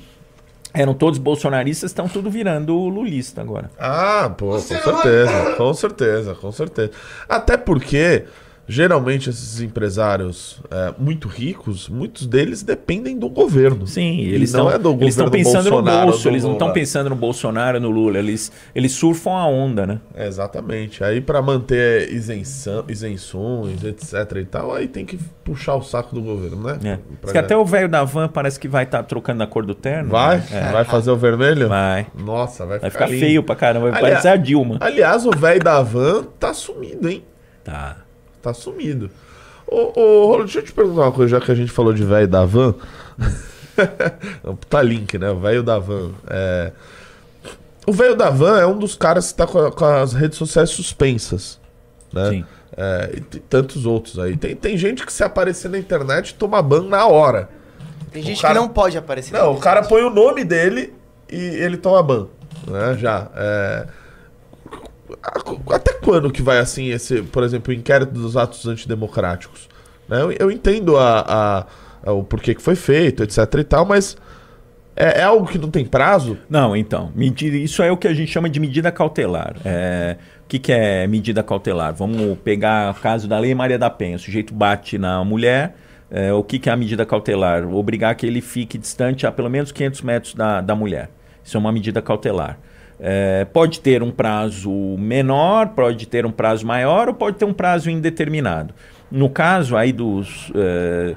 eram 0.74 0.94
todos 0.94 1.18
bolsonaristas 1.20 1.92
estão 1.92 2.08
tudo 2.08 2.30
virando 2.30 2.74
lulista 2.88 3.42
agora. 3.42 3.70
Ah, 3.80 4.34
pô, 4.38 4.52
com 4.52 4.60
certeza, 4.60 5.56
com 5.58 5.74
certeza, 5.74 6.36
com 6.36 6.52
certeza. 6.52 6.92
Até 7.28 7.58
porque, 7.58 8.26
geralmente, 8.70 9.30
esses 9.32 9.60
empresários 9.60 10.62
é, 10.70 10.94
muito 10.98 11.28
ricos, 11.28 11.90
muitos 11.90 12.28
deles 12.28 12.62
dependem 12.62 13.18
do 13.18 13.28
governo. 13.28 13.88
Sim, 13.88 14.20
eles 14.20 14.54
não 14.54 14.68
estão 14.68 14.76
é 14.76 14.80
do 14.80 15.04
eles 15.04 15.16
estão 15.16 15.30
pensando 15.30 15.66
no 15.66 15.72
Bolsonaro 15.72 16.00
ou 16.00 16.12
bolso, 16.12 16.30
eles 16.30 16.44
não 16.44 16.52
estão 16.54 16.68
Lula. 16.68 16.74
pensando 16.74 17.10
no 17.10 17.16
Bolsonaro, 17.16 17.80
no 17.80 17.90
Lula, 17.90 18.20
eles, 18.20 18.52
eles 18.76 18.92
surfam 18.92 19.32
a 19.32 19.48
onda, 19.48 19.88
né? 19.88 20.00
É, 20.14 20.28
Exatamente. 20.28 21.04
Aí, 21.04 21.20
pra 21.20 21.42
manter 21.42 22.14
isenção, 22.14 22.86
isenções, 22.88 23.84
etc 23.84 24.38
e 24.38 24.46
tal, 24.46 24.74
aí 24.74 24.88
tem 24.88 25.04
que 25.04 25.18
puxar 25.44 25.76
o 25.76 25.82
saco 25.82 26.14
do 26.14 26.22
governo, 26.22 26.62
né? 26.64 27.00
É. 27.34 27.40
Até 27.40 27.58
o 27.58 27.66
velho 27.66 27.90
da 27.90 28.04
van 28.04 28.28
parece 28.28 28.60
que 28.60 28.68
vai 28.68 28.84
estar 28.84 29.02
trocando 29.02 29.42
a 29.42 29.48
cor 29.48 29.66
do 29.66 29.74
terno. 29.74 30.12
Vai? 30.12 30.38
né? 30.52 30.70
Vai 30.72 30.86
fazer 30.86 31.10
o 31.10 31.18
vermelho? 31.18 31.64
É. 31.64 31.68
Vai. 31.68 32.08
Nossa, 32.16 32.66
vai, 32.68 32.78
Vai 32.78 32.92
ficar 32.92 33.08
lindo. 33.08 33.20
feio 33.20 33.44
pra 33.44 33.56
caramba, 33.56 33.90
vai 33.90 34.00
parecer 34.00 34.28
a 34.28 34.36
Dilma. 34.36 34.78
Aliás, 34.80 35.26
o 35.26 35.32
velho 35.32 35.64
da 35.64 35.82
van 35.82 36.24
tá 36.40 36.54
sumido, 36.54 37.10
hein? 37.10 37.24
Tá. 37.64 37.98
Tá 38.42 38.54
sumido. 38.54 39.10
Ô, 39.68 39.92
ô, 40.00 40.28
Rolo, 40.28 40.44
deixa 40.46 40.60
eu 40.60 40.64
te 40.64 40.72
perguntar 40.72 41.02
uma 41.02 41.12
coisa, 41.12 41.38
já 41.40 41.46
que 41.46 41.52
a 41.52 41.56
gente 41.56 41.72
falou 41.72 41.94
de 41.94 42.04
velho 42.04 42.28
da 42.28 42.44
van. 42.46 42.74
tá 44.70 44.82
link, 44.82 45.18
né? 45.18 45.30
O 45.32 45.40
velho 45.40 45.64
da 45.64 45.80
van. 45.80 46.12
É... 46.28 46.72
O 47.88 47.92
velho 47.94 48.16
da 48.16 48.30
van 48.30 48.60
é 48.60 48.66
um 48.66 48.78
dos 48.78 48.96
caras 48.96 49.32
que 49.32 49.38
tá 49.38 49.48
com, 49.48 49.60
a- 49.60 49.72
com 49.72 49.86
as 49.86 50.14
redes 50.14 50.38
sociais 50.38 50.70
suspensas. 50.70 51.60
Né? 52.14 52.30
Sim. 52.30 52.46
É, 52.78 53.12
e 53.18 53.22
tem 53.22 53.42
tantos 53.50 53.86
outros 53.86 54.20
aí. 54.20 54.38
Tem, 54.38 54.56
tem 54.56 54.78
gente 54.78 55.06
que 55.06 55.12
se 55.12 55.24
aparecer 55.24 55.70
na 55.70 55.78
internet 55.78 56.34
toma 56.36 56.62
ban 56.62 56.84
na 56.84 57.06
hora. 57.08 57.50
Tem 58.12 58.22
gente 58.24 58.42
cara- 58.42 58.54
que 58.56 58.60
não 58.60 58.70
pode 58.70 58.98
aparecer. 58.98 59.34
Não, 59.34 59.54
o 59.54 59.60
cara 59.60 59.84
põe 59.84 60.02
o 60.04 60.10
nome 60.10 60.44
dele 60.44 60.94
e 61.32 61.36
ele 61.38 61.78
toma 61.78 62.02
ban. 62.02 62.28
Né? 62.68 62.96
Já. 62.98 63.28
É... 63.36 63.88
Até 65.72 65.94
quando 65.94 66.32
que 66.32 66.42
vai 66.42 66.60
assim 66.60 66.90
esse, 66.90 67.22
por 67.22 67.44
exemplo, 67.44 67.72
o 67.74 67.76
inquérito 67.76 68.12
dos 68.14 68.36
atos 68.38 68.66
antidemocráticos? 68.68 69.68
Né? 70.08 70.22
Eu, 70.22 70.32
eu 70.32 70.52
entendo 70.52 70.98
a, 70.98 71.20
a- 71.20 71.66
a- 72.10 72.12
o 72.14 72.24
porquê 72.24 72.54
que 72.56 72.62
foi 72.62 72.76
feito, 72.76 73.24
etc 73.24 73.38
e 73.60 73.64
tal, 73.64 73.86
mas 73.86 74.18
é, 74.96 75.22
é 75.22 75.24
algo 75.24 75.46
que 75.48 75.58
não 75.58 75.70
tem 75.70 75.86
prazo? 75.86 76.38
Não, 76.50 76.76
então, 76.76 77.12
isso 77.16 77.82
é 77.84 77.92
o 77.92 77.98
que 77.98 78.08
a 78.08 78.14
gente 78.14 78.32
chama 78.32 78.50
de 78.50 78.60
medida 78.60 78.92
cautelar. 78.92 79.56
É, 79.64 80.18
o 80.44 80.48
que, 80.50 80.60
que 80.60 80.72
é 80.72 81.08
medida 81.08 81.42
cautelar? 81.44 81.94
Vamos 81.94 82.38
pegar 82.40 82.92
o 82.92 82.96
caso 83.00 83.28
da 83.28 83.38
Lei 83.40 83.54
Maria 83.56 83.78
da 83.78 83.90
Penha. 83.90 84.16
O 84.16 84.20
sujeito 84.20 84.54
bate 84.54 84.98
na 84.98 85.24
mulher. 85.24 85.76
é, 86.12 86.34
o 86.34 86.44
que, 86.44 86.58
que 86.60 86.70
é 86.70 86.74
a 86.74 86.76
medida 86.78 87.06
cautelar? 87.06 87.68
Obrigar 87.72 88.16
que 88.16 88.26
ele 88.26 88.42
fique 88.42 88.78
distante 88.78 89.26
a 89.28 89.32
pelo 89.32 89.50
menos 89.50 89.72
500 89.72 90.02
metros 90.02 90.34
da, 90.34 90.60
da 90.60 90.76
mulher. 90.76 91.10
Isso 91.44 91.56
é 91.56 91.60
uma 91.60 91.72
medida 91.72 92.02
cautelar. 92.02 92.58
É, 93.00 93.46
pode 93.46 93.80
ter 93.80 94.04
um 94.04 94.12
prazo 94.12 94.70
menor, 94.98 95.70
pode 95.70 96.06
ter 96.08 96.26
um 96.26 96.32
prazo 96.32 96.66
maior 96.66 97.08
ou 97.08 97.14
pode 97.14 97.38
ter 97.38 97.46
um 97.46 97.54
prazo 97.54 97.90
indeterminado. 97.90 98.74
No 99.12 99.30
caso 99.30 99.76
aí 99.76 99.92
dos, 99.92 100.52
eh, 100.54 101.16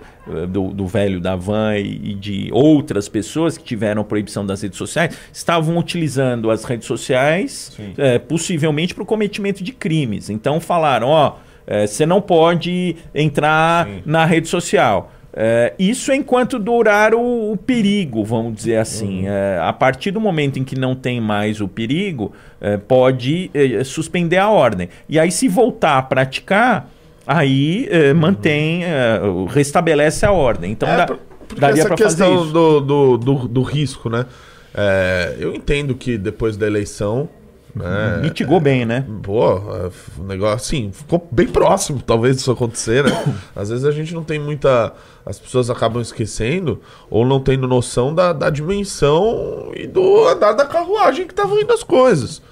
do, 0.48 0.68
do 0.68 0.86
velho 0.86 1.20
da 1.20 1.36
van 1.36 1.76
e, 1.76 2.14
de 2.14 2.48
outras 2.50 3.06
pessoas 3.06 3.58
que 3.58 3.64
tiveram 3.64 4.02
proibição 4.02 4.46
das 4.46 4.62
redes 4.62 4.78
sociais, 4.78 5.18
estavam 5.30 5.76
utilizando 5.76 6.50
as 6.50 6.64
redes 6.64 6.86
sociais 6.86 7.76
eh, 7.98 8.18
possivelmente 8.18 8.94
para 8.94 9.02
o 9.02 9.06
cometimento 9.06 9.62
de 9.62 9.72
crimes. 9.72 10.30
Então 10.30 10.58
falaram, 10.58 11.08
ó, 11.08 11.36
eh, 11.66 11.86
você 11.86 12.06
não 12.06 12.22
pode 12.22 12.96
entrar 13.14 13.86
Sim. 13.86 14.02
na 14.06 14.24
rede 14.24 14.48
social. 14.48 15.12
É, 15.34 15.72
isso 15.78 16.12
enquanto 16.12 16.58
durar 16.58 17.14
o, 17.14 17.52
o 17.52 17.56
perigo, 17.56 18.22
vamos 18.22 18.54
dizer 18.54 18.76
assim. 18.76 19.26
É, 19.26 19.58
a 19.62 19.72
partir 19.72 20.10
do 20.10 20.20
momento 20.20 20.58
em 20.58 20.64
que 20.64 20.78
não 20.78 20.94
tem 20.94 21.20
mais 21.20 21.60
o 21.60 21.68
perigo, 21.68 22.32
é, 22.60 22.76
pode 22.76 23.50
é, 23.54 23.82
suspender 23.82 24.36
a 24.36 24.50
ordem. 24.50 24.88
E 25.08 25.18
aí, 25.18 25.32
se 25.32 25.48
voltar 25.48 25.96
a 25.96 26.02
praticar, 26.02 26.90
aí 27.26 27.88
é, 27.90 28.12
mantém, 28.12 28.84
é, 28.84 29.20
restabelece 29.48 30.26
a 30.26 30.32
ordem. 30.32 30.72
Então, 30.72 30.88
dá, 30.88 31.06
daria 31.58 31.80
essa 31.80 31.88
para 31.88 31.96
fazer 31.96 32.04
questão 32.04 32.42
isso. 32.42 32.52
do, 32.52 32.80
do, 32.80 33.18
do, 33.18 33.48
do 33.48 33.62
risco, 33.62 34.10
né? 34.10 34.26
Eu 35.38 35.54
entendo 35.54 35.94
que 35.94 36.16
depois 36.16 36.56
da 36.56 36.66
eleição. 36.66 37.28
Né, 37.74 38.20
Mitigou 38.22 38.60
bem, 38.60 38.84
né? 38.84 39.04
Pô, 39.22 39.56
é, 39.56 39.90
o 40.18 40.24
negócio 40.24 40.54
assim, 40.54 40.90
ficou 40.92 41.26
bem 41.30 41.46
próximo, 41.46 42.02
talvez, 42.02 42.36
disso 42.36 42.50
acontecer, 42.50 43.04
né? 43.04 43.34
Às 43.56 43.70
vezes 43.70 43.84
a 43.84 43.90
gente 43.90 44.14
não 44.14 44.22
tem 44.22 44.38
muita. 44.38 44.92
As 45.24 45.38
pessoas 45.38 45.70
acabam 45.70 46.02
esquecendo 46.02 46.80
ou 47.08 47.24
não 47.24 47.40
tendo 47.40 47.68
noção 47.68 48.14
da, 48.14 48.32
da 48.32 48.50
dimensão 48.50 49.70
e 49.74 49.86
do 49.86 50.26
andar 50.28 50.52
da 50.52 50.66
carruagem 50.66 51.26
que 51.26 51.32
estavam 51.32 51.58
indo 51.60 51.72
as 51.72 51.82
coisas. 51.82 52.42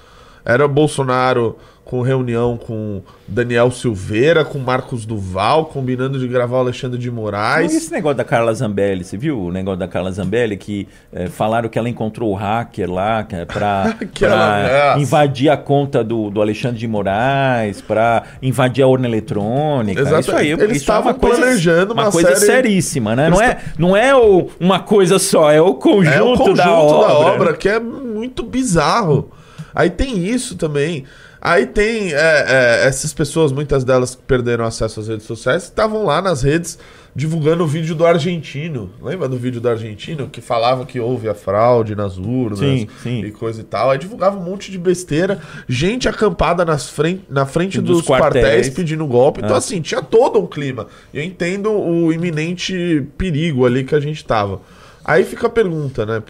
Era 0.44 0.64
o 0.64 0.68
Bolsonaro 0.68 1.56
com 1.84 2.02
reunião 2.02 2.56
com 2.56 3.02
Daniel 3.26 3.68
Silveira, 3.72 4.44
com 4.44 4.58
Marcos 4.60 5.04
Duval, 5.04 5.64
combinando 5.66 6.20
de 6.20 6.28
gravar 6.28 6.58
o 6.58 6.60
Alexandre 6.60 6.96
de 6.96 7.08
E 7.08 7.10
Moraes. 7.10 7.74
esse 7.74 7.90
negócio 7.90 8.16
da 8.16 8.22
Carla 8.22 8.54
Zambelli, 8.54 9.02
você 9.02 9.16
viu 9.16 9.40
o 9.46 9.50
negócio 9.50 9.80
da 9.80 9.88
Carla 9.88 10.12
Zambelli 10.12 10.56
que 10.56 10.86
eh, 11.12 11.26
falaram 11.26 11.68
que 11.68 11.76
ela 11.76 11.88
encontrou 11.88 12.30
o 12.30 12.34
hacker 12.34 12.88
lá 12.88 13.26
é 13.32 13.44
pra 13.44 13.96
nossa. 14.22 15.00
invadir 15.00 15.48
a 15.48 15.56
conta 15.56 16.04
do, 16.04 16.30
do 16.30 16.40
Alexandre 16.40 16.78
de 16.78 16.86
Moraes, 16.86 17.80
pra 17.80 18.22
invadir 18.40 18.84
a 18.84 18.86
urna 18.86 19.08
eletrônica. 19.08 20.00
Exato. 20.00 20.20
Isso 20.20 20.36
aí, 20.36 20.50
Eles 20.52 20.70
é 20.70 20.76
estavam 20.76 21.12
coisa, 21.14 21.36
planejando 21.38 21.92
uma 21.92 22.02
uma 22.04 22.12
coisa 22.12 22.36
série- 22.36 22.46
seríssima, 22.68 23.16
né? 23.16 23.26
Eles 23.26 23.38
Não 23.38 23.44
é, 23.44 23.58
não 23.78 23.96
é 23.96 24.14
o- 24.14 24.46
uma 24.60 24.78
coisa 24.78 25.18
só, 25.18 25.50
é 25.50 25.60
o 25.60 25.74
conjunto, 25.74 26.14
É 26.14 26.22
o 26.22 26.36
conjunto 26.36 26.54
da 26.56 26.72
obra. 26.72 27.52
que 27.54 27.68
é 27.68 27.80
muito 27.80 28.44
bizarro. 28.44 29.28
Aí 29.74 29.90
tem 29.90 30.26
isso 30.26 30.56
também. 30.56 31.04
Aí 31.40 31.66
tem 31.66 32.12
é, 32.12 32.16
é, 32.16 32.86
essas 32.86 33.14
pessoas, 33.14 33.50
muitas 33.50 33.82
delas 33.82 34.14
que 34.14 34.22
perderam 34.22 34.64
acesso 34.64 35.00
às 35.00 35.08
redes 35.08 35.26
sociais, 35.26 35.62
que 35.64 35.68
estavam 35.70 36.04
lá 36.04 36.20
nas 36.20 36.42
redes 36.42 36.78
divulgando 37.16 37.64
o 37.64 37.66
vídeo 37.66 37.94
do 37.94 38.04
argentino. 38.06 38.90
Lembra 39.02 39.26
do 39.26 39.36
vídeo 39.38 39.60
do 39.60 39.68
argentino 39.68 40.28
que 40.28 40.40
falava 40.40 40.84
que 40.84 41.00
houve 41.00 41.28
a 41.28 41.34
fraude 41.34 41.96
nas 41.96 42.18
urnas 42.18 42.58
Sim, 42.58 42.86
sim. 43.02 43.24
e 43.24 43.30
coisa 43.32 43.62
e 43.62 43.64
tal? 43.64 43.90
Aí 43.90 43.98
divulgava 43.98 44.38
um 44.38 44.42
monte 44.42 44.70
de 44.70 44.78
besteira, 44.78 45.40
gente 45.66 46.08
acampada 46.08 46.62
nas 46.64 46.88
frente, 46.90 47.24
na 47.28 47.46
frente 47.46 47.80
Dos 47.80 47.98
dos, 47.98 48.06
quartéis. 48.06 48.44
quartéis. 48.44 48.68
pedindo 48.68 49.06
golpe. 49.06 49.40
Então, 49.40 49.54
É. 49.56 49.58
assim, 49.58 49.80
tinha 49.80 50.02
todo 50.02 50.38
um 50.38 50.46
clima. 50.46 50.86
Eu 51.12 51.22
entendo 51.24 51.72
o 51.72 52.12
iminente 52.12 53.04
perigo 53.16 53.64
ali 53.66 53.82
que 53.82 53.94
a 53.94 54.00
gente 54.00 54.24
tava. 54.24 54.60
Aí 55.02 55.24
fica 55.24 55.46
a 55.46 55.50
pergunta, 55.50 56.04
né? 56.04 56.22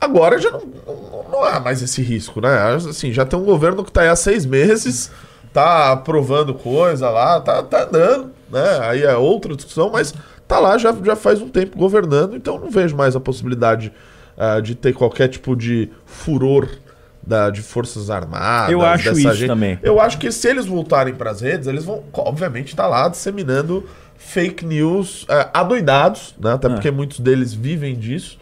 Agora 0.00 0.38
já 0.38 0.50
não, 0.50 0.60
não, 0.60 1.24
não 1.30 1.44
há 1.44 1.60
mais 1.60 1.80
esse 1.82 2.02
risco, 2.02 2.40
né? 2.40 2.74
Assim, 2.74 3.12
já 3.12 3.24
tem 3.24 3.38
um 3.38 3.44
governo 3.44 3.84
que 3.84 3.92
tá 3.92 4.02
aí 4.02 4.08
há 4.08 4.16
seis 4.16 4.44
meses, 4.44 5.10
tá 5.52 5.92
aprovando 5.92 6.54
coisa 6.54 7.08
lá, 7.10 7.40
tá, 7.40 7.62
tá 7.62 7.84
andando, 7.84 8.30
né? 8.50 8.78
Aí 8.82 9.02
é 9.02 9.16
outra 9.16 9.54
discussão, 9.54 9.90
mas 9.90 10.14
tá 10.46 10.58
lá 10.58 10.76
já, 10.76 10.94
já 11.04 11.16
faz 11.16 11.40
um 11.40 11.48
tempo 11.48 11.78
governando, 11.78 12.36
então 12.36 12.58
não 12.58 12.70
vejo 12.70 12.96
mais 12.96 13.16
a 13.16 13.20
possibilidade 13.20 13.92
ah, 14.36 14.60
de 14.60 14.74
ter 14.74 14.92
qualquer 14.92 15.28
tipo 15.28 15.56
de 15.56 15.90
furor 16.04 16.68
da, 17.26 17.48
de 17.48 17.62
forças 17.62 18.10
armadas. 18.10 18.70
Eu 18.70 18.82
acho 18.82 19.12
isso 19.12 19.46
também. 19.46 19.78
Eu 19.82 20.00
acho 20.00 20.18
que 20.18 20.30
se 20.30 20.46
eles 20.48 20.66
voltarem 20.66 21.14
para 21.14 21.30
as 21.30 21.40
redes, 21.40 21.66
eles 21.66 21.84
vão, 21.84 22.02
obviamente, 22.12 22.68
estar 22.68 22.86
lá 22.86 23.08
disseminando 23.08 23.88
fake 24.16 24.64
news 24.66 25.24
ah, 25.28 25.48
adoidados, 25.54 26.34
né? 26.38 26.52
Até 26.52 26.66
Ah. 26.66 26.70
porque 26.70 26.90
muitos 26.90 27.20
deles 27.20 27.54
vivem 27.54 27.94
disso. 27.94 28.38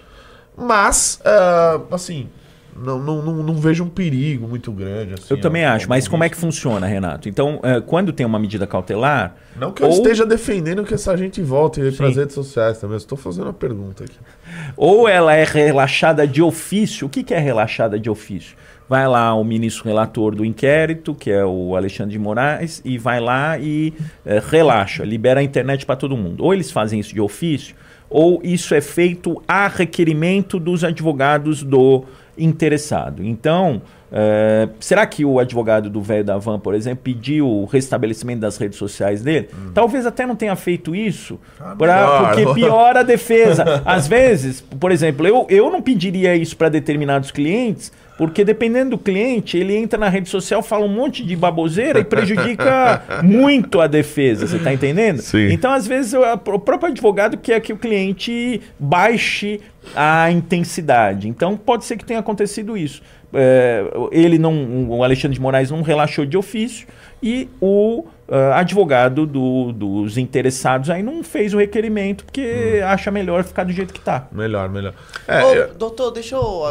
Mas, 0.56 1.20
ah, 1.24 1.80
assim, 1.90 2.28
não, 2.76 2.98
não, 2.98 3.22
não, 3.22 3.42
não 3.42 3.54
vejo 3.54 3.84
um 3.84 3.88
perigo 3.88 4.48
muito 4.48 4.72
grande. 4.72 5.14
Assim, 5.14 5.26
Eu 5.30 5.40
também 5.40 5.64
acho, 5.64 5.88
mas 5.88 6.04
ao 6.06 6.10
como 6.10 6.24
é 6.24 6.28
que 6.28 6.34
risco. 6.34 6.46
funciona, 6.46 6.86
Renato? 6.86 7.28
Então, 7.28 7.60
eh, 7.62 7.80
quando 7.80 8.12
tem 8.12 8.24
uma 8.24 8.38
medida 8.38 8.66
cautelar. 8.66 9.34
Não 9.56 9.72
que 9.72 9.82
eu 9.82 9.88
ou- 9.88 9.92
esteja 9.92 10.24
defendendo 10.24 10.82
que 10.84 10.94
essa 10.94 11.16
gente 11.16 11.42
volte 11.42 11.80
para 11.92 12.08
as 12.08 12.16
redes 12.16 12.34
sociais 12.34 12.78
também. 12.78 12.94
Eu 12.94 12.98
estou 12.98 13.16
fazendo 13.18 13.44
uma 13.44 13.52
pergunta 13.52 14.04
aqui. 14.04 14.16
Ou 14.76 15.06
ela 15.08 15.34
é 15.34 15.44
relaxada 15.44 16.26
de 16.26 16.42
ofício. 16.42 17.06
O 17.06 17.10
que, 17.10 17.22
que 17.22 17.34
é 17.34 17.38
relaxada 17.38 17.98
de 17.98 18.08
ofício? 18.08 18.56
Vai 18.88 19.06
lá 19.06 19.34
o 19.34 19.44
ministro 19.44 19.84
relator 19.84 20.34
do 20.34 20.44
inquérito, 20.44 21.14
que 21.14 21.30
é 21.30 21.44
o 21.44 21.76
Alexandre 21.76 22.12
de 22.12 22.18
Moraes, 22.18 22.82
e 22.84 22.98
vai 22.98 23.20
lá 23.20 23.58
e 23.58 23.92
eh, 24.24 24.42
relaxa, 24.50 25.04
libera 25.04 25.40
a 25.40 25.42
internet 25.42 25.86
para 25.86 25.96
todo 25.96 26.16
mundo. 26.16 26.42
Ou 26.44 26.52
eles 26.52 26.70
fazem 26.70 27.00
isso 27.00 27.14
de 27.14 27.20
ofício, 27.20 27.74
ou 28.12 28.40
isso 28.44 28.74
é 28.74 28.80
feito 28.80 29.42
a 29.48 29.66
requerimento 29.68 30.58
dos 30.60 30.84
advogados 30.84 31.62
do 31.62 32.04
interessado. 32.46 33.22
Então, 33.24 33.82
eh, 34.10 34.68
será 34.80 35.06
que 35.06 35.24
o 35.24 35.38
advogado 35.38 35.88
do 35.90 36.00
velho 36.00 36.24
da 36.24 36.36
van, 36.38 36.58
por 36.58 36.74
exemplo, 36.74 37.02
pediu 37.04 37.46
o 37.48 37.64
restabelecimento 37.66 38.40
das 38.40 38.56
redes 38.56 38.78
sociais 38.78 39.22
dele? 39.22 39.48
Talvez 39.74 40.06
até 40.06 40.26
não 40.26 40.34
tenha 40.36 40.56
feito 40.56 40.94
isso, 40.94 41.38
Ah, 41.60 41.74
pra- 41.76 42.34
porque 42.34 42.52
piora 42.54 43.00
a 43.00 43.02
defesa. 43.02 43.82
Às 43.84 44.06
vezes, 44.06 44.60
por 44.60 44.90
exemplo, 44.90 45.26
eu, 45.26 45.46
eu 45.48 45.70
não 45.70 45.82
pediria 45.82 46.34
isso 46.34 46.56
para 46.56 46.68
determinados 46.68 47.30
clientes, 47.30 47.92
porque 48.16 48.44
dependendo 48.44 48.90
do 48.90 48.98
cliente, 48.98 49.56
ele 49.56 49.76
entra 49.76 49.98
na 49.98 50.08
rede 50.08 50.28
social, 50.28 50.62
fala 50.62 50.84
um 50.84 50.88
monte 50.88 51.24
de 51.24 51.34
baboseira 51.34 51.98
e 52.00 52.04
prejudica 52.04 53.02
muito 53.24 53.80
a 53.80 53.86
defesa, 53.86 54.46
você 54.46 54.56
está 54.56 54.72
entendendo? 54.72 55.20
Sim. 55.20 55.48
Então, 55.50 55.72
às 55.72 55.86
vezes, 55.86 56.12
o, 56.12 56.20
o 56.20 56.58
próprio 56.58 56.90
advogado 56.90 57.36
quer 57.36 57.60
que 57.60 57.72
o 57.72 57.76
cliente 57.76 58.60
baixe 58.78 59.60
a 59.96 60.30
intensidade. 60.30 61.28
Então, 61.28 61.56
pode 61.56 61.84
ser 61.84 61.96
que 61.96 62.04
tenha 62.04 62.20
acontecido 62.20 62.76
isso. 62.76 63.02
É, 63.34 63.84
ele 64.10 64.38
não, 64.38 64.88
o 64.88 65.02
Alexandre 65.02 65.34
de 65.34 65.40
Moraes 65.40 65.70
não 65.70 65.80
relaxou 65.80 66.26
de 66.26 66.36
ofício 66.36 66.86
e 67.22 67.48
o 67.60 68.04
ah, 68.28 68.58
advogado 68.60 69.26
do- 69.26 69.72
dos 69.72 70.16
interessados 70.18 70.88
aí 70.90 71.02
não 71.02 71.22
fez 71.22 71.52
o 71.54 71.58
requerimento 71.58 72.24
porque 72.24 72.80
acha 72.84 73.10
melhor 73.10 73.44
ficar 73.44 73.64
do 73.64 73.72
jeito 73.72 73.92
que 73.92 74.00
tá. 74.00 74.26
Melhor, 74.32 74.68
melhor. 74.68 74.94
É, 75.28 75.44
Ô, 75.44 75.54
eu- 75.54 75.74
doutor, 75.74 76.10
deixa 76.10 76.36
eu. 76.36 76.64
a- 76.64 76.70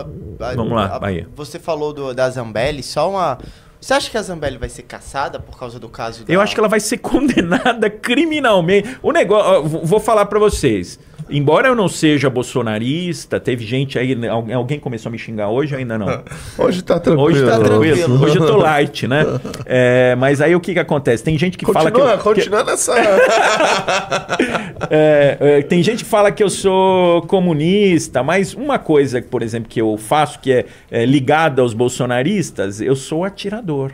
a- 0.50 0.56
Vamos 0.56 0.74
lá, 0.74 0.96
a- 0.96 1.00
Bahia. 1.00 1.28
Você 1.36 1.60
falou 1.60 1.94
do, 1.94 2.14
da 2.14 2.30
Zambelli, 2.30 2.82
só 2.84 3.10
uma. 3.10 3.38
Você 3.80 3.96
acha 3.96 4.12
que 4.12 4.18
a 4.18 4.22
Zambelli 4.22 4.58
vai 4.58 4.70
ser 4.70 4.84
caçada 4.84 5.40
por 5.40 5.58
causa 5.58 5.80
do 5.80 5.90
caso 5.90 6.24
da... 6.24 6.32
Eu 6.32 6.40
acho 6.40 6.54
que 6.54 6.60
ela 6.60 6.70
vai 6.70 6.80
ser 6.80 6.98
condenada 7.02 7.90
criminalmente. 7.90 8.96
O 9.02 9.12
negócio, 9.12 9.64
vou 9.68 9.84
vou 9.86 10.00
falar 10.00 10.26
pra 10.28 10.38
vocês. 10.38 11.00
Embora 11.32 11.68
eu 11.70 11.76
não 11.76 11.88
seja 11.88 12.30
bolsonarista, 12.30 13.40
teve 13.40 13.66
gente 13.66 13.98
aí, 13.98 14.14
né, 14.16 14.28
alguém 14.30 14.80
começou 14.80 15.10
a 15.10 15.12
me 15.12 15.18
xingar 15.18 15.50
hoje, 15.50 15.76
ainda 15.76 15.98
não. 15.98 16.24
hoje 16.58 16.82
tá 16.84 17.00
tranquilo. 17.00 17.28
Hoje 17.30 17.46
tá 17.46 17.58
Tá 17.58 17.64
tranquilo. 17.64 18.24
Hoje 18.24 18.38
eu 18.38 18.46
tô 18.46 18.58
light, 18.58 19.08
né? 19.08 19.26
É, 19.66 20.16
mas 20.16 20.42
aí 20.42 20.54
o 20.56 20.60
que 20.60 20.74
que 20.74 20.80
acontece? 20.80 21.24
Tem 21.24 21.38
gente 21.38 21.58
que 21.58 21.66
fala 21.66 21.90
que 21.90 21.98
Continua, 21.98 22.12
eu, 22.14 22.18
que- 22.18 22.24
continua 22.24 22.64
nessa. 22.64 22.94
é, 24.90 25.38
é, 25.40 25.62
tem 25.62 25.82
gente 25.84 26.04
que 26.04 26.10
fala 26.10 26.32
que 26.32 26.44
eu 26.44 26.50
sou 26.50 27.22
comunista, 27.24 28.24
mas 28.24 28.54
uma 28.54 28.78
coisa, 28.80 29.22
por 29.22 29.42
exemplo, 29.42 29.70
que 29.70 29.80
eu 29.82 29.98
faço 29.98 30.40
que 30.40 30.52
é, 30.52 30.66
é 30.90 31.06
ligada 31.06 31.62
aos 31.62 31.74
bolsonaristas, 31.74 32.82
eu 32.82 32.96
sou 32.96 33.24
atirador. 33.24 33.92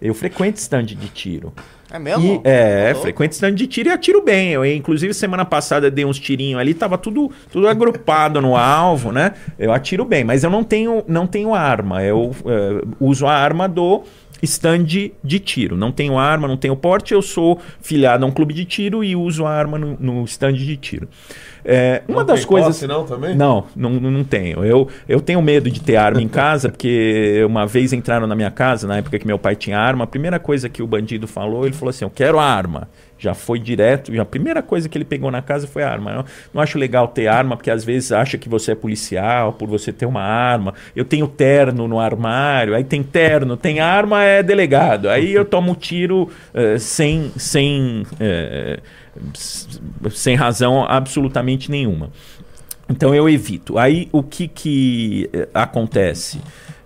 Eu 0.00 0.14
frequento 0.14 0.58
stand 0.58 0.84
de 0.86 1.08
tiro. 1.08 1.52
É 1.94 1.98
mesmo? 2.00 2.42
E, 2.44 2.48
é, 2.48 2.86
louco? 2.86 3.02
frequento 3.02 3.34
stand 3.34 3.54
de 3.54 3.68
tiro 3.68 3.88
e 3.88 3.92
atiro 3.92 4.20
bem. 4.20 4.50
Eu, 4.50 4.66
inclusive, 4.66 5.14
semana 5.14 5.44
passada 5.44 5.88
dei 5.88 6.04
uns 6.04 6.18
tirinhos 6.18 6.60
ali, 6.60 6.74
tava 6.74 6.98
tudo, 6.98 7.30
tudo 7.52 7.68
agrupado 7.68 8.40
no 8.40 8.56
alvo, 8.56 9.12
né? 9.12 9.34
Eu 9.56 9.72
atiro 9.72 10.04
bem, 10.04 10.24
mas 10.24 10.42
eu 10.42 10.50
não 10.50 10.64
tenho, 10.64 11.04
não 11.06 11.24
tenho 11.24 11.54
arma. 11.54 12.02
Eu 12.02 12.34
é, 12.46 12.84
uso 12.98 13.28
a 13.28 13.32
arma 13.32 13.68
do 13.68 14.02
stand 14.42 14.84
de 14.84 15.38
tiro. 15.38 15.76
Não 15.76 15.90
tenho 15.92 16.18
arma, 16.18 16.46
não 16.46 16.56
tenho 16.56 16.76
porte, 16.76 17.14
eu 17.14 17.22
sou 17.22 17.60
filiado 17.80 18.24
a 18.24 18.28
um 18.28 18.30
clube 18.30 18.52
de 18.52 18.64
tiro 18.64 19.02
e 19.02 19.16
uso 19.16 19.44
a 19.46 19.50
arma 19.50 19.78
no, 19.78 19.96
no 19.98 20.24
stand 20.24 20.54
de 20.54 20.76
tiro. 20.76 21.08
É, 21.64 22.02
uma 22.06 22.18
Não 22.18 22.26
das 22.26 22.40
tem 22.40 22.48
coisas. 22.48 22.68
posse, 22.76 22.86
não, 22.86 23.04
também? 23.06 23.34
Não, 23.34 23.64
não, 23.74 23.90
não 23.90 24.22
tenho. 24.22 24.62
Eu, 24.64 24.86
eu 25.08 25.18
tenho 25.20 25.40
medo 25.40 25.70
de 25.70 25.80
ter 25.80 25.96
arma 25.96 26.20
em 26.20 26.28
casa, 26.28 26.68
porque 26.68 27.42
uma 27.46 27.66
vez 27.66 27.92
entraram 27.92 28.26
na 28.26 28.34
minha 28.34 28.50
casa, 28.50 28.86
na 28.86 28.98
época 28.98 29.18
que 29.18 29.26
meu 29.26 29.38
pai 29.38 29.56
tinha 29.56 29.78
arma, 29.78 30.04
a 30.04 30.06
primeira 30.06 30.38
coisa 30.38 30.68
que 30.68 30.82
o 30.82 30.86
bandido 30.86 31.26
falou, 31.26 31.64
ele 31.64 31.74
falou 31.74 31.88
assim: 31.90 32.04
Eu 32.04 32.10
quero 32.10 32.38
a 32.38 32.44
arma. 32.44 32.88
Já 33.24 33.34
foi 33.34 33.58
direto, 33.58 34.14
já 34.14 34.22
a 34.22 34.24
primeira 34.26 34.62
coisa 34.62 34.88
que 34.88 34.96
ele 34.98 35.04
pegou 35.04 35.30
na 35.30 35.40
casa 35.42 35.66
foi 35.66 35.82
arma. 35.82 36.10
Eu 36.12 36.24
não 36.52 36.60
acho 36.62 36.78
legal 36.78 37.08
ter 37.08 37.26
arma, 37.26 37.56
porque 37.56 37.70
às 37.70 37.84
vezes 37.84 38.12
acha 38.12 38.36
que 38.38 38.48
você 38.48 38.72
é 38.72 38.74
policial 38.74 39.52
por 39.52 39.68
você 39.68 39.92
ter 39.92 40.06
uma 40.06 40.22
arma. 40.22 40.74
Eu 40.94 41.04
tenho 41.04 41.26
terno 41.26 41.88
no 41.88 41.98
armário, 41.98 42.74
aí 42.74 42.84
tem 42.84 43.02
terno, 43.02 43.56
tem 43.56 43.80
arma, 43.80 44.22
é 44.22 44.42
delegado. 44.42 45.08
Aí 45.08 45.32
eu 45.32 45.44
tomo 45.44 45.74
tiro 45.74 46.30
eh, 46.52 46.78
sem. 46.78 47.32
sem 47.36 48.04
s- 49.34 49.80
sem 50.10 50.34
razão 50.34 50.84
absolutamente 50.84 51.70
nenhuma. 51.70 52.10
Então 52.88 53.14
eu 53.14 53.28
evito. 53.28 53.78
Aí 53.78 54.08
o 54.12 54.22
que, 54.22 54.46
que 54.46 55.30
eh, 55.32 55.48
acontece? 55.54 56.40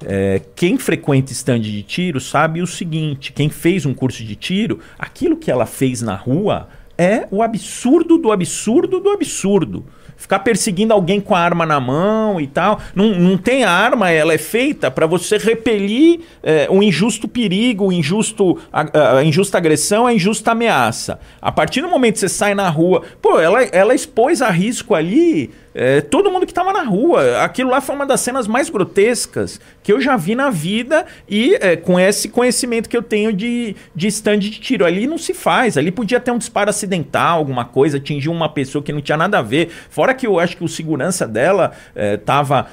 É, 0.04 0.40
quem 0.54 0.78
frequenta 0.78 1.32
stand 1.32 1.60
de 1.60 1.82
tiro 1.82 2.20
sabe 2.20 2.62
o 2.62 2.66
seguinte: 2.66 3.32
quem 3.32 3.48
fez 3.48 3.84
um 3.84 3.94
curso 3.94 4.24
de 4.24 4.36
tiro, 4.36 4.78
aquilo 4.98 5.36
que 5.36 5.50
ela 5.50 5.66
fez 5.66 6.02
na 6.02 6.14
rua 6.14 6.68
é 6.96 7.26
o 7.30 7.42
absurdo 7.42 8.18
do 8.18 8.32
absurdo 8.32 9.00
do 9.00 9.10
absurdo. 9.10 9.84
Ficar 10.16 10.40
perseguindo 10.40 10.92
alguém 10.92 11.20
com 11.20 11.32
a 11.32 11.38
arma 11.38 11.64
na 11.64 11.78
mão 11.78 12.40
e 12.40 12.46
tal. 12.48 12.80
Não, 12.92 13.14
não 13.14 13.38
tem 13.38 13.62
arma, 13.62 14.10
ela 14.10 14.34
é 14.34 14.38
feita 14.38 14.90
para 14.90 15.06
você 15.06 15.38
repelir 15.38 16.22
é, 16.42 16.66
o 16.68 16.82
injusto 16.82 17.28
perigo, 17.28 17.86
o 17.86 17.92
injusto, 17.92 18.58
a, 18.72 19.18
a 19.18 19.24
injusta 19.24 19.58
agressão, 19.58 20.08
a 20.08 20.12
injusta 20.12 20.50
ameaça. 20.50 21.20
A 21.40 21.52
partir 21.52 21.82
do 21.82 21.88
momento 21.88 22.14
que 22.14 22.20
você 22.20 22.28
sai 22.28 22.52
na 22.52 22.68
rua, 22.68 23.04
pô, 23.22 23.38
ela, 23.38 23.62
ela 23.62 23.94
expôs 23.94 24.42
a 24.42 24.50
risco 24.50 24.92
ali 24.92 25.52
é, 25.78 26.00
todo 26.00 26.30
mundo 26.30 26.44
que 26.44 26.50
estava 26.52 26.72
na 26.72 26.82
rua. 26.82 27.42
Aquilo 27.42 27.70
lá 27.70 27.80
foi 27.80 27.94
uma 27.94 28.04
das 28.06 28.20
cenas 28.20 28.46
mais 28.48 28.68
grotescas 28.68 29.60
que 29.82 29.92
eu 29.92 30.00
já 30.00 30.16
vi 30.16 30.34
na 30.34 30.50
vida 30.50 31.06
e 31.28 31.54
é, 31.60 31.76
com 31.76 31.98
esse 32.00 32.28
conhecimento 32.28 32.88
que 32.88 32.96
eu 32.96 33.02
tenho 33.02 33.32
de, 33.32 33.76
de 33.94 34.06
stand 34.08 34.38
de 34.40 34.50
tiro. 34.50 34.84
Ali 34.84 35.06
não 35.06 35.16
se 35.18 35.32
faz. 35.32 35.76
Ali 35.78 35.90
podia 35.90 36.18
ter 36.20 36.30
um 36.30 36.38
disparo 36.38 36.68
acidental, 36.70 37.38
alguma 37.38 37.64
coisa, 37.64 37.96
atingir 37.98 38.28
uma 38.28 38.48
pessoa 38.48 38.82
que 38.82 38.92
não 38.92 39.00
tinha 39.00 39.16
nada 39.16 39.38
a 39.38 39.42
ver. 39.42 39.68
Fora 39.90 40.12
que 40.14 40.26
eu 40.26 40.38
acho 40.38 40.56
que 40.56 40.64
o 40.64 40.68
segurança 40.68 41.26
dela 41.26 41.72
estava 41.96 42.66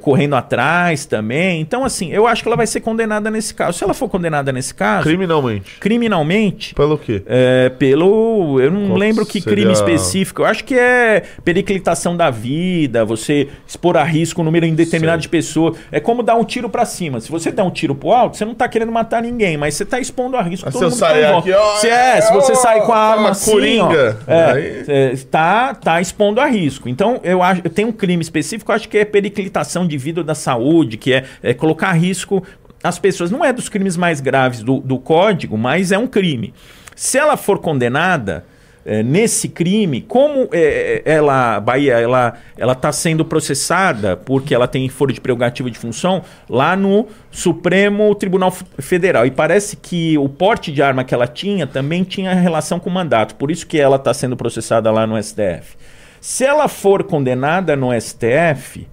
correndo 0.00 0.34
atrás 0.36 1.04
também. 1.04 1.60
Então, 1.60 1.84
assim, 1.84 2.10
eu 2.12 2.26
acho 2.26 2.42
que 2.42 2.48
ela 2.48 2.56
vai 2.56 2.66
ser 2.66 2.80
condenada 2.80 3.30
nesse 3.30 3.52
caso. 3.54 3.78
Se 3.78 3.84
ela 3.84 3.94
for 3.94 4.08
condenada 4.08 4.52
nesse 4.52 4.74
caso, 4.74 5.02
Criminalmente. 5.04 5.78
criminalmente, 5.80 6.74
Pelo 6.74 6.96
quê? 6.98 7.22
é, 7.26 7.68
pelo. 7.70 8.60
Eu 8.60 8.70
não 8.70 8.86
Qual 8.88 8.98
lembro 8.98 9.26
que 9.26 9.40
seria- 9.40 9.56
crime 9.56 9.72
específico. 9.72 10.42
Eu 10.42 10.46
acho 10.46 10.64
que 10.64 10.74
é 10.78 11.22
periclitação 11.44 12.16
da 12.16 12.30
vida, 12.30 12.51
você 13.06 13.48
expor 13.66 13.96
a 13.96 14.04
risco 14.04 14.40
um 14.40 14.44
número 14.44 14.66
indeterminado 14.66 15.20
Sei. 15.20 15.22
de 15.22 15.28
pessoas. 15.28 15.76
É 15.90 16.00
como 16.00 16.22
dar 16.22 16.36
um 16.36 16.44
tiro 16.44 16.68
pra 16.68 16.84
cima. 16.84 17.20
Se 17.20 17.30
você 17.30 17.50
der 17.50 17.62
um 17.62 17.70
tiro 17.70 17.94
pro 17.94 18.12
alto, 18.12 18.36
você 18.36 18.44
não 18.44 18.54
tá 18.54 18.68
querendo 18.68 18.92
matar 18.92 19.22
ninguém, 19.22 19.56
mas 19.56 19.74
você 19.74 19.84
tá 19.84 20.00
expondo 20.00 20.36
a 20.36 20.42
risco 20.42 20.66
Mas 20.66 20.74
todo 20.74 20.90
se 20.90 20.90
mundo 20.90 21.00
tá 21.00 21.08
sair 21.08 21.24
aqui, 21.24 21.52
ó, 21.52 21.76
se 21.76 21.88
é, 21.88 22.20
se 22.20 22.32
você 22.32 22.52
ó, 22.52 22.54
sair 22.54 22.82
com 22.82 22.92
a 22.92 22.98
arma 22.98 23.22
uma 23.22 23.30
assim, 23.30 23.50
coringa, 23.50 24.18
ó, 24.26 24.32
é, 24.32 24.84
é, 24.86 25.16
tá, 25.30 25.74
tá 25.74 26.00
expondo 26.00 26.40
a 26.40 26.46
risco. 26.46 26.88
Então, 26.88 27.20
eu 27.22 27.42
acho, 27.42 27.62
eu 27.64 27.70
tenho 27.70 27.88
um 27.88 27.92
crime 27.92 28.22
específico, 28.22 28.70
eu 28.70 28.76
acho 28.76 28.88
que 28.88 28.98
é 28.98 29.04
periclitação 29.04 29.86
de 29.86 29.96
vida 29.96 30.20
ou 30.20 30.24
da 30.24 30.34
saúde, 30.34 30.96
que 30.96 31.12
é, 31.12 31.24
é 31.42 31.54
colocar 31.54 31.88
a 31.88 31.92
risco 31.92 32.42
as 32.82 32.98
pessoas. 32.98 33.30
Não 33.30 33.44
é 33.44 33.52
dos 33.52 33.68
crimes 33.68 33.96
mais 33.96 34.20
graves 34.20 34.62
do, 34.62 34.80
do 34.80 34.98
código, 34.98 35.56
mas 35.56 35.92
é 35.92 35.98
um 35.98 36.06
crime. 36.06 36.52
Se 36.96 37.18
ela 37.18 37.36
for 37.36 37.58
condenada 37.58 38.44
é, 38.84 39.02
nesse 39.02 39.48
crime, 39.48 40.00
como 40.00 40.48
é, 40.52 41.02
ela, 41.04 41.60
Bahia, 41.60 41.94
ela 41.94 42.34
ela 42.56 42.72
está 42.72 42.92
sendo 42.92 43.24
processada 43.24 44.16
porque 44.16 44.54
ela 44.54 44.68
tem 44.68 44.88
foro 44.88 45.12
de 45.12 45.20
prerrogativa 45.20 45.70
de 45.70 45.78
função 45.78 46.22
lá 46.48 46.76
no 46.76 47.06
Supremo 47.30 48.14
Tribunal 48.14 48.50
Federal 48.50 49.26
e 49.26 49.30
parece 49.30 49.76
que 49.76 50.16
o 50.18 50.28
porte 50.28 50.72
de 50.72 50.82
arma 50.82 51.04
que 51.04 51.14
ela 51.14 51.26
tinha 51.26 51.66
também 51.66 52.04
tinha 52.04 52.34
relação 52.34 52.78
com 52.78 52.90
o 52.90 52.92
mandato, 52.92 53.34
por 53.36 53.50
isso 53.50 53.66
que 53.66 53.78
ela 53.78 53.96
está 53.96 54.12
sendo 54.12 54.36
processada 54.36 54.90
lá 54.90 55.06
no 55.06 55.20
STF. 55.22 55.76
Se 56.20 56.44
ela 56.44 56.68
for 56.68 57.02
condenada 57.02 57.74
no 57.74 57.88
STF, 58.00 58.86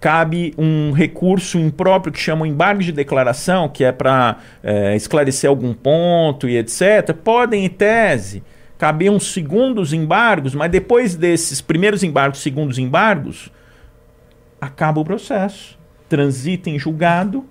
cabe 0.00 0.52
um 0.58 0.90
recurso 0.90 1.58
impróprio 1.58 2.12
que 2.12 2.18
chama 2.18 2.48
embargo 2.48 2.82
de 2.82 2.90
declaração, 2.90 3.68
que 3.68 3.84
é 3.84 3.92
para 3.92 4.38
é, 4.62 4.96
esclarecer 4.96 5.48
algum 5.48 5.72
ponto 5.72 6.48
e 6.48 6.56
etc. 6.56 7.12
Podem, 7.22 7.66
em 7.66 7.68
tese, 7.68 8.42
cabiam 8.82 9.20
segundos 9.20 9.92
embargos, 9.92 10.56
mas 10.56 10.68
depois 10.68 11.14
desses 11.14 11.60
primeiros 11.60 12.02
embargos, 12.02 12.40
segundos 12.40 12.78
embargos, 12.78 13.48
acaba 14.60 15.00
o 15.00 15.04
processo. 15.04 15.78
Transita 16.08 16.68
em 16.68 16.80
julgado, 16.80 17.44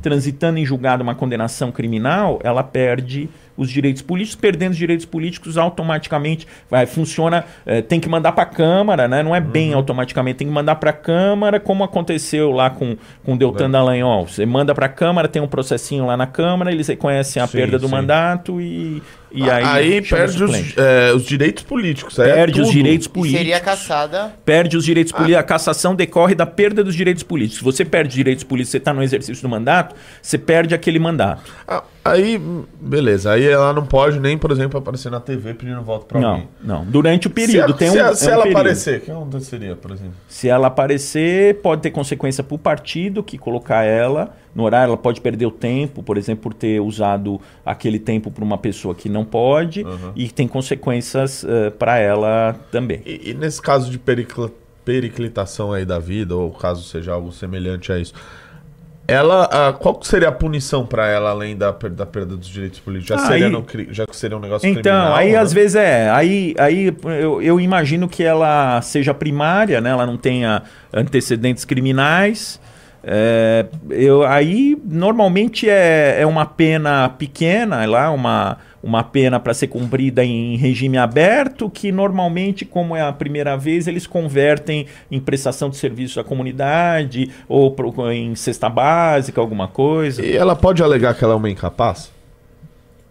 transitando 0.00 0.58
em 0.58 0.64
julgado 0.64 1.02
uma 1.02 1.14
condenação 1.14 1.70
criminal, 1.70 2.40
ela 2.42 2.62
perde 2.62 3.28
os 3.56 3.70
direitos 3.70 4.02
políticos, 4.02 4.40
perdendo 4.40 4.72
os 4.72 4.78
direitos 4.78 5.06
políticos 5.06 5.56
automaticamente 5.56 6.46
vai 6.70 6.86
funciona, 6.86 7.44
é, 7.64 7.82
tem 7.82 8.00
que 8.00 8.08
mandar 8.08 8.32
para 8.32 8.44
a 8.44 8.46
Câmara, 8.46 9.08
né? 9.08 9.22
Não 9.22 9.34
é 9.34 9.40
bem 9.40 9.70
uhum. 9.70 9.76
automaticamente, 9.76 10.38
tem 10.38 10.46
que 10.46 10.52
mandar 10.52 10.76
para 10.76 10.90
a 10.90 10.94
Câmara, 10.94 11.60
como 11.60 11.84
aconteceu 11.84 12.50
lá 12.50 12.70
com 12.70 12.96
com 13.24 13.36
Deltan 13.36 13.66
é. 13.66 13.68
Dallagnol. 13.68 14.26
Você 14.26 14.44
manda 14.44 14.74
para 14.74 14.86
a 14.86 14.88
Câmara, 14.88 15.28
tem 15.28 15.40
um 15.40 15.48
processinho 15.48 16.06
lá 16.06 16.16
na 16.16 16.26
Câmara, 16.26 16.72
eles 16.72 16.88
reconhecem 16.88 17.42
a 17.42 17.46
sim, 17.46 17.56
perda 17.56 17.78
do 17.78 17.86
sim. 17.86 17.92
mandato 17.92 18.60
e 18.60 19.02
e 19.34 19.50
aí, 19.50 19.64
aí 19.64 20.02
perde 20.02 20.44
os, 20.44 20.76
é, 20.76 21.12
os, 21.14 21.24
direitos 21.24 21.62
políticos. 21.62 22.20
Aí 22.20 22.30
é 22.30 22.34
perde 22.34 22.60
é 22.60 22.62
os 22.62 22.70
direitos 22.70 23.08
políticos. 23.08 23.38
seria 23.40 23.60
caçada. 23.60 24.34
Perde 24.44 24.76
os 24.76 24.84
direitos 24.84 25.10
políticos. 25.12 25.36
Ah. 25.36 25.40
A 25.40 25.42
cassação 25.42 25.94
decorre 25.94 26.34
da 26.34 26.44
perda 26.44 26.84
dos 26.84 26.94
direitos 26.94 27.22
políticos. 27.22 27.58
Se 27.58 27.64
você 27.64 27.84
perde 27.84 28.14
direitos 28.14 28.44
políticos, 28.44 28.72
você 28.72 28.76
está 28.76 28.92
no 28.92 29.02
exercício 29.02 29.42
do 29.42 29.48
mandato, 29.48 29.96
você 30.20 30.36
perde 30.36 30.74
aquele 30.74 30.98
mandato. 30.98 31.50
Ah, 31.66 31.82
aí, 32.04 32.38
beleza. 32.78 33.32
Aí 33.32 33.41
ela 33.46 33.72
não 33.72 33.86
pode 33.86 34.18
nem, 34.20 34.36
por 34.36 34.50
exemplo, 34.50 34.78
aparecer 34.78 35.10
na 35.10 35.20
TV 35.20 35.54
pedindo 35.54 35.80
voto 35.82 36.06
para 36.06 36.26
alguém. 36.26 36.48
Não, 36.62 36.78
não. 36.78 36.84
Durante 36.84 37.26
o 37.26 37.30
período. 37.30 37.72
Se, 37.72 37.78
tem 37.78 37.90
se, 37.90 38.02
um, 38.02 38.14
se 38.14 38.26
é 38.26 38.28
um 38.28 38.32
ela 38.32 38.42
período. 38.42 38.58
aparecer, 38.58 38.98
o 38.98 39.00
que 39.00 39.10
aconteceria, 39.10 39.76
por 39.76 39.90
exemplo? 39.90 40.14
Se 40.28 40.48
ela 40.48 40.66
aparecer, 40.66 41.60
pode 41.60 41.82
ter 41.82 41.90
consequência 41.90 42.42
para 42.42 42.54
o 42.54 42.58
partido 42.58 43.22
que 43.22 43.38
colocar 43.38 43.84
ela 43.84 44.34
no 44.54 44.64
horário. 44.64 44.90
Ela 44.90 44.96
pode 44.96 45.20
perder 45.20 45.46
o 45.46 45.50
tempo, 45.50 46.02
por 46.02 46.16
exemplo, 46.16 46.42
por 46.42 46.54
ter 46.54 46.80
usado 46.80 47.40
aquele 47.64 47.98
tempo 47.98 48.30
para 48.30 48.44
uma 48.44 48.58
pessoa 48.58 48.94
que 48.94 49.08
não 49.08 49.24
pode. 49.24 49.82
Uhum. 49.82 50.12
E 50.14 50.28
tem 50.30 50.46
consequências 50.46 51.42
uh, 51.42 51.48
eh, 51.48 51.70
para 51.70 51.98
ela 51.98 52.56
também. 52.70 53.02
E, 53.06 53.30
e, 53.30 53.34
nesse 53.34 53.60
caso 53.60 53.90
de 53.90 53.98
periclitação 54.84 55.72
aí 55.72 55.84
da 55.84 55.98
vida, 55.98 56.34
ou 56.34 56.50
caso 56.50 56.82
seja 56.82 57.12
algo 57.12 57.32
semelhante 57.32 57.92
a 57.92 57.98
isso 57.98 58.14
ela, 59.12 59.44
a, 59.44 59.72
qual 59.72 60.00
seria 60.02 60.28
a 60.28 60.32
punição 60.32 60.86
para 60.86 61.06
ela 61.06 61.30
além 61.30 61.56
da, 61.56 61.70
da 61.70 62.06
perda 62.06 62.36
dos 62.36 62.48
direitos 62.48 62.80
políticos? 62.80 63.20
Já, 63.20 63.26
seria, 63.28 63.48
no, 63.48 63.64
já 63.90 64.04
seria 64.10 64.36
um 64.36 64.40
negócio 64.40 64.68
então, 64.68 64.82
criminal? 64.82 65.14
aí 65.14 65.32
né? 65.32 65.38
às 65.38 65.52
vezes 65.52 65.76
é. 65.76 66.10
Aí, 66.10 66.54
aí 66.58 66.94
eu, 67.20 67.42
eu, 67.42 67.60
imagino 67.60 68.08
que 68.08 68.22
ela 68.22 68.80
seja 68.80 69.12
primária, 69.12 69.80
né? 69.80 69.90
Ela 69.90 70.06
não 70.06 70.16
tenha 70.16 70.62
antecedentes 70.92 71.64
criminais. 71.64 72.60
É, 73.04 73.66
eu, 73.90 74.24
aí 74.24 74.80
normalmente 74.84 75.68
é, 75.68 76.18
é 76.20 76.26
uma 76.26 76.46
pena 76.46 77.08
pequena, 77.08 77.82
é 77.82 77.86
lá 77.86 78.10
uma 78.10 78.58
uma 78.82 79.04
pena 79.04 79.38
para 79.38 79.54
ser 79.54 79.68
cumprida 79.68 80.24
em 80.24 80.56
regime 80.56 80.98
aberto, 80.98 81.70
que 81.70 81.92
normalmente, 81.92 82.64
como 82.64 82.96
é 82.96 83.00
a 83.00 83.12
primeira 83.12 83.56
vez, 83.56 83.86
eles 83.86 84.06
convertem 84.06 84.86
em 85.10 85.20
prestação 85.20 85.70
de 85.70 85.76
serviço 85.76 86.18
à 86.18 86.24
comunidade 86.24 87.30
ou 87.48 87.70
pro, 87.70 88.10
em 88.10 88.34
cesta 88.34 88.68
básica, 88.68 89.40
alguma 89.40 89.68
coisa. 89.68 90.24
E 90.24 90.36
ela 90.36 90.56
pode 90.56 90.82
alegar 90.82 91.14
que 91.14 91.22
ela 91.22 91.34
é 91.34 91.36
uma 91.36 91.50
incapaz? 91.50 92.10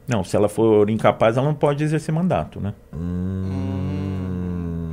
Não, 0.07 0.23
se 0.23 0.35
ela 0.35 0.49
for 0.49 0.89
incapaz, 0.89 1.37
ela 1.37 1.45
não 1.45 1.53
pode 1.53 1.83
exercer 1.83 2.13
mandato, 2.13 2.59
né? 2.59 2.73
Hum... 2.93 4.20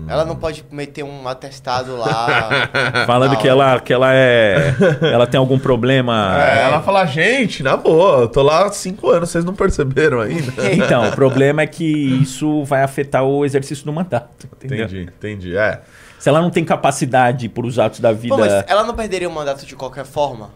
Ela 0.08 0.24
não 0.24 0.36
pode 0.36 0.64
meter 0.70 1.04
um 1.04 1.28
atestado 1.28 1.96
lá. 1.96 2.68
Falando 3.06 3.36
que 3.36 3.46
ela, 3.46 3.78
que 3.80 3.92
ela 3.92 4.14
é. 4.14 4.74
Ela 5.02 5.26
tem 5.26 5.38
algum 5.38 5.58
problema. 5.58 6.36
É, 6.42 6.64
ela 6.64 6.80
fala, 6.80 7.04
gente, 7.06 7.62
na 7.62 7.76
boa, 7.76 8.22
eu 8.22 8.28
tô 8.28 8.42
lá 8.42 8.66
há 8.66 8.72
cinco 8.72 9.10
anos, 9.10 9.30
vocês 9.30 9.44
não 9.44 9.54
perceberam 9.54 10.20
ainda. 10.20 10.52
então, 10.72 11.08
o 11.08 11.12
problema 11.12 11.62
é 11.62 11.66
que 11.66 11.84
isso 11.84 12.64
vai 12.64 12.82
afetar 12.82 13.24
o 13.24 13.44
exercício 13.44 13.84
do 13.84 13.92
mandato. 13.92 14.48
Entendeu? 14.56 14.86
Entendi, 14.86 15.02
entendi. 15.02 15.56
É. 15.56 15.80
Se 16.18 16.28
ela 16.28 16.40
não 16.40 16.50
tem 16.50 16.64
capacidade 16.64 17.48
por 17.48 17.64
os 17.64 17.78
atos 17.78 18.00
da 18.00 18.12
vida. 18.12 18.34
Pô, 18.34 18.40
mas 18.40 18.64
ela 18.66 18.82
não 18.82 18.94
perderia 18.94 19.28
o 19.28 19.32
mandato 19.32 19.64
de 19.64 19.76
qualquer 19.76 20.04
forma? 20.04 20.50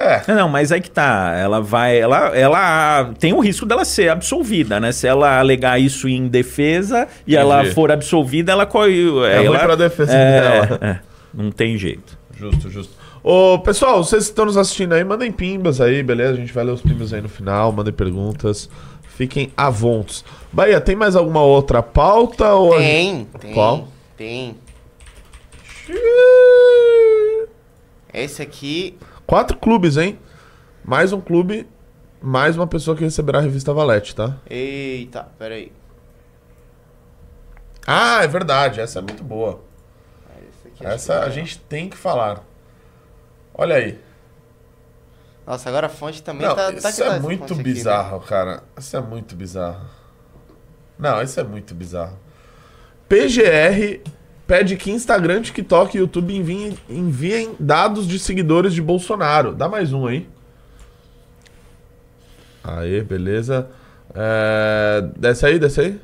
É. 0.00 0.22
Não, 0.32 0.48
mas 0.48 0.72
aí 0.72 0.80
que 0.80 0.90
tá. 0.90 1.34
Ela 1.36 1.60
vai. 1.60 2.00
Ela, 2.00 2.34
ela 2.34 3.12
tem 3.18 3.34
o 3.34 3.40
risco 3.40 3.66
dela 3.66 3.84
ser 3.84 4.08
absolvida, 4.08 4.80
né? 4.80 4.92
Se 4.92 5.06
ela 5.06 5.38
alegar 5.38 5.78
isso 5.78 6.08
em 6.08 6.26
defesa 6.26 7.06
e 7.26 7.34
Entendi. 7.34 7.36
ela 7.36 7.64
for 7.66 7.92
absolvida, 7.92 8.50
ela 8.50 8.64
corre. 8.64 8.98
É 9.26 9.44
ela, 9.44 9.58
pra 9.58 9.76
defesa 9.76 10.14
é, 10.14 10.40
dela. 10.40 10.78
É, 10.80 10.98
não 11.34 11.50
tem 11.50 11.76
jeito. 11.76 12.18
Justo, 12.34 12.70
justo. 12.70 12.94
Ô, 13.22 13.58
pessoal, 13.58 14.02
vocês 14.02 14.24
que 14.24 14.30
estão 14.30 14.46
nos 14.46 14.56
assistindo 14.56 14.94
aí, 14.94 15.04
mandem 15.04 15.30
pimbas 15.30 15.78
aí, 15.82 16.02
beleza? 16.02 16.32
A 16.32 16.36
gente 16.36 16.54
vai 16.54 16.64
ler 16.64 16.72
os 16.72 16.80
pimbas 16.80 17.12
aí 17.12 17.20
no 17.20 17.28
final, 17.28 17.70
mandem 17.70 17.92
perguntas. 17.92 18.70
Fiquem 19.02 19.52
avontos. 19.54 20.24
Bahia, 20.50 20.80
tem 20.80 20.96
mais 20.96 21.14
alguma 21.14 21.42
outra 21.42 21.82
pauta? 21.82 22.54
Ou 22.54 22.78
tem, 22.78 23.28
tem. 23.38 23.52
Qual? 23.52 23.86
Tem. 24.16 24.56
Esse 28.14 28.40
aqui 28.40 28.96
Quatro 29.30 29.56
clubes, 29.56 29.96
hein? 29.96 30.18
Mais 30.84 31.12
um 31.12 31.20
clube, 31.20 31.64
mais 32.20 32.56
uma 32.56 32.66
pessoa 32.66 32.96
que 32.96 33.04
receberá 33.04 33.38
a 33.38 33.42
revista 33.42 33.72
Valete, 33.72 34.12
tá? 34.12 34.38
Eita, 34.50 35.28
peraí. 35.38 35.70
Ah, 37.86 38.24
é 38.24 38.26
verdade. 38.26 38.80
Essa 38.80 38.98
é 38.98 39.02
muito 39.02 39.22
boa. 39.22 39.62
Essa 40.80 41.14
é 41.14 41.18
a 41.18 41.30
gente 41.30 41.60
tem 41.60 41.88
que 41.88 41.96
falar. 41.96 42.42
Olha 43.54 43.76
aí. 43.76 44.00
Nossa, 45.46 45.68
agora 45.68 45.86
a 45.86 45.90
fonte 45.90 46.24
também 46.24 46.44
Não, 46.44 46.56
tá, 46.56 46.72
tá 46.72 46.90
Isso 46.90 47.04
é 47.04 47.20
muito 47.20 47.54
bizarro, 47.54 48.16
aqui, 48.16 48.24
né? 48.24 48.28
cara. 48.30 48.62
Isso 48.76 48.96
é 48.96 49.00
muito 49.00 49.36
bizarro. 49.36 49.86
Não, 50.98 51.22
isso 51.22 51.38
é 51.38 51.44
muito 51.44 51.72
bizarro. 51.72 52.18
PGR 53.08 54.02
pede 54.50 54.76
que 54.76 54.90
Instagram, 54.90 55.42
TikTok 55.42 55.96
e 55.96 56.00
YouTube 56.00 56.34
enviem, 56.34 56.76
enviem 56.88 57.54
dados 57.60 58.04
de 58.04 58.18
seguidores 58.18 58.74
de 58.74 58.82
Bolsonaro. 58.82 59.54
Dá 59.54 59.68
mais 59.68 59.92
um 59.92 60.08
aí. 60.08 60.28
Aí, 62.64 63.00
beleza. 63.00 63.68
É... 64.12 65.08
Desce 65.16 65.46
aí, 65.46 65.56
desce 65.56 65.80
aí. 65.82 66.00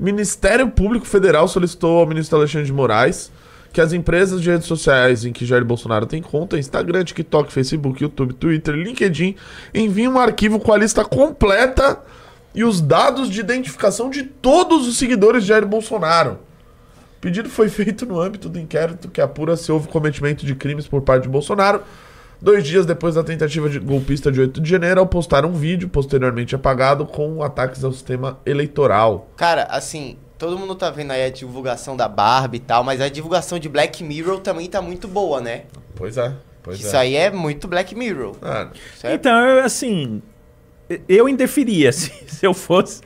O 0.00 0.02
Ministério 0.02 0.66
Público 0.70 1.04
Federal 1.04 1.46
solicitou 1.46 2.00
ao 2.00 2.06
ministro 2.06 2.38
Alexandre 2.38 2.64
de 2.64 2.72
Moraes 2.72 3.30
que 3.70 3.80
as 3.80 3.92
empresas 3.92 4.40
de 4.40 4.50
redes 4.50 4.66
sociais 4.66 5.26
em 5.26 5.32
que 5.32 5.44
Jair 5.44 5.64
Bolsonaro 5.64 6.06
tem 6.06 6.22
conta, 6.22 6.58
Instagram, 6.58 7.04
TikTok, 7.04 7.52
Facebook, 7.52 8.02
YouTube, 8.02 8.32
Twitter, 8.32 8.74
LinkedIn, 8.74 9.36
enviem 9.74 10.08
um 10.08 10.18
arquivo 10.18 10.58
com 10.58 10.72
a 10.72 10.78
lista 10.78 11.04
completa 11.04 12.00
e 12.54 12.64
os 12.64 12.80
dados 12.80 13.28
de 13.28 13.40
identificação 13.40 14.10
de 14.10 14.22
todos 14.24 14.86
os 14.86 14.98
seguidores 14.98 15.42
de 15.42 15.48
Jair 15.48 15.66
Bolsonaro. 15.66 16.38
O 17.16 17.20
pedido 17.20 17.48
foi 17.48 17.68
feito 17.68 18.04
no 18.04 18.20
âmbito 18.20 18.48
do 18.48 18.58
inquérito 18.58 19.08
que 19.08 19.20
apura 19.20 19.56
se 19.56 19.70
houve 19.70 19.88
cometimento 19.88 20.44
de 20.44 20.54
crimes 20.54 20.86
por 20.86 21.02
parte 21.02 21.24
de 21.24 21.28
Bolsonaro. 21.28 21.82
Dois 22.40 22.64
dias 22.64 22.84
depois 22.84 23.14
da 23.14 23.22
tentativa 23.22 23.68
de 23.70 23.78
golpista 23.78 24.32
de 24.32 24.40
8 24.40 24.60
de 24.60 24.68
janeiro, 24.68 24.98
ao 24.98 25.06
postar 25.06 25.44
um 25.44 25.52
vídeo, 25.52 25.88
posteriormente 25.88 26.56
apagado, 26.56 27.06
com 27.06 27.40
ataques 27.40 27.84
ao 27.84 27.92
sistema 27.92 28.40
eleitoral. 28.44 29.30
Cara, 29.36 29.62
assim, 29.70 30.16
todo 30.36 30.58
mundo 30.58 30.74
tá 30.74 30.90
vendo 30.90 31.12
aí 31.12 31.24
a 31.24 31.30
divulgação 31.30 31.96
da 31.96 32.08
Barbie 32.08 32.56
e 32.56 32.60
tal, 32.60 32.82
mas 32.82 33.00
a 33.00 33.08
divulgação 33.08 33.60
de 33.60 33.68
Black 33.68 34.02
Mirror 34.02 34.40
também 34.40 34.68
tá 34.68 34.82
muito 34.82 35.06
boa, 35.06 35.40
né? 35.40 35.66
Pois 35.94 36.18
é. 36.18 36.32
Pois 36.64 36.80
Isso 36.80 36.96
é. 36.96 36.98
aí 36.98 37.14
é 37.14 37.30
muito 37.30 37.68
Black 37.68 37.94
Mirror. 37.94 38.34
Ah, 38.42 38.68
então, 39.04 39.60
assim, 39.64 40.20
eu 41.08 41.28
indeferia. 41.28 41.90
Se, 41.92 42.10
se 42.26 42.46
eu 42.46 42.52
fosse 42.54 43.00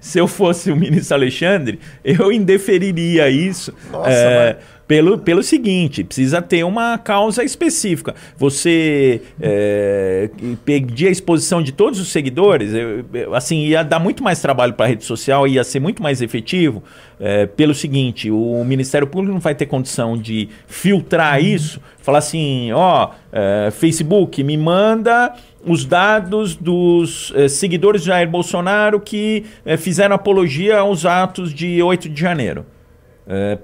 se 0.00 0.18
eu 0.18 0.26
fosse 0.26 0.70
o 0.70 0.76
ministro 0.76 1.14
Alexandre, 1.16 1.78
eu 2.02 2.32
indeferiria 2.32 3.28
isso. 3.28 3.74
Nossa, 3.92 4.08
é, 4.10 4.56
Pelo, 4.88 5.18
pelo 5.18 5.42
seguinte, 5.42 6.02
precisa 6.02 6.40
ter 6.40 6.64
uma 6.64 6.96
causa 6.96 7.44
específica. 7.44 8.14
Você 8.38 9.20
é, 9.38 10.30
pedir 10.64 11.08
a 11.08 11.10
exposição 11.10 11.60
de 11.60 11.72
todos 11.72 12.00
os 12.00 12.08
seguidores, 12.08 12.72
eu- 12.72 13.04
eu- 13.12 13.34
assim, 13.34 13.66
ia 13.66 13.82
dar 13.82 13.98
muito 13.98 14.22
mais 14.22 14.40
trabalho 14.40 14.72
para 14.72 14.86
a 14.86 14.88
rede 14.88 15.04
social, 15.04 15.46
ia 15.46 15.62
ser 15.64 15.80
muito 15.80 16.02
mais 16.02 16.22
efetivo. 16.22 16.82
é, 17.18 17.46
pelo 17.46 17.74
seguinte, 17.74 18.30
o 18.30 18.62
Ministério 18.62 19.06
Público 19.06 19.32
não 19.32 19.40
vai 19.40 19.54
ter 19.54 19.64
condição 19.64 20.18
de 20.18 20.50
filtrar 20.66 21.42
isso, 21.42 21.80
falar 22.02 22.18
assim, 22.18 22.70
ó, 22.72 23.08
é, 23.32 23.70
Facebook, 23.70 24.44
me 24.44 24.54
manda 24.54 25.32
os 25.66 25.84
dados 25.84 26.54
dos 26.54 27.32
eh, 27.34 27.48
seguidores 27.48 28.02
de 28.02 28.08
Jair 28.08 28.28
Bolsonaro 28.28 29.00
que 29.00 29.44
eh, 29.64 29.76
fizeram 29.76 30.14
apologia 30.14 30.78
aos 30.78 31.04
atos 31.04 31.52
de 31.52 31.82
8 31.82 32.08
de 32.08 32.20
janeiro. 32.20 32.64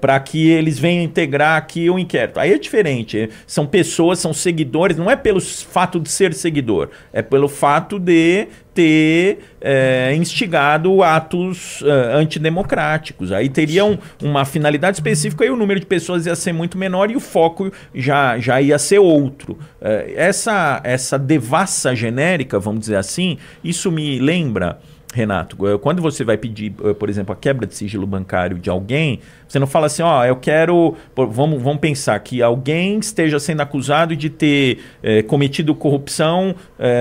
Para 0.01 0.19
que 0.19 0.49
eles 0.49 0.77
venham 0.77 1.03
integrar 1.03 1.57
aqui 1.57 1.89
o 1.89 1.97
inquérito. 1.97 2.39
Aí 2.39 2.51
é 2.53 2.57
diferente. 2.57 3.17
eh, 3.17 3.29
São 3.47 3.65
pessoas, 3.65 4.19
são 4.19 4.33
seguidores, 4.33 4.97
não 4.97 5.09
é 5.09 5.15
pelo 5.15 5.39
fato 5.39 5.99
de 5.99 6.09
ser 6.09 6.33
seguidor, 6.33 6.89
é 7.13 7.21
pelo 7.21 7.47
fato 7.47 7.97
de 7.97 8.47
ter 8.73 9.39
eh, 9.61 10.13
instigado 10.17 11.01
atos 11.03 11.81
eh, 11.85 12.15
antidemocráticos. 12.15 13.31
Aí 13.31 13.47
teria 13.47 13.85
um- 13.85 13.97
uma 14.21 14.43
finalidade 14.45 14.97
específica 14.97 15.45
e 15.45 15.49
o 15.49 15.55
número 15.55 15.79
de 15.79 15.85
pessoas 15.85 16.25
ia 16.25 16.35
ser 16.35 16.51
muito 16.53 16.77
menor 16.77 17.09
e 17.11 17.15
o 17.15 17.19
foco 17.19 17.71
já, 17.95 18.37
já 18.39 18.59
ia 18.61 18.77
ser 18.77 18.99
outro. 18.99 19.57
Eh, 19.81 20.13
essa, 20.17 20.81
essa 20.83 21.17
devassa 21.17 21.95
genérica, 21.95 22.59
vamos 22.59 22.81
dizer 22.81 22.95
assim, 22.97 23.37
isso 23.63 23.91
me 23.91 24.19
lembra. 24.19 24.79
Renato, 25.13 25.55
eh, 25.67 25.77
quando 25.77 26.01
você 26.01 26.23
vai 26.23 26.37
pedir, 26.37 26.73
eh, 26.83 26.93
por 26.93 27.07
exemplo, 27.07 27.31
a 27.31 27.35
quebra 27.35 27.67
de 27.67 27.75
sigilo 27.75 28.07
bancário 28.07 28.57
de 28.57 28.67
alguém, 28.67 29.19
você 29.47 29.59
não 29.59 29.67
fala 29.67 29.85
assim, 29.85 30.01
ó, 30.01 30.25
eu 30.25 30.35
quero. 30.35 30.95
Vamos, 31.15 31.61
vamos 31.61 31.79
pensar 31.79 32.19
que 32.19 32.41
alguém 32.41 32.97
esteja 32.97 33.39
sendo 33.39 33.61
acusado 33.61 34.15
de 34.15 34.27
ter 34.27 34.79
eh, 35.03 35.21
cometido 35.21 35.75
corrupção 35.75 36.55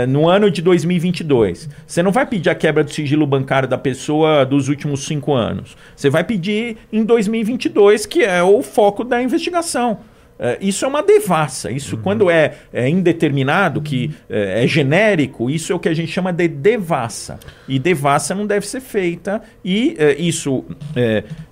no 0.09 0.29
ano 0.29 0.51
de 0.51 0.61
2022. 0.61 1.69
Você 1.87 2.03
não 2.03 2.13
vai 2.13 2.27
pedir 2.27 2.51
a 2.51 2.55
quebra 2.55 2.85
do 2.85 2.91
sigilo 2.91 3.27
bancário 3.27 3.69
da 3.69 3.79
pessoa 3.79 4.45
dos 4.45 4.69
últimos 4.69 5.07
cinco 5.07 5.33
anos. 5.33 5.77
Você 5.97 6.11
vai 6.11 6.23
pedir 6.23 6.77
em 6.93 7.05
2022, 7.05 8.05
que 8.05 8.23
é 8.23 8.43
o 8.43 8.63
foco 8.63 9.03
da 9.03 9.23
investigação. 9.23 9.99
É, 10.43 10.59
isso 10.61 10.84
é 10.84 10.88
uma 10.88 11.05
devassa. 11.05 11.70
Isso, 11.70 11.97
quando 11.97 12.28
é, 12.28 12.55
é 12.72 12.88
indeterminado, 12.88 13.80
que 13.80 14.11
é, 14.28 14.64
é 14.64 14.66
genérico, 14.66 15.49
isso 15.49 15.72
é 15.72 15.76
o 15.76 15.78
que 15.78 15.88
a 15.88 15.95
gente 15.95 16.11
chama 16.11 16.32
de 16.32 16.49
devassa. 16.49 17.38
E 17.68 17.78
devassa 17.78 18.34
não 18.34 18.45
deve 18.45 18.66
ser 18.66 18.80
feita. 18.80 19.40
E 19.64 19.95
é, 19.97 20.14
isso 20.14 20.64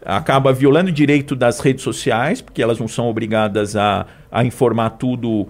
acaba 0.05 0.53
violando 0.53 0.91
o 0.91 0.93
direito 0.93 1.37
das 1.37 1.61
redes 1.61 1.85
sociais, 1.85 2.41
porque 2.41 2.61
elas 2.61 2.81
não 2.81 2.89
são 2.89 3.09
obrigadas 3.09 3.77
a, 3.77 4.07
a 4.31 4.45
informar 4.45 4.91
tudo 4.91 5.47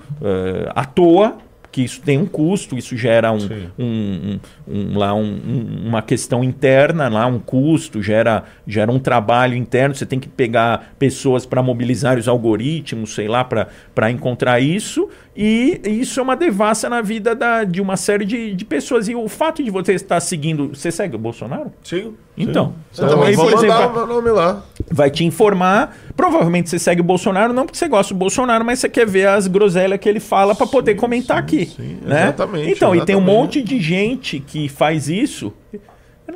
à 0.75 0.85
toa. 0.85 1.39
Que 1.73 1.83
isso 1.83 2.01
tem 2.01 2.19
um 2.19 2.27
custo, 2.27 2.77
isso 2.77 2.97
gera 2.97 3.31
um, 3.31 3.39
um- 3.79 4.41
um- 4.69 4.75
um- 4.95 4.99
lá 4.99 5.15
um- 5.15 5.23
um- 5.23 5.87
uma 5.89 6.03
questão 6.03 6.43
interna, 6.43 7.09
lá 7.09 7.27
um 7.27 7.39
custo, 7.39 8.03
gera, 8.03 8.43
gera 8.67 8.91
um 8.91 8.99
trabalho 8.99 9.55
interno. 9.55 9.95
Você 9.95 10.05
tem 10.05 10.19
que 10.19 10.29
pegar 10.29 10.95
pessoas 10.99 11.47
para 11.47 11.63
mobilizar 11.63 12.19
os 12.19 12.27
algoritmos, 12.27 13.15
sei 13.15 13.29
lá, 13.29 13.45
para 13.45 14.11
encontrar 14.11 14.59
isso. 14.61 15.09
E 15.43 15.81
isso 15.87 16.21
é 16.21 16.23
uma 16.23 16.37
devassa 16.37 16.87
na 16.91 17.01
vida 17.01 17.35
da- 17.35 17.65
de 17.65 17.81
uma 17.81 17.97
série 17.97 18.27
de, 18.27 18.55
de 18.55 18.63
pessoas. 18.63 19.09
E 19.09 19.15
o 19.15 19.27
fato 19.27 19.63
de 19.63 19.71
você 19.71 19.95
estar 19.95 20.21
seguindo. 20.21 20.69
Você 20.75 20.93
segue 20.93 21.17
o 21.17 21.19
Bolsonaro? 21.19 21.73
Sim. 21.83 22.13
Então, 22.37 22.75
Então, 22.93 23.07
então 23.09 23.23
aí, 23.23 23.35
por 23.35 23.51
exemplo, 23.53 24.07
nome 24.07 24.31
lá. 24.31 24.63
vai 24.91 25.11
te 25.11 25.25
informar. 25.25 25.97
Provavelmente 26.15 26.69
você 26.69 26.79
segue 26.79 27.01
o 27.01 27.05
Bolsonaro, 27.05 27.55
não 27.55 27.65
porque 27.65 27.79
você 27.79 27.89
gosta 27.89 28.13
do 28.13 28.19
Bolsonaro, 28.19 28.63
mas 28.67 28.81
você 28.81 28.89
quer 28.91 29.07
ver 29.07 29.29
as 29.29 29.47
groselhas 29.47 29.99
que 29.99 30.07
ele 30.09 30.21
fala 30.21 30.55
para 30.55 30.67
poder 30.67 30.95
comentar 30.97 31.39
aqui. 31.39 31.65
sim, 31.75 31.97
né? 32.03 32.25
exatamente, 32.25 32.71
Então, 32.73 32.95
e 32.95 33.03
tem 33.05 33.17
um 33.17 33.21
exatamente. 33.21 33.25
monte 33.43 33.63
de 33.63 33.81
gente 33.81 34.41
que 34.41 34.69
faz 34.69 35.09
isso. 35.09 35.53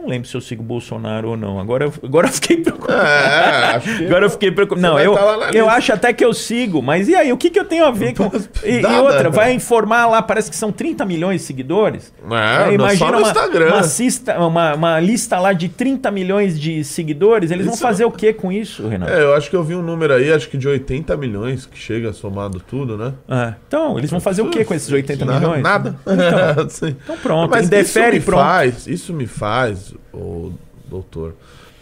Não 0.04 0.10
lembro 0.10 0.28
se 0.28 0.36
eu 0.36 0.40
sigo 0.42 0.62
Bolsonaro 0.62 1.30
ou 1.30 1.36
não. 1.36 1.58
Agora, 1.58 1.86
eu- 1.86 1.92
agora 2.04 2.26
eu 2.28 2.32
fiquei 2.32 2.58
preocupado. 2.58 3.00
É. 3.00 4.04
Agora 4.06 4.26
eu 4.26 4.30
fiquei 4.30 4.50
preocupado. 4.50 4.82
Não, 4.82 5.00
eu, 5.00 5.14
tá 5.14 5.50
eu 5.54 5.68
acho 5.70 5.92
até 5.94 6.12
que 6.12 6.22
eu 6.22 6.34
sigo, 6.34 6.82
mas 6.82 7.08
e 7.08 7.14
aí? 7.14 7.32
O 7.32 7.36
que, 7.38 7.48
que 7.48 7.58
eu 7.58 7.64
tenho 7.64 7.86
a 7.86 7.90
ver 7.90 8.14
com. 8.14 8.30
E, 8.62 8.80
e 8.80 8.86
outra, 9.00 9.30
vai 9.30 9.52
informar 9.54 10.06
lá, 10.06 10.20
parece 10.20 10.50
que 10.50 10.56
são 10.56 10.70
30 10.70 11.04
milhões 11.06 11.40
de 11.40 11.46
seguidores. 11.46 12.12
É, 12.22 12.76
não, 12.76 12.90
só 12.90 13.10
no 13.10 13.18
uma, 13.18 13.28
Instagram. 13.28 13.66
Uma, 13.68 13.82
cista- 13.82 14.38
uma- 14.38 14.74
uma 14.74 15.00
lista 15.00 15.38
lá 15.40 15.52
de 15.54 15.68
30 15.70 16.10
milhões 16.10 16.60
de 16.60 16.84
seguidores. 16.84 17.50
Eles 17.50 17.64
vão 17.64 17.74
Isso- 17.74 17.82
fazer 17.82 18.04
o 18.04 18.10
que 18.10 18.32
com 18.34 18.52
isso, 18.52 18.86
Renato? 18.86 19.10
É, 19.12 19.22
eu 19.22 19.34
acho 19.34 19.48
que 19.48 19.56
eu 19.56 19.64
vi 19.64 19.74
um 19.74 19.82
número 19.82 20.12
aí, 20.12 20.30
acho 20.32 20.48
que 20.50 20.58
de 20.58 20.68
80 20.68 21.16
milhões 21.16 21.64
que 21.64 21.78
chega 21.78 22.12
somado 22.12 22.60
tudo, 22.60 22.98
né? 22.98 23.14
É. 23.28 23.54
Então, 23.66 23.98
eles 23.98 24.10
vão 24.10 24.20
fazer 24.20 24.42
o 24.42 24.50
que 24.50 24.64
com 24.64 24.74
esses 24.74 24.92
80 24.92 25.24
Na- 25.24 25.38
milhões? 25.38 25.62
Nada. 25.62 25.96
Então, 26.06 26.88
então 26.88 27.16
pronto, 27.22 27.50
Mas 27.50 27.66
indefere 27.66 28.16
e 28.16 28.18
isso 28.18 28.26
me 28.26 28.32
pronto. 28.34 28.40
faz, 28.44 28.86
isso 28.86 29.12
me 29.14 29.26
faz, 29.26 29.93
ô, 30.12 30.52
doutor, 30.88 31.34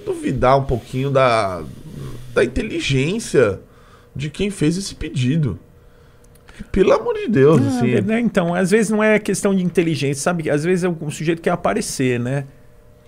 duvidar 0.05 0.59
um 0.59 0.65
pouquinho 0.65 1.11
da, 1.11 1.63
da 2.35 2.45
inteligência 2.45 3.61
de 4.15 4.29
quem 4.31 4.51
fez 4.51 4.77
esse 4.77 4.95
pedido. 4.95 5.59
Pelo 6.71 6.93
amor 6.93 7.15
de 7.15 7.29
Deus, 7.29 7.61
Ah, 7.63 7.69
assim. 7.79 8.01
né, 8.03 8.21
Então, 8.21 8.55
às 8.55 8.71
vezes 8.71 8.91
não 8.91 9.03
é 9.03 9.19
questão 9.19 9.55
de 9.55 9.65
inteligência, 9.65 10.23
sabe? 10.23 10.51
Às 10.51 10.63
vezes 10.65 10.85
é 10.85 10.89
o 10.89 11.11
sujeito 11.11 11.41
quer 11.41 11.51
aparecer, 11.51 12.21
né? 12.21 12.45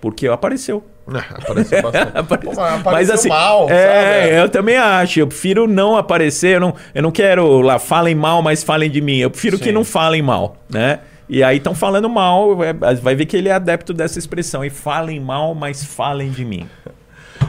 Porque 0.00 0.26
apareceu. 0.26 0.82
Ah, 1.06 1.18
apareceu 1.30 1.80
bastante. 1.82 2.12
Apareceu. 2.18 2.52
Pô, 2.82 2.90
mas 2.90 3.10
assim, 3.10 3.28
mal, 3.28 3.68
é, 3.70 4.22
sabe? 4.24 4.36
eu 4.40 4.48
também 4.48 4.76
acho. 4.76 5.20
Eu 5.20 5.26
prefiro 5.26 5.66
não 5.68 5.96
aparecer. 5.96 6.56
Eu 6.56 6.60
não, 6.60 6.74
eu 6.94 7.02
não 7.02 7.10
quero 7.10 7.60
lá, 7.60 7.78
falem 7.78 8.14
mal, 8.14 8.42
mas 8.42 8.62
falem 8.62 8.90
de 8.90 9.00
mim. 9.00 9.18
Eu 9.18 9.30
prefiro 9.30 9.58
que 9.58 9.64
Sim. 9.66 9.72
não 9.72 9.84
falem 9.84 10.22
mal, 10.22 10.56
né? 10.68 11.00
E 11.28 11.42
aí 11.42 11.56
estão 11.56 11.74
falando 11.74 12.08
mal, 12.08 12.62
é, 12.62 12.72
vai 12.72 13.14
ver 13.14 13.26
que 13.26 13.36
ele 13.36 13.48
é 13.48 13.52
adepto 13.52 13.94
dessa 13.94 14.18
expressão. 14.18 14.64
E 14.64 14.70
falem 14.70 15.20
mal, 15.20 15.54
mas 15.54 15.84
falem 15.84 16.30
de 16.30 16.44
mim. 16.44 16.68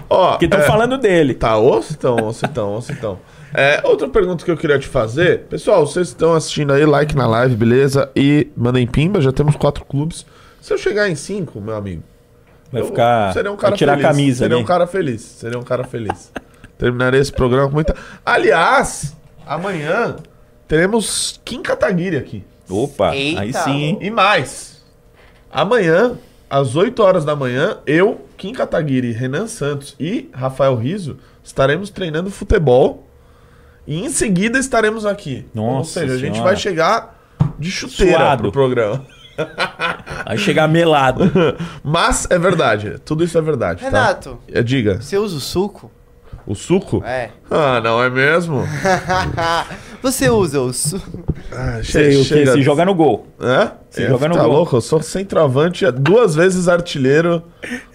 Ó, 0.10 0.32
Porque 0.32 0.46
estão 0.46 0.60
é, 0.60 0.64
falando 0.64 0.98
dele. 0.98 1.34
Tá, 1.34 1.58
ouça 1.58 1.94
então, 1.94 2.18
ouça 2.18 2.46
então, 2.46 2.84
então. 2.90 3.20
É, 3.54 3.82
outra 3.84 4.08
pergunta 4.10 4.44
que 4.44 4.52
eu 4.52 4.58
queria 4.58 4.78
te 4.78 4.88
fazer. 4.88 5.42
Pessoal, 5.44 5.86
vocês 5.86 6.10
estão 6.10 6.34
assistindo 6.34 6.74
aí, 6.74 6.86
like 6.86 7.16
na 7.16 7.28
live, 7.28 7.56
beleza? 7.56 8.10
E 8.16 8.50
mandem 8.56 8.86
pimba, 8.86 9.22
já 9.22 9.32
temos 9.32 9.56
quatro 9.56 9.86
clubes. 9.86 10.26
Se 10.62 10.74
eu 10.74 10.78
chegar 10.78 11.10
em 11.10 11.16
cinco, 11.16 11.62
meu 11.62 11.76
amigo. 11.76 12.04
Vai 12.72 12.82
eu 12.82 12.88
ficar. 12.88 13.32
Seria 13.34 13.52
um 13.52 13.56
cara 13.56 13.76
tirar 13.76 13.94
feliz. 13.94 14.06
a 14.06 14.10
camisa 14.10 14.38
Seria 14.40 14.56
ali. 14.56 14.64
um 14.64 14.68
cara 14.68 14.88
feliz. 14.88 15.22
Seria 15.22 15.60
um 15.60 15.64
cara 15.64 15.84
feliz. 15.84 16.32
Terminarei 16.78 17.22
esse 17.22 17.32
programa 17.32 17.68
com 17.68 17.76
muita. 17.76 17.96
Aliás, 18.26 19.16
amanhã 19.46 20.18
teremos 20.68 21.40
Kim 21.46 21.62
Kataguiri 21.62 22.18
aqui. 22.18 22.44
Opa, 22.70 23.09
aí 23.11 23.47
Eita. 23.47 23.63
sim, 23.63 23.84
hein? 23.84 23.97
E 24.01 24.09
mais. 24.09 24.84
Amanhã, 25.51 26.18
às 26.49 26.76
8 26.76 27.01
horas 27.01 27.24
da 27.26 27.36
manhã, 27.36 27.78
eu, 27.86 28.26
Kim 28.38 28.53
Kataguiri, 28.53 29.11
Renan 29.11 29.47
Santos 29.47 29.95
e 29.99 30.30
Rafael 30.34 30.76
Riso 30.76 31.18
estaremos 31.43 31.89
treinando 31.89 32.30
futebol. 32.30 33.07
E 33.88 34.03
em 34.03 34.09
seguida 34.09 34.57
estaremos 34.57 35.05
aqui. 35.05 35.45
Ou 35.55 35.78
Nossa 35.78 35.99
seja, 35.99 36.13
a 36.13 36.18
gente 36.18 36.34
Senhora. 36.34 36.43
vai 36.51 36.55
chegar 36.55 37.20
de 37.59 37.70
chuteira 37.70 38.18
Suado. 38.18 38.41
pro 38.41 38.51
programa. 38.51 39.05
Aí 40.26 40.38
chegar 40.39 40.68
melado. 40.68 41.32
Mas 41.84 42.26
é 42.32 42.39
verdade. 42.39 42.97
Tudo 43.05 43.24
isso 43.24 43.38
é 43.38 43.41
verdade. 43.41 43.82
tá? 43.82 43.86
Renato, 43.86 44.39
É, 44.51 44.63
Diga, 44.63 44.99
você 45.01 45.18
usa 45.18 45.38
o 45.38 45.39
suco? 45.39 45.91
O 46.48 46.54
suco? 46.56 47.02
É. 47.06 47.30
Ah, 47.50 47.80
não 47.82 48.02
é 48.04 48.10
mesmo? 48.10 48.64
você 50.02 50.30
usa 50.30 50.62
o 50.62 50.72
suco? 50.74 51.24
Ah, 51.52 51.80
che- 51.82 51.91
Sei, 51.91 52.16
o 52.22 52.26
que? 52.26 52.46
Se 52.48 52.62
joga 52.62 52.86
no 52.86 52.93
gol. 52.93 53.28
Hã? 53.39 53.72
Se 53.89 54.04
É, 54.04 54.08
joga 54.08 54.28
no 54.28 54.36
tá 54.36 54.43
gol. 54.43 54.52
louco? 54.52 54.76
Eu 54.76 54.82
sou 54.82 55.02
centroavante, 55.02 55.89
duas 55.91 56.36
vezes 56.36 56.68
artilheiro 56.68 57.43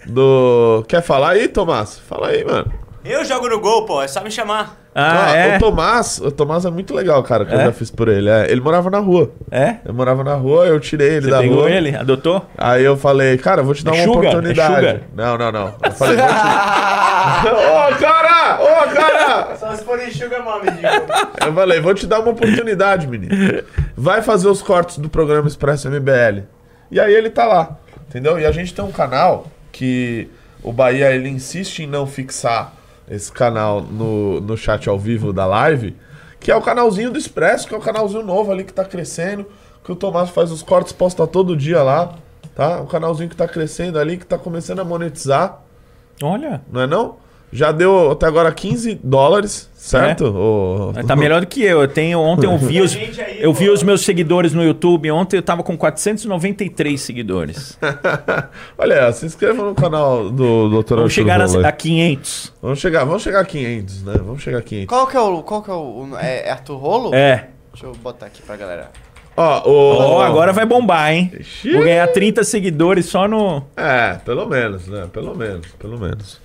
do. 0.07 0.83
Quer 0.87 1.01
falar 1.03 1.31
aí, 1.31 1.47
Tomás? 1.47 1.99
Fala 2.07 2.27
aí, 2.29 2.43
mano. 2.43 2.71
Eu 3.03 3.23
jogo 3.25 3.47
no 3.49 3.59
gol, 3.59 3.85
pô, 3.85 4.01
é 4.01 4.07
só 4.07 4.21
me 4.23 4.31
chamar. 4.31 4.80
Ah, 4.93 5.27
Ah, 5.31 5.35
é? 5.37 5.55
O 5.55 5.59
Tomás, 5.59 6.19
o 6.19 6.31
Tomás 6.31 6.65
é 6.65 6.69
muito 6.69 6.93
legal, 6.93 7.23
cara, 7.23 7.45
que 7.45 7.53
eu 7.53 7.59
É? 7.59 7.65
já 7.65 7.71
fiz 7.71 7.89
por 7.89 8.09
ele. 8.09 8.29
É, 8.29 8.51
ele 8.51 8.59
morava 8.59 8.89
na 8.89 8.99
rua. 8.99 9.31
É? 9.49 9.75
Eu 9.85 9.93
morava 9.93 10.21
na 10.23 10.33
rua, 10.33 10.65
eu 10.65 10.79
tirei 10.81 11.11
ele 11.13 11.21
Você 11.25 11.31
da 11.31 11.39
pegou 11.39 11.59
rua. 11.59 11.69
ele? 11.71 11.95
Adotou? 11.95 12.45
Aí 12.57 12.83
eu 12.83 12.97
falei, 12.97 13.37
cara, 13.37 13.61
eu 13.61 13.65
vou 13.65 13.73
te 13.73 13.85
dar 13.85 13.95
É 13.95 14.03
uma 14.05 14.13
sugar? 14.13 14.25
É 14.25 14.29
oportunidade. 14.29 14.75
sugar? 14.75 14.99
Não, 15.15 15.37
não, 15.37 15.51
não. 15.51 15.73
Eu 15.83 15.91
falei, 15.91 16.17
vou 16.17 16.25
te... 16.27 16.33
Ô, 17.95 17.99
cara! 17.99 18.59
Ô, 18.61 18.93
cara! 18.93 19.55
Só 19.57 19.73
se 19.75 19.83
for 19.85 19.99
em 20.01 20.11
Sugar 20.11 20.43
Mommy, 20.43 20.69
digo. 20.71 20.87
Eu 21.45 21.53
falei, 21.53 21.79
vou 21.79 21.93
te 21.93 22.05
dar 22.05 22.19
uma 22.19 22.31
oportunidade, 22.31 23.07
menino. 23.07 23.63
Vai 23.95 24.21
fazer 24.21 24.47
os 24.49 24.61
cortes 24.61 24.97
do 24.97 25.07
programa 25.09 25.47
Expresso 25.47 25.89
MBL. 25.89 26.41
E 26.91 26.99
aí 26.99 27.13
ele 27.13 27.29
tá 27.29 27.45
lá, 27.45 27.77
entendeu? 28.09 28.37
E 28.39 28.45
a 28.45 28.51
gente 28.51 28.73
tem 28.73 28.83
um 28.83 28.91
canal 28.91 29.47
que 29.71 30.27
o 30.61 30.73
Bahia 30.73 31.11
ele 31.13 31.29
insiste 31.29 31.79
em 31.83 31.87
não 31.87 32.05
fixar 32.05 32.73
esse 33.11 33.29
canal 33.29 33.81
no, 33.81 34.39
no 34.39 34.55
chat 34.55 34.87
ao 34.87 34.97
vivo 34.97 35.33
da 35.33 35.45
live, 35.45 35.97
que 36.39 36.49
é 36.49 36.55
o 36.55 36.61
canalzinho 36.61 37.11
do 37.11 37.19
Expresso, 37.19 37.67
que 37.67 37.75
é 37.75 37.77
o 37.77 37.81
canalzinho 37.81 38.23
novo 38.23 38.53
ali 38.53 38.63
que 38.63 38.71
tá 38.71 38.85
crescendo, 38.85 39.45
que 39.83 39.91
o 39.91 39.95
Tomás 39.97 40.29
faz 40.29 40.49
os 40.49 40.63
cortes, 40.63 40.93
posta 40.93 41.27
todo 41.27 41.57
dia 41.57 41.83
lá, 41.83 42.15
tá? 42.55 42.79
Um 42.81 42.85
canalzinho 42.85 43.29
que 43.29 43.35
tá 43.35 43.49
crescendo 43.49 43.99
ali, 43.99 44.15
que 44.15 44.25
tá 44.25 44.37
começando 44.37 44.79
a 44.79 44.85
monetizar 44.85 45.61
Olha. 46.23 46.61
não 46.71 46.81
é 46.81 46.87
não? 46.87 47.17
Já 47.51 47.71
deu 47.71 48.11
até 48.11 48.25
agora 48.27 48.49
15 48.51 48.99
dólares, 49.03 49.69
certo? 49.75 50.25
Ô- 50.25 50.93
Tá 51.05 51.15
melhor 51.17 51.41
do 51.41 51.47
que 51.47 51.61
eu. 51.61 51.81
Eu 51.81 51.87
tenho 51.87 52.17
ontem 52.19 52.45
eu 52.47 52.57
vi 52.57 52.79
os 52.81 52.95
eu 53.39 53.53
vi 53.53 53.69
os 53.69 53.83
meus 53.83 54.01
seguidores 54.05 54.53
no 54.53 54.63
YouTube. 54.63 55.11
Ontem 55.11 55.35
eu 55.37 55.41
tava 55.41 55.61
com 55.61 55.77
493 55.77 57.01
seguidores. 57.01 57.77
Olha, 58.77 59.11
se 59.11 59.25
inscreva 59.25 59.63
no 59.63 59.75
canal 59.75 60.29
do 60.29 60.69
Dr. 60.81 60.95
Vamos 60.95 61.03
Arthur 61.03 61.09
chegar 61.09 61.41
a, 61.41 61.67
a 61.67 61.71
500. 61.71 62.53
Vamos 62.61 62.79
chegar, 62.79 63.03
vamos 63.03 63.21
chegar 63.23 63.39
a 63.41 63.45
500, 63.45 64.03
né? 64.03 64.13
Vamos 64.23 64.41
chegar 64.41 64.59
a 64.59 64.61
500. 64.61 64.87
Qual 64.87 65.07
que 65.07 65.17
é 65.17 65.19
o. 65.19 65.43
Qual 65.43 65.61
que 65.61 65.69
é 65.69 65.73
o. 65.73 65.77
o- 66.09 66.17
É, 66.17 66.47
é 66.47 66.51
Arthur 66.51 66.77
Rolo? 66.77 67.13
É. 67.13 67.47
Deixa 67.73 67.85
eu 67.87 67.93
botar 67.95 68.27
aqui 68.27 68.41
pra 68.41 68.55
galera. 68.55 68.89
Ó, 69.35 69.69
o... 69.69 69.97
Ó, 69.97 70.21
agora 70.21 70.51
vai 70.51 70.65
bombar, 70.65 71.11
hein? 71.13 71.31
Ixi. 71.39 71.71
Vou 71.71 71.83
ganhar 71.83 72.05
30 72.07 72.43
seguidores 72.43 73.05
só 73.05 73.27
no. 73.27 73.63
É, 73.77 74.15
pelo 74.25 74.45
menos, 74.47 74.87
né? 74.87 75.07
Pelo 75.11 75.35
menos, 75.35 75.67
pelo 75.79 75.97
menos. 75.97 76.39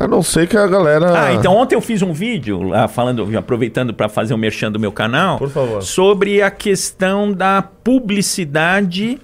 A 0.00 0.06
não 0.06 0.22
ser 0.22 0.46
que 0.46 0.56
a 0.56 0.66
galera... 0.66 1.26
Ah, 1.26 1.34
então 1.34 1.56
ontem 1.56 1.74
eu 1.74 1.80
fiz 1.80 2.02
um 2.02 2.12
vídeo 2.12 2.62
lá 2.62 2.86
falando, 2.86 3.36
aproveitando 3.36 3.92
para 3.92 4.08
fazer 4.08 4.32
o 4.32 4.38
merchan 4.38 4.70
do 4.70 4.78
meu 4.78 4.92
canal, 4.92 5.38
Por 5.38 5.50
favor. 5.50 5.82
sobre 5.82 6.40
a 6.40 6.50
questão 6.52 7.32
da 7.32 7.62
publicidade 7.62 9.18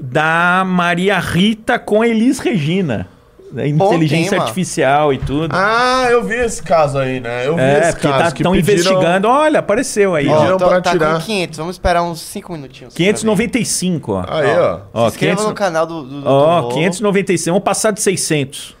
da 0.00 0.64
Maria 0.66 1.18
Rita 1.18 1.78
com 1.78 2.02
a 2.02 2.08
Elis 2.08 2.38
Regina. 2.38 3.08
Da 3.50 3.66
inteligência 3.66 4.32
tema. 4.32 4.42
artificial 4.42 5.10
e 5.10 5.16
tudo. 5.16 5.48
Ah, 5.56 6.06
eu 6.10 6.22
vi 6.22 6.34
esse 6.34 6.62
caso 6.62 6.98
aí, 6.98 7.18
né? 7.18 7.46
Eu 7.46 7.54
vi 7.56 7.62
é, 7.62 7.78
esse 7.88 7.96
caso. 7.96 8.34
que 8.34 8.42
estão 8.42 8.52
pediram- 8.52 8.74
investigando. 8.74 9.26
Olha, 9.26 9.60
apareceu 9.60 10.14
aí. 10.14 10.26
Pediram 10.26 10.54
Ó, 10.56 10.58
tô- 10.58 10.68
pra 10.68 10.82
tá 10.82 10.90
tirar. 10.90 11.14
com 11.14 11.20
500, 11.24 11.56
vamos 11.58 11.74
esperar 11.76 12.02
uns 12.02 12.20
5 12.20 12.52
minutinhos. 12.52 12.92
595, 12.92 14.12
ó. 14.12 14.24
Aí, 14.28 14.54
ó. 14.58 14.80
Ó, 14.92 15.08
Se 15.08 15.14
inscreva 15.14 15.36
500 15.36 15.44
no 15.46 15.54
canal 15.54 15.86
do, 15.86 16.22
Ó, 16.28 16.60
Rolo. 16.60 16.74
595, 16.74 17.50
vamos 17.54 17.64
passar 17.64 17.90
de 17.90 18.02
600. 18.02 18.76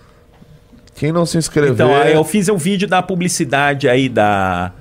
Quem 0.98 1.12
não 1.12 1.24
se 1.24 1.38
inscreveu... 1.38 1.74
Então, 1.74 1.94
aí 1.94 2.14
eu 2.14 2.24
fiz 2.24 2.48
o 2.48 2.56
vídeo 2.56 2.88
da 2.88 3.00
publicidade 3.02 3.88
aí 3.88 4.08
da... 4.08 4.72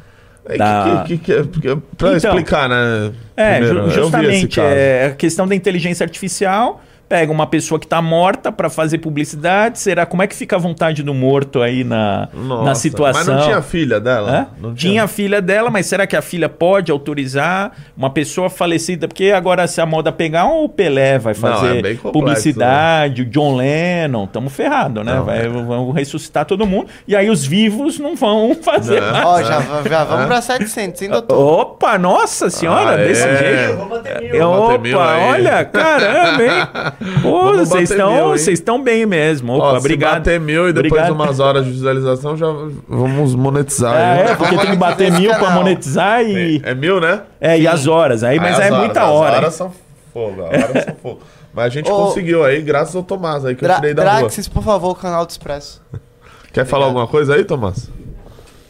É, 0.49 0.57
da- 0.57 1.03
que, 1.05 1.17
que, 1.17 1.43
que, 1.43 1.59
que, 1.61 1.75
pra 1.97 2.15
Então, 2.15 2.15
explicar, 2.15 2.69
né? 2.69 3.11
É, 3.35 3.57
Primeiro, 3.59 3.81
ju- 3.83 3.87
esse 3.89 3.99
justamente. 4.01 4.59
É, 4.61 5.05
a 5.07 5.15
questão 5.15 5.47
da 5.47 5.53
inteligência 5.53 6.03
artificial. 6.03 6.81
Pega 7.09 7.31
uma 7.31 7.47
pessoa 7.47 7.79
que 7.79 7.87
tá 7.87 8.01
morta 8.01 8.51
pra 8.51 8.69
fazer 8.69 8.97
publicidade. 8.97 9.79
Será 9.79 10.05
como 10.05 10.21
é 10.23 10.27
que 10.27 10.35
fica 10.35 10.57
a 10.57 10.59
vontade 10.59 11.01
do 11.03 11.13
morto 11.13 11.61
aí 11.61 11.83
na, 11.85 12.27
Nossa, 12.33 12.63
na 12.65 12.75
situação? 12.75 13.33
Mas 13.33 13.33
não 13.33 13.43
tinha 13.45 13.61
filha 13.61 13.99
dela? 13.99 14.49
Não 14.59 14.73
tinha 14.75 15.03
a 15.05 15.07
filha 15.07 15.41
dela, 15.41 15.69
mas 15.69 15.85
será 15.85 16.05
que 16.05 16.17
a 16.17 16.21
filha 16.21 16.49
pode 16.49 16.91
autorizar 16.91 17.71
uma 17.95 18.09
pessoa 18.09 18.49
falecida? 18.49 19.07
Porque 19.07 19.31
agora, 19.31 19.65
se 19.67 19.79
a 19.79 19.85
moda 19.85 20.11
pegar, 20.11 20.47
o 20.47 20.67
Pelé 20.67 21.17
vai 21.17 21.33
Não, 21.33 21.39
fazer 21.39 21.77
é 21.77 21.81
bem 21.81 21.95
complexo, 21.95 22.11
publicidade, 22.11 23.21
o 23.21 23.25
John 23.25 23.55
Lennon, 23.55 24.25
estamos 24.25 24.51
ferrados, 24.53 25.05
né? 25.05 25.13
Não, 25.15 25.23
vai, 25.23 25.45
é. 25.45 25.47
Vão 25.47 25.91
ressuscitar 25.91 26.43
todo 26.45 26.65
mundo. 26.65 26.87
E 27.07 27.15
aí 27.15 27.29
os 27.29 27.45
vivos 27.45 27.99
não 27.99 28.17
vão 28.17 28.53
fazer 28.61 28.99
Não. 29.01 29.11
mais. 29.13 29.25
Ó, 29.25 29.43
já, 29.43 29.61
já 29.89 30.03
vamos 30.03 30.25
pra 30.25 30.41
700, 30.41 31.01
hein, 31.03 31.09
doutor? 31.09 31.37
Opa, 31.61 31.97
nossa 31.97 32.49
senhora, 32.49 32.95
Ah, 32.95 32.97
desse 32.97 33.25
é. 33.25 33.37
jeito. 33.37 33.77
Vamos 33.77 33.97
bater 33.97 34.21
mil. 34.21 34.35
É, 34.35 34.39
Vamos 34.39 34.59
bater 34.59 34.73
opa, 34.73 34.83
mil 34.83 34.97
olha, 34.99 35.65
caramba, 35.65 36.43
hein? 36.43 36.96
Pô, 37.21 37.53
vocês 37.53 37.91
estão 37.91 38.27
vocês 38.29 38.63
bem 38.83 39.05
mesmo. 39.05 39.53
Opa, 39.53 39.73
Ó, 39.73 39.77
obrigado. 39.77 40.13
Se 40.13 40.17
bater 40.19 40.39
mil 40.39 40.67
e 40.69 40.73
depois 40.73 40.91
Obrigado. 40.91 41.05
de 41.07 41.11
umas 41.11 41.39
horas 41.39 41.65
de 41.65 41.71
visualização, 41.71 42.35
já 42.35 42.47
vamos 42.87 43.35
monetizar. 43.35 43.93
Hein? 43.95 44.23
é, 44.31 44.35
porque 44.35 44.57
tem 44.57 44.71
que 44.71 44.75
bater 44.75 45.11
mil 45.11 45.31
canal. 45.31 45.51
monetizar 45.51 46.21
e. 46.23 46.59
É 46.63 46.73
mil, 46.73 46.99
né? 46.99 47.21
É, 47.39 47.59
e 47.59 47.67
as 47.67 47.85
horas. 47.87 48.23
Aí, 48.23 48.39
mas 48.39 48.55
Aí 48.59 48.61
é 48.61 48.65
as 48.65 48.71
horas, 48.71 48.85
muita 48.85 49.01
As 49.01 49.09
hora. 49.09 49.35
horas 49.37 49.53
são 49.53 49.71
fogo, 50.13 50.43
as 50.45 50.63
horas 50.63 50.83
são 50.85 50.95
fogo. 51.01 51.19
Mas 51.53 51.65
a 51.65 51.69
gente 51.69 51.91
Ô, 51.91 51.95
conseguiu 51.95 52.43
aí, 52.43 52.61
graças 52.61 52.95
ao 52.95 53.03
Tomás 53.03 53.45
aí, 53.45 53.55
que 53.55 53.65
eu 53.65 53.75
tirei 53.75 53.93
da 53.93 54.03
rua. 54.03 54.19
Draxis, 54.21 54.47
por 54.47 54.63
favor, 54.63 54.91
o 54.91 54.95
canal 54.95 55.25
do 55.25 55.29
Expresso. 55.29 55.81
Quer 56.53 56.65
falar 56.65 56.85
alguma 56.85 57.07
coisa 57.07 57.35
aí, 57.35 57.43
Tomás? 57.43 57.89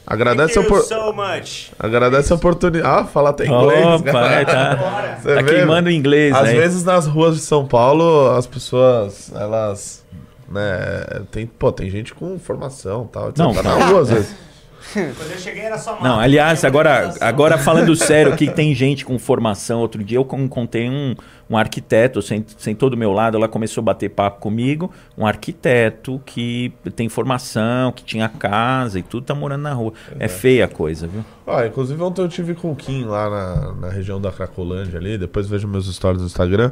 Agradece 0.10 0.58
opor... 0.58 0.84
so 0.84 1.12
much. 1.12 1.70
Agradece 1.78 2.32
a 2.32 2.38
oportunidade. 2.38 2.88
Ah, 2.88 3.04
fala 3.04 3.32
até 3.32 3.46
inglês. 3.46 3.86
Opa, 3.86 4.26
é, 4.28 4.46
tá, 4.46 4.76
tá 5.22 5.44
queimando 5.44 5.90
o 5.90 5.92
inglês 5.92 6.34
Às 6.34 6.48
aí. 6.48 6.58
vezes 6.58 6.86
nas 6.86 7.06
ruas 7.06 7.36
de 7.36 7.42
São 7.42 7.68
Paulo, 7.68 8.32
as 8.32 8.48
pessoas, 8.48 9.30
elas, 9.36 10.06
né, 10.50 11.24
tem, 11.30 11.46
pô, 11.46 11.74
tem 11.74 11.90
gente 11.90 12.16
com 12.16 12.40
formação 12.40 13.04
e 13.04 13.12
tal, 13.12 13.30
etc. 13.30 13.40
Não, 13.40 13.54
tá 13.54 13.64
na 13.64 13.86
rua 13.86 14.02
às 14.02 14.10
vezes. 14.10 14.47
Quando 14.94 15.32
eu 15.32 15.38
cheguei 15.40 15.64
era 15.64 15.78
só 15.78 15.92
mato. 15.94 16.04
Não, 16.04 16.20
aliás, 16.20 16.64
agora, 16.64 17.14
agora 17.22 17.58
falando 17.58 17.96
sério, 17.96 18.36
que 18.36 18.50
tem 18.50 18.74
gente 18.76 19.04
com 19.06 19.18
formação. 19.20 19.80
Outro 19.80 20.04
dia 20.04 20.18
eu 20.18 20.28
encontrei 20.40 20.90
um, 20.90 21.16
um 21.50 21.58
arquiteto, 21.58 22.22
sem- 22.22 22.46
sentou 22.58 22.90
do 22.90 22.96
meu 22.98 23.12
lado, 23.12 23.38
ela 23.38 23.48
começou 23.48 23.82
a 23.82 23.86
bater 23.86 24.10
papo 24.10 24.40
comigo. 24.40 24.92
Um 25.18 25.26
arquiteto 25.26 26.22
que 26.26 26.72
tem 26.96 27.10
formação, 27.10 27.92
que 27.92 28.04
tinha 28.04 28.30
casa 28.30 29.00
e 29.00 29.04
tudo, 29.04 29.26
tá 29.26 29.36
morando 29.36 29.62
na 29.64 29.74
rua. 29.74 29.94
É 30.20 30.28
feia 30.28 30.66
a 30.66 30.68
coisa, 30.68 31.08
viu? 31.08 31.24
Ah, 31.46 31.66
inclusive 31.66 32.02
ontem 32.02 32.22
eu 32.22 32.30
tive 32.30 32.54
com 32.54 32.72
o 32.72 32.76
Kim 32.76 33.06
lá 33.06 33.30
na, 33.30 33.74
na 33.74 33.90
região 33.90 34.20
da 34.22 34.32
Cracolândia 34.32 34.98
ali, 35.00 35.18
depois 35.18 35.48
vejo 35.48 35.68
meus 35.68 35.94
stories 35.94 36.22
no 36.22 36.28
Instagram. 36.28 36.72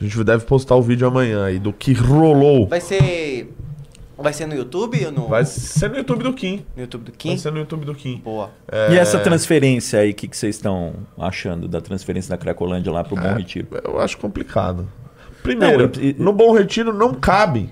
A 0.00 0.04
gente 0.04 0.24
deve 0.24 0.44
postar 0.44 0.74
o 0.74 0.82
vídeo 0.82 1.06
amanhã 1.06 1.44
aí 1.44 1.60
do 1.60 1.72
que 1.72 1.92
rolou. 1.92 2.66
Vai 2.66 2.80
ser. 2.80 3.54
Vai 4.22 4.32
ser 4.32 4.46
no 4.46 4.54
YouTube 4.54 5.04
ou 5.06 5.12
no, 5.12 5.28
Vai 5.28 5.44
ser 5.44 5.90
no 5.90 5.96
YouTube 5.96 6.22
do 6.22 6.32
Kim. 6.32 6.64
no 6.76 6.82
YouTube 6.82 7.02
do 7.04 7.10
Vai 7.10 7.18
Kim? 7.18 7.36
ser 7.36 7.50
no 7.52 7.58
YouTube 7.58 7.84
do 7.84 7.94
Kim. 7.94 8.16
Boa. 8.24 8.50
E 8.90 8.94
É. 8.94 8.98
essa 8.98 9.18
transferência 9.18 10.00
aí, 10.00 10.10
o 10.10 10.14
que, 10.14 10.28
que 10.28 10.36
vocês 10.36 10.56
estão 10.56 10.94
achando 11.18 11.66
da 11.68 11.80
transferência 11.80 12.30
da 12.30 12.36
Cracolândia 12.38 12.92
lá 12.92 13.02
pro 13.04 13.16
Bom 13.16 13.22
É, 13.26 13.34
Retiro? 13.34 13.66
Eu 13.84 13.98
acho 14.00 14.16
complicado. 14.18 14.86
Primeiro, 15.42 15.90
Não, 15.96 16.02
e- 16.02 16.14
no 16.18 16.32
Bom 16.32 16.52
Retiro 16.52 16.92
não 16.94 17.12
cabe. 17.14 17.70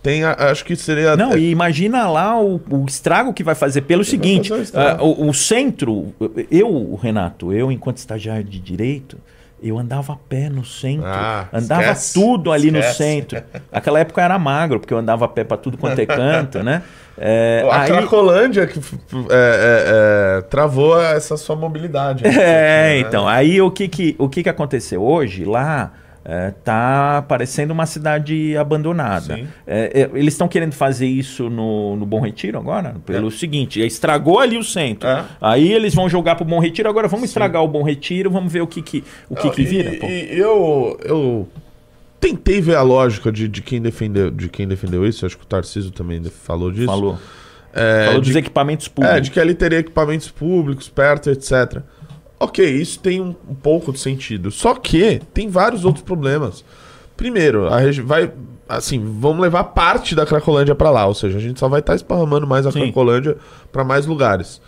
Tem, 0.00 0.22
a- 0.22 0.36
acho 0.50 0.64
que 0.64 0.76
seria. 0.76 1.16
Não, 1.16 1.36
e 1.36 1.50
imagina 1.50 2.08
lá 2.08 2.40
o, 2.40 2.60
o 2.70 2.84
estrago 2.86 3.34
que 3.34 3.42
vai 3.42 3.56
fazer 3.56 3.82
pelo 3.82 4.04
seguinte: 4.04 4.48
fazer 4.50 4.62
estrago. 4.62 5.02
ah, 5.02 5.04
o, 5.04 5.28
o 5.28 5.34
centro, 5.34 6.14
eu, 6.50 6.94
Renato, 6.94 7.52
eu, 7.52 7.72
enquanto 7.72 7.96
estagiário 7.96 8.44
de 8.44 8.60
direito, 8.60 9.18
eu 9.62 9.78
andava 9.78 10.12
a 10.12 10.16
pé 10.16 10.48
no 10.48 10.64
centro. 10.64 11.06
Ah, 11.06 11.46
andava 11.52 11.82
esquece, 11.82 12.14
tudo 12.14 12.52
ali 12.52 12.70
no 12.70 12.78
esquece. 12.78 12.96
centro. 12.96 13.42
Aquela 13.72 14.00
época 14.00 14.20
eu 14.20 14.24
era 14.24 14.38
magro, 14.38 14.78
porque 14.80 14.94
eu 14.94 14.98
andava 14.98 15.24
a 15.24 15.28
pé 15.28 15.44
pra 15.44 15.56
tudo 15.56 15.76
quanto 15.76 15.98
é 16.00 16.06
canto, 16.06 16.62
né? 16.62 16.82
É, 17.20 17.66
a 17.70 17.82
aí- 17.82 17.88
Cracolândia 17.90 18.66
que 18.66 18.78
é, 18.78 18.80
é, 19.30 20.38
é, 20.38 20.40
travou 20.42 21.00
essa 21.00 21.36
sua 21.36 21.56
mobilidade. 21.56 22.24
É, 22.26 22.30
né? 22.30 22.98
então, 23.00 23.26
aí 23.26 23.60
o 23.60 23.70
que 23.70 23.88
que, 23.88 24.14
o 24.18 24.28
que 24.28 24.42
que 24.44 24.48
aconteceu? 24.48 25.02
Hoje, 25.02 25.44
lá, 25.44 25.92
é, 26.30 26.50
tá 26.62 27.24
parecendo 27.26 27.72
uma 27.72 27.86
cidade 27.86 28.54
abandonada. 28.54 29.36
Sim. 29.36 29.48
É, 29.66 30.02
é, 30.02 30.10
eles 30.12 30.34
estão 30.34 30.46
querendo 30.46 30.74
fazer 30.74 31.06
isso 31.06 31.48
no, 31.48 31.96
no 31.96 32.04
Bom 32.04 32.20
Retiro 32.20 32.58
agora? 32.58 32.96
Pelo 33.06 33.30
seguinte, 33.30 33.80
estragou 33.80 34.38
ali 34.38 34.58
o 34.58 34.62
centro. 34.62 35.08
É. 35.08 35.24
Aí 35.40 35.72
eles 35.72 35.94
vão 35.94 36.06
jogar 36.06 36.34
pro 36.34 36.44
Bom 36.44 36.58
Retiro, 36.58 36.86
agora 36.86 37.08
vamos 37.08 37.30
estragar 37.30 37.62
o 37.62 37.68
Bom 37.68 37.82
Retiro, 37.82 38.30
vamos 38.30 38.52
ver 38.52 38.60
o 38.60 38.66
que 38.66 38.82
que, 38.82 39.02
o 39.26 39.34
que, 39.34 39.46
Não, 39.46 39.54
que 39.54 39.64
vira. 39.64 40.06
E, 40.06 40.38
eu, 40.38 41.00
eu 41.02 41.48
tentei 42.20 42.60
ver 42.60 42.76
a 42.76 42.82
lógica 42.82 43.32
de, 43.32 43.48
de, 43.48 43.62
quem 43.62 43.80
defendeu, 43.80 44.30
de 44.30 44.50
quem 44.50 44.68
defendeu 44.68 45.06
isso. 45.06 45.24
Acho 45.24 45.38
que 45.38 45.44
o 45.44 45.48
Tarcísio 45.48 45.90
também 45.90 46.22
falou 46.24 46.70
disso. 46.70 46.88
Falou. 46.88 47.18
É, 47.72 48.04
Falou 48.06 48.20
de 48.20 48.28
dos 48.28 48.36
equipamentos 48.36 48.86
públicos. 48.86 49.16
É, 49.16 49.20
de 49.20 49.30
que 49.30 49.40
ali 49.40 49.54
teria 49.54 49.78
equipamentos 49.78 50.30
públicos 50.30 50.90
perto, 50.90 51.30
etc. 51.30 51.82
Ok, 52.40 52.64
isso 52.64 53.00
tem 53.00 53.20
um, 53.20 53.34
um 53.48 53.54
pouco 53.54 53.92
de 53.92 53.98
sentido. 53.98 54.50
Só 54.50 54.74
que 54.74 55.20
tem 55.34 55.48
vários 55.48 55.84
outros 55.84 56.04
problemas. 56.04 56.64
Primeiro, 57.16 57.66
a 57.66 57.78
regi- 57.78 58.00
vai. 58.02 58.30
Assim, 58.68 59.02
vamos 59.18 59.40
levar 59.42 59.64
parte 59.64 60.14
da 60.14 60.26
Cracolândia 60.26 60.74
pra 60.74 60.90
lá. 60.90 61.06
Ou 61.06 61.14
seja, 61.14 61.38
a 61.38 61.40
gente 61.40 61.58
só 61.58 61.68
vai 61.68 61.80
estar 61.80 61.94
esparramando 61.94 62.46
mais 62.46 62.66
a 62.66 62.70
Sim. 62.70 62.80
Cracolândia 62.82 63.36
pra 63.72 63.82
mais 63.82 64.06
lugares. 64.06 64.60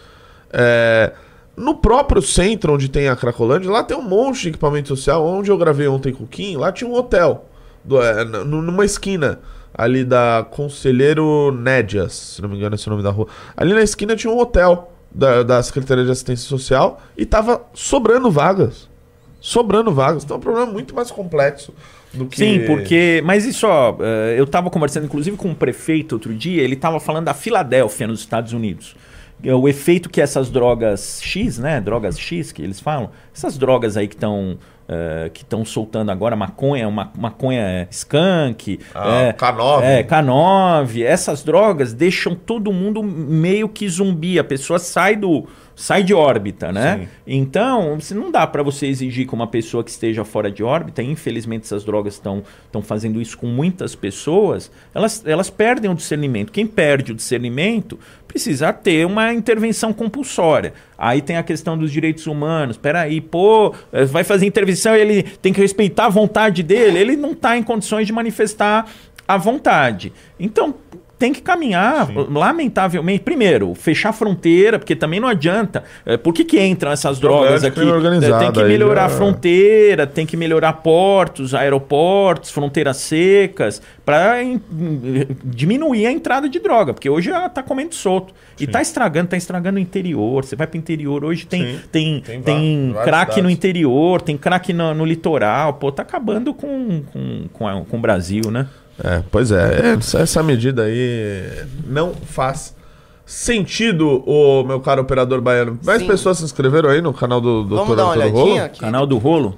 É, 0.52 1.12
no 1.56 1.76
próprio 1.76 2.22
centro 2.22 2.72
onde 2.74 2.88
tem 2.88 3.08
a 3.08 3.14
Cracolândia, 3.14 3.70
lá 3.70 3.84
tem 3.84 3.96
um 3.96 4.02
monte 4.02 4.40
de 4.42 4.48
equipamento 4.48 4.88
social. 4.88 5.24
Onde 5.24 5.50
eu 5.50 5.58
gravei 5.58 5.86
ontem 5.86 6.12
com 6.12 6.24
o 6.24 6.26
Kim, 6.26 6.56
lá 6.56 6.72
tinha 6.72 6.88
um 6.90 6.94
hotel. 6.94 7.46
Do- 7.84 8.02
é, 8.02 8.24
n- 8.24 8.44
numa 8.44 8.84
esquina 8.84 9.38
ali 9.72 10.02
da 10.04 10.44
Conselheiro 10.50 11.52
Nédias, 11.52 12.12
se 12.14 12.42
não 12.42 12.48
me 12.48 12.56
engano 12.56 12.74
esse 12.74 12.88
é 12.88 12.90
o 12.90 12.90
nome 12.90 13.02
da 13.04 13.10
rua. 13.10 13.28
Ali 13.56 13.72
na 13.74 13.82
esquina 13.82 14.16
tinha 14.16 14.32
um 14.32 14.38
hotel 14.38 14.90
da, 15.10 15.42
da 15.42 15.62
Secretaria 15.62 16.04
de 16.04 16.10
Assistência 16.10 16.48
Social 16.48 17.00
e 17.16 17.26
tava 17.26 17.62
sobrando 17.74 18.30
vagas. 18.30 18.88
Sobrando 19.40 19.92
vagas. 19.92 20.24
Então 20.24 20.36
é 20.36 20.38
um 20.38 20.42
problema 20.42 20.70
muito 20.70 20.94
mais 20.94 21.10
complexo 21.10 21.72
do 22.12 22.26
que. 22.26 22.36
Sim, 22.36 22.66
porque. 22.66 23.22
Mas 23.24 23.44
isso, 23.44 23.66
ó, 23.66 23.96
eh, 24.00 24.34
eu 24.38 24.44
estava 24.44 24.70
conversando 24.70 25.04
inclusive 25.04 25.36
com 25.36 25.48
um 25.48 25.54
prefeito 25.54 26.12
outro 26.12 26.34
dia, 26.34 26.62
ele 26.62 26.74
estava 26.74 27.00
falando 27.00 27.26
da 27.26 27.34
Filadélfia, 27.34 28.06
nos 28.06 28.20
Estados 28.20 28.52
Unidos. 28.52 28.94
É 29.42 29.54
O 29.54 29.66
efeito 29.68 30.10
que 30.10 30.20
essas 30.20 30.50
drogas 30.50 31.20
X, 31.22 31.58
né? 31.58 31.80
Drogas 31.80 32.18
X 32.18 32.52
que 32.52 32.60
eles 32.60 32.78
falam, 32.78 33.10
essas 33.34 33.56
drogas 33.56 33.96
aí 33.96 34.06
que 34.06 34.14
estão. 34.14 34.58
Que 35.32 35.42
estão 35.42 35.64
soltando 35.64 36.10
agora 36.10 36.34
maconha, 36.34 36.90
ma- 36.90 37.10
maconha 37.16 37.86
skunk, 37.90 38.80
Ah, 38.94 39.22
é, 39.22 39.32
K9. 39.32 39.82
é, 39.82 40.02
K9, 40.02 41.02
essas 41.04 41.42
drogas 41.44 41.92
deixam 41.92 42.34
todo 42.34 42.72
mundo 42.72 43.02
meio 43.02 43.68
que 43.68 43.88
zumbi. 43.88 44.38
A 44.38 44.44
pessoa 44.44 44.78
sai 44.78 45.16
do, 45.16 45.46
sai 45.80 46.02
de 46.02 46.12
órbita, 46.12 46.70
né? 46.70 46.98
Sim. 46.98 47.08
Então, 47.26 47.98
se 48.00 48.14
não 48.14 48.30
dá 48.30 48.46
para 48.46 48.62
você 48.62 48.86
exigir 48.86 49.26
que 49.26 49.32
uma 49.32 49.46
pessoa 49.46 49.82
que 49.82 49.90
esteja 49.90 50.26
fora 50.26 50.50
de 50.50 50.62
órbita, 50.62 51.02
infelizmente 51.02 51.64
essas 51.64 51.82
drogas 51.84 52.14
estão 52.14 52.42
estão 52.66 52.82
fazendo 52.82 53.20
isso 53.20 53.38
com 53.38 53.46
muitas 53.46 53.94
pessoas, 53.94 54.70
elas, 54.94 55.24
elas 55.26 55.48
perdem 55.48 55.90
o 55.90 55.94
discernimento. 55.94 56.52
Quem 56.52 56.66
perde 56.66 57.12
o 57.12 57.14
discernimento 57.14 57.98
precisa 58.28 58.72
ter 58.74 59.06
uma 59.06 59.32
intervenção 59.32 59.90
compulsória. 59.92 60.74
Aí 60.98 61.22
tem 61.22 61.36
a 61.36 61.42
questão 61.42 61.78
dos 61.78 61.90
direitos 61.90 62.26
humanos. 62.26 62.76
Peraí, 62.76 63.20
pô, 63.20 63.74
eh, 63.90 64.04
vai 64.04 64.22
fazer 64.22 64.44
intervenção 64.44 64.94
e 64.94 65.00
ele 65.00 65.22
tem 65.22 65.52
que 65.52 65.60
respeitar 65.60 66.06
a 66.06 66.10
vontade 66.10 66.62
dele. 66.62 66.98
Ele 66.98 67.16
não 67.16 67.32
está 67.32 67.56
em 67.56 67.62
condições 67.62 68.06
de 68.06 68.12
manifestar 68.12 68.86
a 69.26 69.36
vontade. 69.38 70.12
Então, 70.38 70.74
tem 71.20 71.32
que 71.34 71.42
caminhar, 71.42 72.08
lamentavelmente. 72.30 73.20
Primeiro, 73.22 73.74
fechar 73.74 74.08
a 74.08 74.12
fronteira, 74.12 74.78
porque 74.78 74.96
também 74.96 75.20
não 75.20 75.28
adianta. 75.28 75.84
É, 76.06 76.16
por 76.16 76.32
que, 76.32 76.44
que 76.44 76.58
entram 76.58 76.90
essas 76.90 77.20
drogas 77.20 77.62
aqui? 77.62 77.78
É, 77.78 78.38
tem 78.38 78.52
que 78.52 78.64
melhorar 78.64 79.02
já- 79.02 79.06
a 79.06 79.08
fronteira, 79.18 80.06
tem 80.06 80.24
que 80.26 80.34
melhorar 80.36 80.72
portos, 80.72 81.54
aeroportos, 81.54 82.50
fronteiras 82.50 82.96
secas, 82.96 83.82
para 84.04 84.36
diminuir 85.44 86.06
a 86.06 86.10
entrada 86.12 86.48
de 86.48 86.58
droga, 86.58 86.94
porque 86.94 87.08
hoje 87.08 87.30
ela 87.30 87.48
tá 87.48 87.62
comendo 87.62 87.94
solto. 87.94 88.32
E 88.58 88.66
tá 88.66 88.82
estragando, 88.82 89.28
tá 89.28 89.36
estragando 89.36 89.78
o 89.78 89.80
interior. 89.80 90.44
Você 90.44 90.54
vai 90.54 90.66
pro 90.66 90.76
interior, 90.78 91.24
hoje 91.24 91.46
tem, 91.46 91.62
Sim. 91.62 91.80
tem, 91.90 92.20
Tem 92.20 92.42
tem, 92.42 92.94
crack 93.04 93.40
no 93.40 93.48
interior, 93.48 94.20
tem 94.20 94.36
crack 94.36 94.72
no, 94.72 94.92
no 94.94 95.04
litoral. 95.04 95.74
Pô, 95.74 95.90
tá 95.90 96.02
acabando 96.02 96.52
com, 96.52 97.02
com, 97.12 97.44
com, 97.52 97.84
com 97.84 97.96
o 97.96 98.00
Brasil, 98.00 98.50
né? 98.50 98.66
É, 99.02 99.22
pois 99.30 99.50
é, 99.50 99.94
essa- 99.98 100.18
essa 100.20 100.42
medida 100.42 100.82
aí 100.82 101.64
não 101.86 102.12
faz 102.14 102.74
sentido, 103.24 104.22
o 104.26 104.62
meu 104.64 104.80
caro 104.80 105.02
operador 105.02 105.40
baiano. 105.40 105.78
Mais 105.84 106.00
Sim. 106.02 106.06
pessoas 106.08 106.38
se 106.38 106.44
inscreveram 106.44 106.90
aí 106.90 107.00
no 107.00 107.12
canal 107.14 107.40
do 107.40 107.64
Dr. 107.64 107.74
Vamos 107.76 107.96
dar 107.96 108.04
uma 108.06 108.24
Rolo? 108.26 108.60
aqui? 108.60 108.80
Canal 108.80 109.06
do 109.06 109.16
Rolo. 109.18 109.56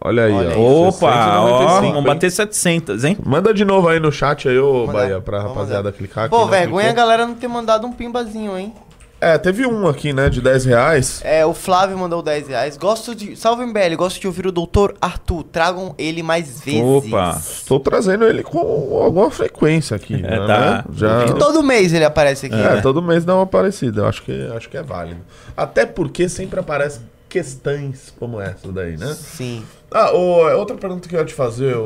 Olha 0.00 0.24
aí, 0.24 0.32
Olha 0.32 0.56
ó. 0.56 0.88
Opa, 0.88 1.06
ó, 1.40 1.58
695, 1.58 1.80
vamos 1.80 1.96
hein? 1.98 2.02
bater 2.04 2.30
700, 2.30 3.04
hein? 3.04 3.18
Manda 3.24 3.52
de 3.52 3.64
novo 3.64 3.88
aí 3.88 3.98
no 3.98 4.12
chat 4.12 4.48
aí, 4.48 4.56
ô 4.58 4.86
Bahia, 4.86 5.20
pra 5.20 5.42
rapaziada 5.42 5.90
clicar 5.90 6.24
aqui. 6.26 6.36
Pô, 6.36 6.46
vergonha 6.46 6.88
a 6.90 6.92
galera 6.92 7.26
não 7.26 7.34
ter 7.34 7.48
mandado 7.48 7.86
um 7.86 7.92
pimbazinho, 7.92 8.56
hein? 8.56 8.72
É, 9.20 9.36
teve 9.36 9.66
um 9.66 9.86
aqui, 9.88 10.12
né, 10.12 10.28
de 10.30 10.40
10 10.40 10.64
reais. 10.64 11.20
É, 11.24 11.44
o 11.44 11.52
Flávio 11.52 11.98
mandou 11.98 12.22
10 12.22 12.48
reais. 12.48 12.76
Gosto 12.76 13.14
de. 13.14 13.34
Salve 13.36 13.64
MBL, 13.66 13.96
gosto 13.96 14.20
de 14.20 14.26
ouvir 14.28 14.46
o 14.46 14.52
doutor 14.52 14.94
Arthur. 15.00 15.42
Tragam 15.44 15.94
ele 15.98 16.22
mais 16.22 16.60
vezes. 16.60 16.80
Opa. 16.82 17.36
Estou 17.36 17.80
trazendo 17.80 18.24
ele 18.24 18.44
com 18.44 18.58
alguma 19.02 19.30
frequência 19.30 19.96
aqui, 19.96 20.14
É, 20.14 20.18
né? 20.38 20.46
tá. 20.46 20.84
Já... 20.92 21.26
E 21.26 21.34
todo 21.34 21.62
mês 21.64 21.92
ele 21.92 22.04
aparece 22.04 22.46
aqui. 22.46 22.54
É, 22.54 22.74
né? 22.76 22.80
todo 22.80 23.02
mês 23.02 23.24
dá 23.24 23.34
uma 23.34 23.46
parecida. 23.46 24.02
Eu 24.02 24.06
acho 24.06 24.22
que, 24.22 24.50
acho 24.56 24.68
que 24.68 24.76
é 24.76 24.82
válido. 24.82 25.20
Até 25.56 25.84
porque 25.84 26.28
sempre 26.28 26.60
aparecem 26.60 27.02
questões 27.28 28.12
como 28.18 28.40
essa 28.40 28.70
daí, 28.72 28.96
né? 28.96 29.14
Sim. 29.14 29.62
Ah, 29.90 30.12
o- 30.14 30.56
outra 30.58 30.76
pergunta 30.76 31.08
que 31.08 31.14
eu 31.16 31.20
ia 31.20 31.26
te 31.26 31.34
fazer, 31.34 31.76
o, 31.76 31.82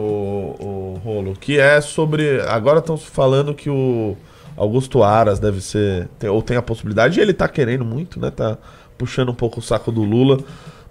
o 0.60 1.00
Rolo, 1.04 1.34
que 1.34 1.58
é 1.58 1.80
sobre. 1.80 2.40
Agora 2.42 2.78
estão 2.80 2.96
falando 2.98 3.54
que 3.54 3.70
o 3.70 4.16
Augusto 4.57 5.03
Aras 5.03 5.38
deve 5.38 5.61
ser. 5.61 6.09
tem- 6.18 6.30
ou 6.30 6.42
tem 6.42 6.57
a 6.57 6.62
possibilidade, 6.62 7.18
e 7.18 7.22
ele 7.22 7.32
tá 7.32 7.48
querendo 7.48 7.84
muito, 7.84 8.20
né? 8.20 8.30
Tá 8.30 8.59
puxando 8.98 9.30
um 9.30 9.34
pouco 9.34 9.61
o 9.61 9.62
saco 9.62 9.90
do 9.90 10.03
Lula 10.03 10.38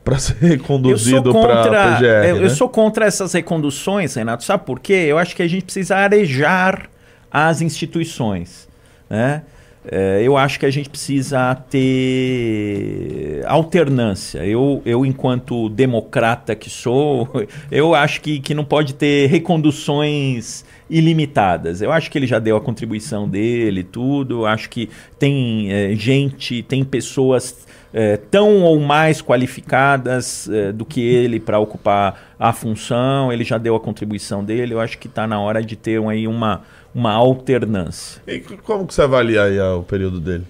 pra 0.04 0.18
ser 0.20 0.36
Eu 0.42 0.50
reconduzido 0.50 1.32
pra 1.32 1.42
contra, 1.64 1.96
PGR. 1.96 2.06
eu, 2.30 2.36
eu 2.38 2.42
né? 2.44 2.50
sou 2.50 2.68
contra 2.70 3.06
essas 3.06 3.34
reconduções, 3.34 4.16
Renato. 4.16 4.44
Sabe 4.44 4.66
por 4.66 4.80
quê? 4.80 5.06
Eu 5.08 5.18
acho 5.18 5.36
que 5.36 5.44
a 5.44 5.48
gente 5.48 5.64
precisa 5.64 5.96
arejar 5.96 6.90
as 7.32 7.62
instituições, 7.62 8.68
né? 9.10 9.44
É, 9.92 10.22
eu 10.22 10.38
acho 10.38 10.60
que 10.60 10.66
a 10.68 10.70
gente 10.70 10.90
precisa 10.90 11.56
ter 11.70 13.44
alternância. 13.48 14.46
Eu, 14.46 14.82
eu 14.86 15.04
enquanto 15.06 15.70
democrata 15.70 16.56
que 16.56 16.70
sou, 16.70 17.28
eu 17.72 17.96
acho 17.96 18.22
que, 18.22 18.40
que 18.40 18.54
não 18.54 18.64
pode 18.64 18.94
ter 18.94 19.28
reconduções 19.28 20.64
ilimitadas. 20.92 21.82
Eu 21.82 21.92
acho 21.92 22.12
que 22.12 22.18
ele 22.18 22.28
já 22.28 22.38
deu 22.38 22.58
a 22.58 22.62
contribuição 22.62 23.28
dele, 23.28 23.82
tudo. 23.82 24.46
Acho 24.46 24.70
que 24.70 24.90
tem 25.18 25.72
é, 25.72 25.96
gente, 25.96 26.62
tem 26.62 26.84
pessoas 26.84 27.66
é, 27.94 28.18
tão 28.18 28.62
ou 28.62 28.80
mais 28.80 29.22
qualificadas 29.22 30.50
é, 30.50 30.72
do 30.72 30.86
que 30.86 31.02
ele 31.02 31.40
para 31.40 31.58
ocupar 31.58 32.36
a 32.38 32.52
função. 32.52 33.32
Ele 33.32 33.46
já 33.46 33.58
deu 33.58 33.76
a 33.76 33.80
contribuição 33.80 34.44
dele. 34.44 34.74
Eu 34.74 34.82
acho 34.82 34.98
que 34.98 35.08
está 35.08 35.26
na 35.26 35.40
hora 35.40 35.64
de 35.64 35.78
ter 35.78 36.06
aí 36.08 36.28
uma, 36.28 36.62
uma 36.94 37.14
alternância. 37.14 38.22
E 38.28 38.40
como 38.40 38.86
que 38.86 38.94
você 38.94 39.02
avalia 39.02 39.44
aí 39.44 39.58
ah, 39.58 39.76
o 39.76 39.84
período 39.84 40.20
dele? 40.20 40.46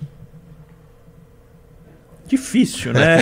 Difícil, 2.32 2.94
né? 2.94 3.18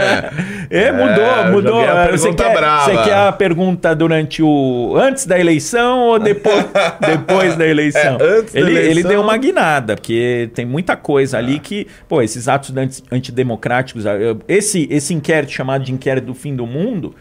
é, 0.70 0.90
mudou, 0.90 1.24
eu 1.24 1.52
mudou. 1.52 1.82
Você 2.12 2.32
quer, 2.32 2.54
brava. 2.54 2.84
você 2.86 3.02
quer 3.04 3.14
a 3.14 3.30
pergunta 3.30 3.94
durante 3.94 4.42
o. 4.42 4.94
antes 4.98 5.26
da 5.26 5.38
eleição 5.38 5.98
ou 6.06 6.18
depois, 6.18 6.64
depois 7.06 7.56
da 7.56 7.66
eleição? 7.66 8.16
É, 8.18 8.38
antes 8.38 8.54
da 8.54 8.60
ele, 8.60 8.70
ele 8.70 8.90
eleição. 8.92 9.10
deu 9.10 9.20
uma 9.20 9.36
guinada, 9.36 9.96
porque 9.96 10.48
tem 10.54 10.64
muita 10.64 10.96
coisa 10.96 11.36
ali 11.36 11.58
que. 11.58 11.86
Pô, 12.08 12.22
esses 12.22 12.48
atos 12.48 12.74
anti- 12.74 13.02
antidemocráticos. 13.12 14.06
ah, 14.06 14.14
Esse, 14.48 14.88
esse 14.90 15.12
inquérito 15.12 15.52
chamado 15.52 15.84
de 15.84 15.92
inquérito 15.92 16.24
do 16.24 16.34
fim 16.34 16.56
do 16.56 16.66
mundo, 16.66 17.14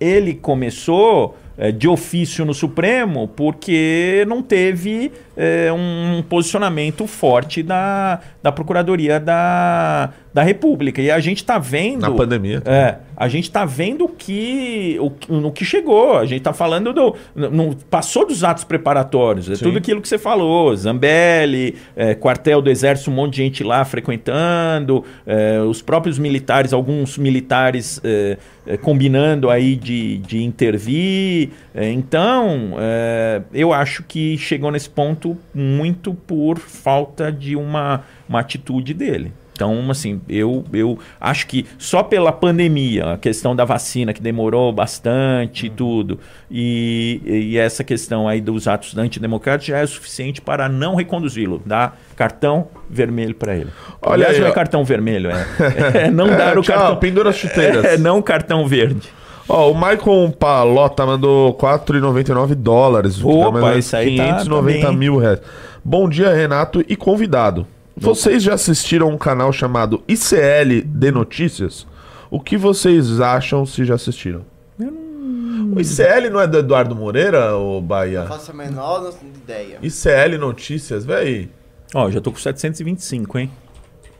ele 0.00 0.32
começou. 0.32 1.36
Eh, 1.60 1.70
De 1.70 1.86
ofício 1.86 2.44
no 2.44 2.52
Supremo, 2.54 3.28
porque 3.28 4.24
não 4.26 4.42
teve 4.42 5.12
eh, 5.36 5.70
um 5.72 6.22
posicionamento 6.28 7.06
forte 7.06 7.62
da, 7.62 8.18
da 8.42 8.50
Procuradoria 8.50 9.20
da, 9.20 10.10
da 10.34 10.42
República. 10.42 11.00
E 11.00 11.10
a 11.10 11.20
gente 11.20 11.36
está 11.38 11.58
vendo. 11.58 12.00
Na 12.00 12.10
pandemia. 12.10 12.62
É, 12.64 12.96
a 13.16 13.28
gente 13.28 13.44
está 13.44 13.64
vendo 13.64 14.08
que, 14.08 14.96
o, 15.00 15.10
que- 15.10 15.30
no 15.30 15.52
que 15.52 15.64
chegou. 15.64 16.16
A 16.18 16.24
gente 16.24 16.38
está 16.38 16.52
falando 16.52 16.92
do. 16.92 17.14
no- 17.34 17.50
no- 17.50 17.76
passou 17.76 18.26
dos 18.26 18.42
atos 18.42 18.64
preparatórios. 18.64 19.48
É 19.50 19.54
Sim. 19.56 19.64
tudo 19.64 19.78
aquilo 19.78 20.00
que 20.00 20.08
você 20.08 20.18
falou. 20.18 20.74
Zambelli, 20.74 21.76
é, 21.94 22.14
quartel 22.14 22.60
do 22.62 22.70
Exército, 22.70 23.10
um 23.10 23.14
monte 23.14 23.34
de 23.34 23.42
gente 23.42 23.62
lá 23.62 23.84
frequentando, 23.84 25.04
é, 25.26 25.60
os 25.60 25.82
próprios 25.82 26.18
militares, 26.18 26.72
alguns 26.72 27.18
militares 27.18 28.00
é, 28.02 28.38
é, 28.66 28.76
combinando 28.76 29.50
aí 29.50 29.76
de, 29.76 30.18
de 30.18 30.42
intervir. 30.42 31.49
É, 31.74 31.90
então, 31.90 32.76
é, 32.78 33.42
eu 33.52 33.72
acho 33.72 34.02
que 34.02 34.36
chegou 34.38 34.70
nesse 34.70 34.90
ponto 34.90 35.36
muito 35.54 36.14
por 36.14 36.58
falta 36.58 37.30
de 37.30 37.56
uma, 37.56 38.02
uma 38.28 38.40
atitude 38.40 38.94
dele. 38.94 39.32
Então, 39.60 39.90
assim, 39.90 40.22
eu, 40.26 40.64
eu 40.72 40.98
acho 41.20 41.46
que 41.46 41.66
só 41.76 42.02
pela 42.02 42.32
pandemia, 42.32 43.12
a 43.12 43.18
questão 43.18 43.54
da 43.54 43.62
vacina 43.62 44.14
que 44.14 44.22
demorou 44.22 44.72
bastante 44.72 45.66
e 45.66 45.68
tudo, 45.68 46.18
e, 46.50 47.20
e 47.26 47.58
essa 47.58 47.84
questão 47.84 48.26
aí 48.26 48.40
dos 48.40 48.66
atos 48.66 48.96
antidemocráticos 48.96 49.66
já 49.66 49.78
é 49.80 49.86
suficiente 49.86 50.40
para 50.40 50.66
não 50.66 50.94
reconduzi-lo, 50.94 51.60
dar 51.66 52.00
cartão 52.16 52.68
vermelho 52.88 53.34
para 53.34 53.54
ele. 53.54 53.68
Olha 54.00 54.14
Aliás, 54.14 54.36
aí, 54.36 54.40
não 54.40 54.48
é 54.48 54.52
cartão 54.52 54.82
vermelho, 54.82 55.30
é, 55.30 55.46
é 56.06 56.10
não 56.10 56.28
É, 56.28 56.36
dar 56.36 56.58
o 56.58 56.62
tchau, 56.62 56.74
cartão. 56.78 56.96
pendura 56.96 57.28
as 57.28 57.36
chuteiras. 57.36 57.84
É, 57.84 57.98
não 57.98 58.22
cartão 58.22 58.66
verde. 58.66 59.10
Ó, 59.52 59.70
o 59.72 59.74
Maicon 59.74 60.30
Palota 60.30 61.04
mandou 61.04 61.52
4,99 61.54 62.54
dólares. 62.54 63.20
o 63.22 63.26
que 63.28 63.40
dá 63.40 63.48
Opa, 63.48 63.74
isso 63.76 63.96
aí 63.96 64.16
tá- 64.16 64.24
590 64.38 64.86
tá 64.86 64.92
mil 64.92 65.16
reais. 65.16 65.40
Bom 65.84 66.08
dia, 66.08 66.32
Renato 66.32 66.84
e 66.88 66.94
convidado. 66.94 67.66
Vocês 67.96 68.42
já 68.42 68.54
assistiram 68.54 69.08
um 69.08 69.18
canal 69.18 69.52
chamado 69.52 70.02
ICL 70.06 70.82
de 70.86 71.10
Notícias? 71.10 71.84
O 72.30 72.38
que 72.38 72.56
vocês 72.56 73.20
acham 73.20 73.66
se 73.66 73.84
já 73.84 73.94
assistiram? 73.96 74.42
O 74.78 75.80
ICL 75.80 76.30
não 76.30 76.40
é 76.40 76.46
do 76.46 76.58
Eduardo 76.58 76.94
Moreira, 76.94 77.54
ou 77.56 77.80
Bahia? 77.82 78.20
Não 78.20 78.28
faço 78.28 78.52
a 78.52 78.54
menor 78.54 79.12
ideia. 79.44 79.78
ICL 79.82 80.38
Notícias, 80.38 81.04
véi. 81.04 81.50
Ó, 81.94 82.08
já 82.08 82.20
tô 82.20 82.30
com 82.30 82.38
725, 82.38 83.36
hein? 83.38 83.50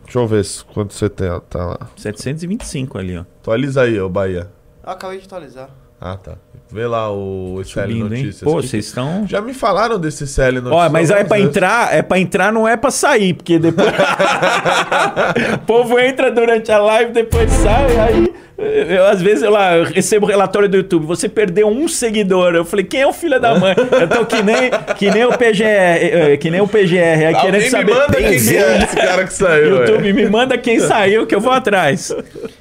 Deixa 0.05 0.19
eu 0.19 0.27
ver 0.27 0.45
se- 0.45 0.65
quanto 0.65 0.93
você 0.93 1.09
tem, 1.09 1.29
tá 1.49 1.65
lá. 1.67 1.79
725 1.97 2.99
ali, 2.99 3.17
ó. 3.17 3.21
Atualiza 3.41 3.83
aí, 3.83 4.01
ô 4.01 4.09
Bahia. 4.09 4.49
Eu 4.83 4.91
acabei 4.91 5.19
de 5.19 5.27
atualizar. 5.27 5.71
Ah, 6.01 6.17
tá. 6.17 6.33
Vê 6.73 6.87
lá 6.87 7.13
o 7.13 7.61
ICL 7.61 7.65
Subindo, 7.83 8.15
hein? 8.15 8.23
Notícias. 8.23 8.43
Pô, 8.43 8.63
vocês 8.63 8.87
estão... 8.87 9.27
Já 9.27 9.41
me 9.41 9.53
falaram 9.53 9.99
desse 9.99 10.23
ICL 10.25 10.61
Notícias. 10.63 10.73
Ó, 10.73 10.89
mas 10.89 11.11
é 11.11 11.25
vezes. 11.39 11.49
entrar, 11.49 11.95
é 11.95 12.01
para 12.01 12.19
entrar, 12.21 12.53
não 12.53 12.67
é 12.67 12.77
pra 12.77 12.91
sair, 12.93 13.35
porque 13.35 13.59
depois 13.59 13.89
o 15.55 15.59
povo 15.67 15.99
entra 15.99 16.31
durante 16.31 16.71
a 16.71 16.79
live, 16.79 17.13
depois 17.13 17.51
sai, 17.51 17.97
aí 17.99 18.33
eu, 18.61 19.07
às 19.07 19.23
vezes 19.23 19.43
eu 19.43 19.51
lá 19.51 19.75
eu 19.75 19.85
recebo 19.85 20.27
relatório 20.27 20.69
do 20.69 20.77
YouTube, 20.77 21.07
você 21.07 21.31
perdeu 21.31 21.67
um 21.67 21.89
seguidor. 21.89 22.55
Eu 22.55 22.63
falei, 22.65 22.85
quem 22.85 23.01
é 23.01 23.07
o 23.07 23.13
filho 23.13 23.41
da 23.41 23.59
mãe? 23.59 23.75
Eu 23.75 24.07
tô 24.07 24.27
que 24.27 24.43
nem 24.43 24.71
que 24.99 25.11
nem 25.11 25.25
o 25.25 25.31
PGR, 25.31 25.65
eh, 25.65 26.37
que 26.37 26.51
nem 26.51 26.61
o 26.61 26.69
PGR, 26.69 27.25
aí 27.27 27.35
querendo 27.41 27.63
me 27.63 27.71
saber 27.71 27.95
manda 27.95 28.17
quem 28.19 28.39
que 28.39 28.57
é 28.57 28.83
esse 28.83 28.97
cara 28.97 29.25
que 29.25 29.33
saiu. 29.33 29.77
YouTube 29.81 30.09
é. 30.09 30.13
me 30.13 30.29
manda 30.29 30.59
quem 30.59 30.79
saiu 30.79 31.27
que 31.27 31.35
eu 31.35 31.41
vou 31.41 31.53
atrás. 31.53 32.15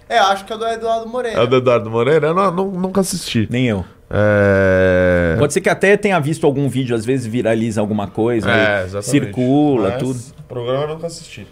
É, 0.07 0.17
acho 0.17 0.45
que 0.45 0.53
é 0.53 0.57
do 0.57 0.65
Eduardo 0.65 1.05
É 1.05 1.09
Moreira. 1.09 1.43
o 1.43 1.47
do 1.47 1.57
Eduardo 1.57 1.89
Moreira? 1.89 2.27
Eu 2.27 2.33
não- 2.33 2.51
não- 2.51 2.71
nunca 2.71 3.01
assisti. 3.01 3.28
Nem 3.49 3.67
eu. 3.67 3.85
É... 4.11 5.35
Pode 5.37 5.53
ser 5.53 5.61
que 5.61 5.69
até 5.69 5.95
tenha 5.95 6.19
visto 6.19 6.45
algum 6.45 6.67
vídeo, 6.67 6.95
às 6.95 7.05
vezes 7.05 7.25
viraliza 7.27 7.79
alguma 7.81 8.07
coisa, 8.07 8.49
É, 8.51 8.87
circula, 9.01 9.91
Mas 9.91 9.99
tudo. 9.99 10.19
Programa 10.47 10.83
eu 10.85 10.87
nunca 10.95 11.07
assisti. 11.07 11.45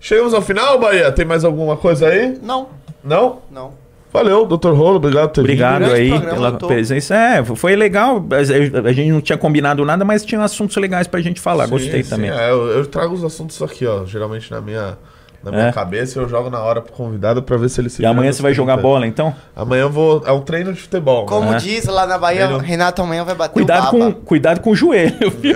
Chegamos 0.00 0.32
ao 0.34 0.42
final, 0.42 0.78
Bahia. 0.78 1.10
Tem 1.12 1.24
mais 1.24 1.44
alguma 1.44 1.76
coisa 1.76 2.08
aí? 2.08 2.38
Não, 2.42 2.68
Não? 3.02 3.40
não. 3.50 3.72
Valeu, 4.12 4.46
Dr. 4.46 4.68
Rolo. 4.70 4.96
Obrigado 4.96 5.26
por 5.28 5.34
ter 5.34 5.40
Obrigado 5.40 5.84
aí 5.92 6.08
pela 6.20 6.52
tô- 6.52 6.68
presença. 6.68 7.16
É, 7.16 7.44
foi 7.44 7.74
legal. 7.74 8.24
A 8.30 8.88
a 8.88 8.92
gente 8.92 9.10
não 9.10 9.20
tinha 9.20 9.36
combinado 9.36 9.84
nada, 9.84 10.04
mas 10.04 10.24
tinha 10.24 10.40
assuntos 10.40 10.76
legais 10.76 11.08
pra 11.08 11.20
gente 11.20 11.40
falar. 11.40 11.64
Sim, 11.64 11.70
Gostei 11.70 12.02
sim, 12.04 12.10
também. 12.10 12.30
é, 12.30 12.48
eu, 12.50 12.68
eu 12.68 12.86
trago 12.86 13.12
os 13.12 13.24
assuntos 13.24 13.60
aqui, 13.60 13.84
ó. 13.84 14.04
Geralmente 14.06 14.50
na 14.52 14.60
minha, 14.60 14.96
na 15.44 15.50
minha 15.50 15.68
É. 15.68 15.72
cabeça 15.72 16.18
eu 16.18 16.28
jogo 16.28 16.48
na 16.50 16.60
hora 16.60 16.80
pro 16.80 16.92
convidado 16.92 17.42
pra 17.42 17.56
ver 17.56 17.68
se 17.68 17.80
ele 17.80 17.90
se 17.90 18.02
E 18.02 18.06
amanhã 18.06 18.32
você 18.32 18.42
vai 18.42 18.54
jogar 18.54 18.74
30. 18.74 18.82
bola, 18.88 19.06
então? 19.06 19.34
Amanhã 19.54 19.82
eu 19.82 19.90
vou. 19.90 20.22
É 20.26 20.32
um 20.32 20.40
treino 20.40 20.72
de 20.72 20.80
futebol. 20.80 21.26
Como 21.26 21.50
né? 21.52 21.58
diz 21.58 21.84
lá 21.86 22.06
na 22.06 22.16
Bahia, 22.18 22.44
Ele- 22.44 22.58
Renato 22.58 23.02
amanhã 23.02 23.24
vai 23.24 23.34
bater 23.34 23.52
Cuidado 23.54 23.86
o 23.86 23.90
com, 23.90 24.12
cuidado 24.12 24.60
com 24.60 24.70
o 24.70 24.74
joelho, 24.76 25.30
viu? 25.40 25.54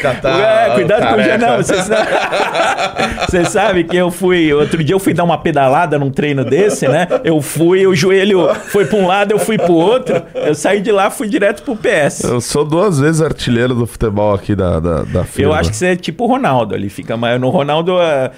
Catar, 0.00 0.40
É, 0.40 0.74
cuidado 0.74 1.06
com 1.08 1.14
o 1.20 1.22
joelho. 1.22 1.38
Não, 1.46 1.56
você 1.58 1.76
sabe, 1.82 2.08
você 3.28 3.44
sabe 3.44 3.84
que 3.84 3.96
eu 3.96 4.10
fui. 4.10 4.52
Outro 4.52 4.82
dia 4.82 4.94
eu 4.94 5.00
fui 5.00 5.12
dar 5.14 5.24
uma 5.24 5.38
pedalada 5.38 5.98
num 5.98 6.10
treino 6.10 6.44
desse, 6.44 6.88
né? 6.88 7.06
Eu 7.22 7.40
fui, 7.40 7.86
o 7.86 7.94
joelho 7.94 8.54
foi 8.54 8.84
pra 8.86 8.98
um 8.98 9.06
lado, 9.06 9.32
eu 9.32 9.38
fui 9.38 9.58
pro 9.58 9.72
outro. 9.72 10.22
Eu 10.34 10.54
saí 10.54 10.80
de 10.80 10.90
lá, 10.92 11.10
fui 11.10 11.28
direto 11.28 11.62
pro 11.62 11.76
PS. 11.76 12.24
Eu 12.24 12.40
sou 12.40 12.64
duas 12.64 12.98
vezes 12.98 13.20
artilheiro 13.22 13.74
do 13.74 13.86
futebol 13.86 14.34
aqui 14.34 14.54
da, 14.54 14.80
da, 14.80 15.02
da 15.02 15.24
firma. 15.24 15.52
Eu 15.52 15.54
acho 15.54 15.70
que 15.70 15.76
você 15.76 15.86
é 15.88 15.96
tipo 15.96 16.24
o 16.24 16.26
Ronaldo 16.26 16.74
ali, 16.74 16.88
fica 16.88 17.16
mais 17.16 17.40
no 17.40 17.50
Ronaldo 17.50 17.98
ah, 18.00 18.30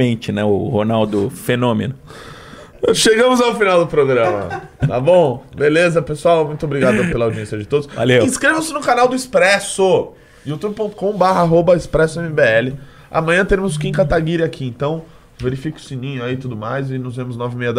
atualmente, 0.00 0.32
né? 0.32 0.42
O 0.42 0.68
Ronaldo 0.68 1.30
fenômeno. 1.30 1.94
Chegamos 2.94 3.40
ao 3.40 3.54
final 3.56 3.80
do 3.80 3.86
programa. 3.86 4.62
Tá 4.86 4.98
bom? 4.98 5.44
Beleza, 5.54 6.00
pessoal? 6.00 6.46
Muito 6.46 6.64
obrigado 6.64 6.96
pela 7.10 7.26
audiência 7.26 7.58
de 7.58 7.66
todos. 7.66 7.86
Valeu. 7.94 8.24
Inscreva-se 8.24 8.72
no 8.72 8.80
canal 8.80 9.06
do 9.06 9.14
Expresso. 9.14 10.12
youtube.com.br 10.46 11.76
expressambl. 11.76 12.78
Amanhã 13.10 13.44
teremos 13.44 13.76
Kim 13.76 13.92
Kataguiri 13.92 14.42
aqui, 14.42 14.66
então 14.66 15.04
verifique 15.38 15.78
o 15.78 15.82
sininho 15.82 16.24
aí 16.24 16.34
e 16.34 16.36
tudo 16.38 16.56
mais. 16.56 16.90
E 16.90 16.98
nos 16.98 17.16
vemos 17.16 17.36
nove 17.36 17.54
e 17.54 17.58
meia 17.58 17.66
da 17.66 17.68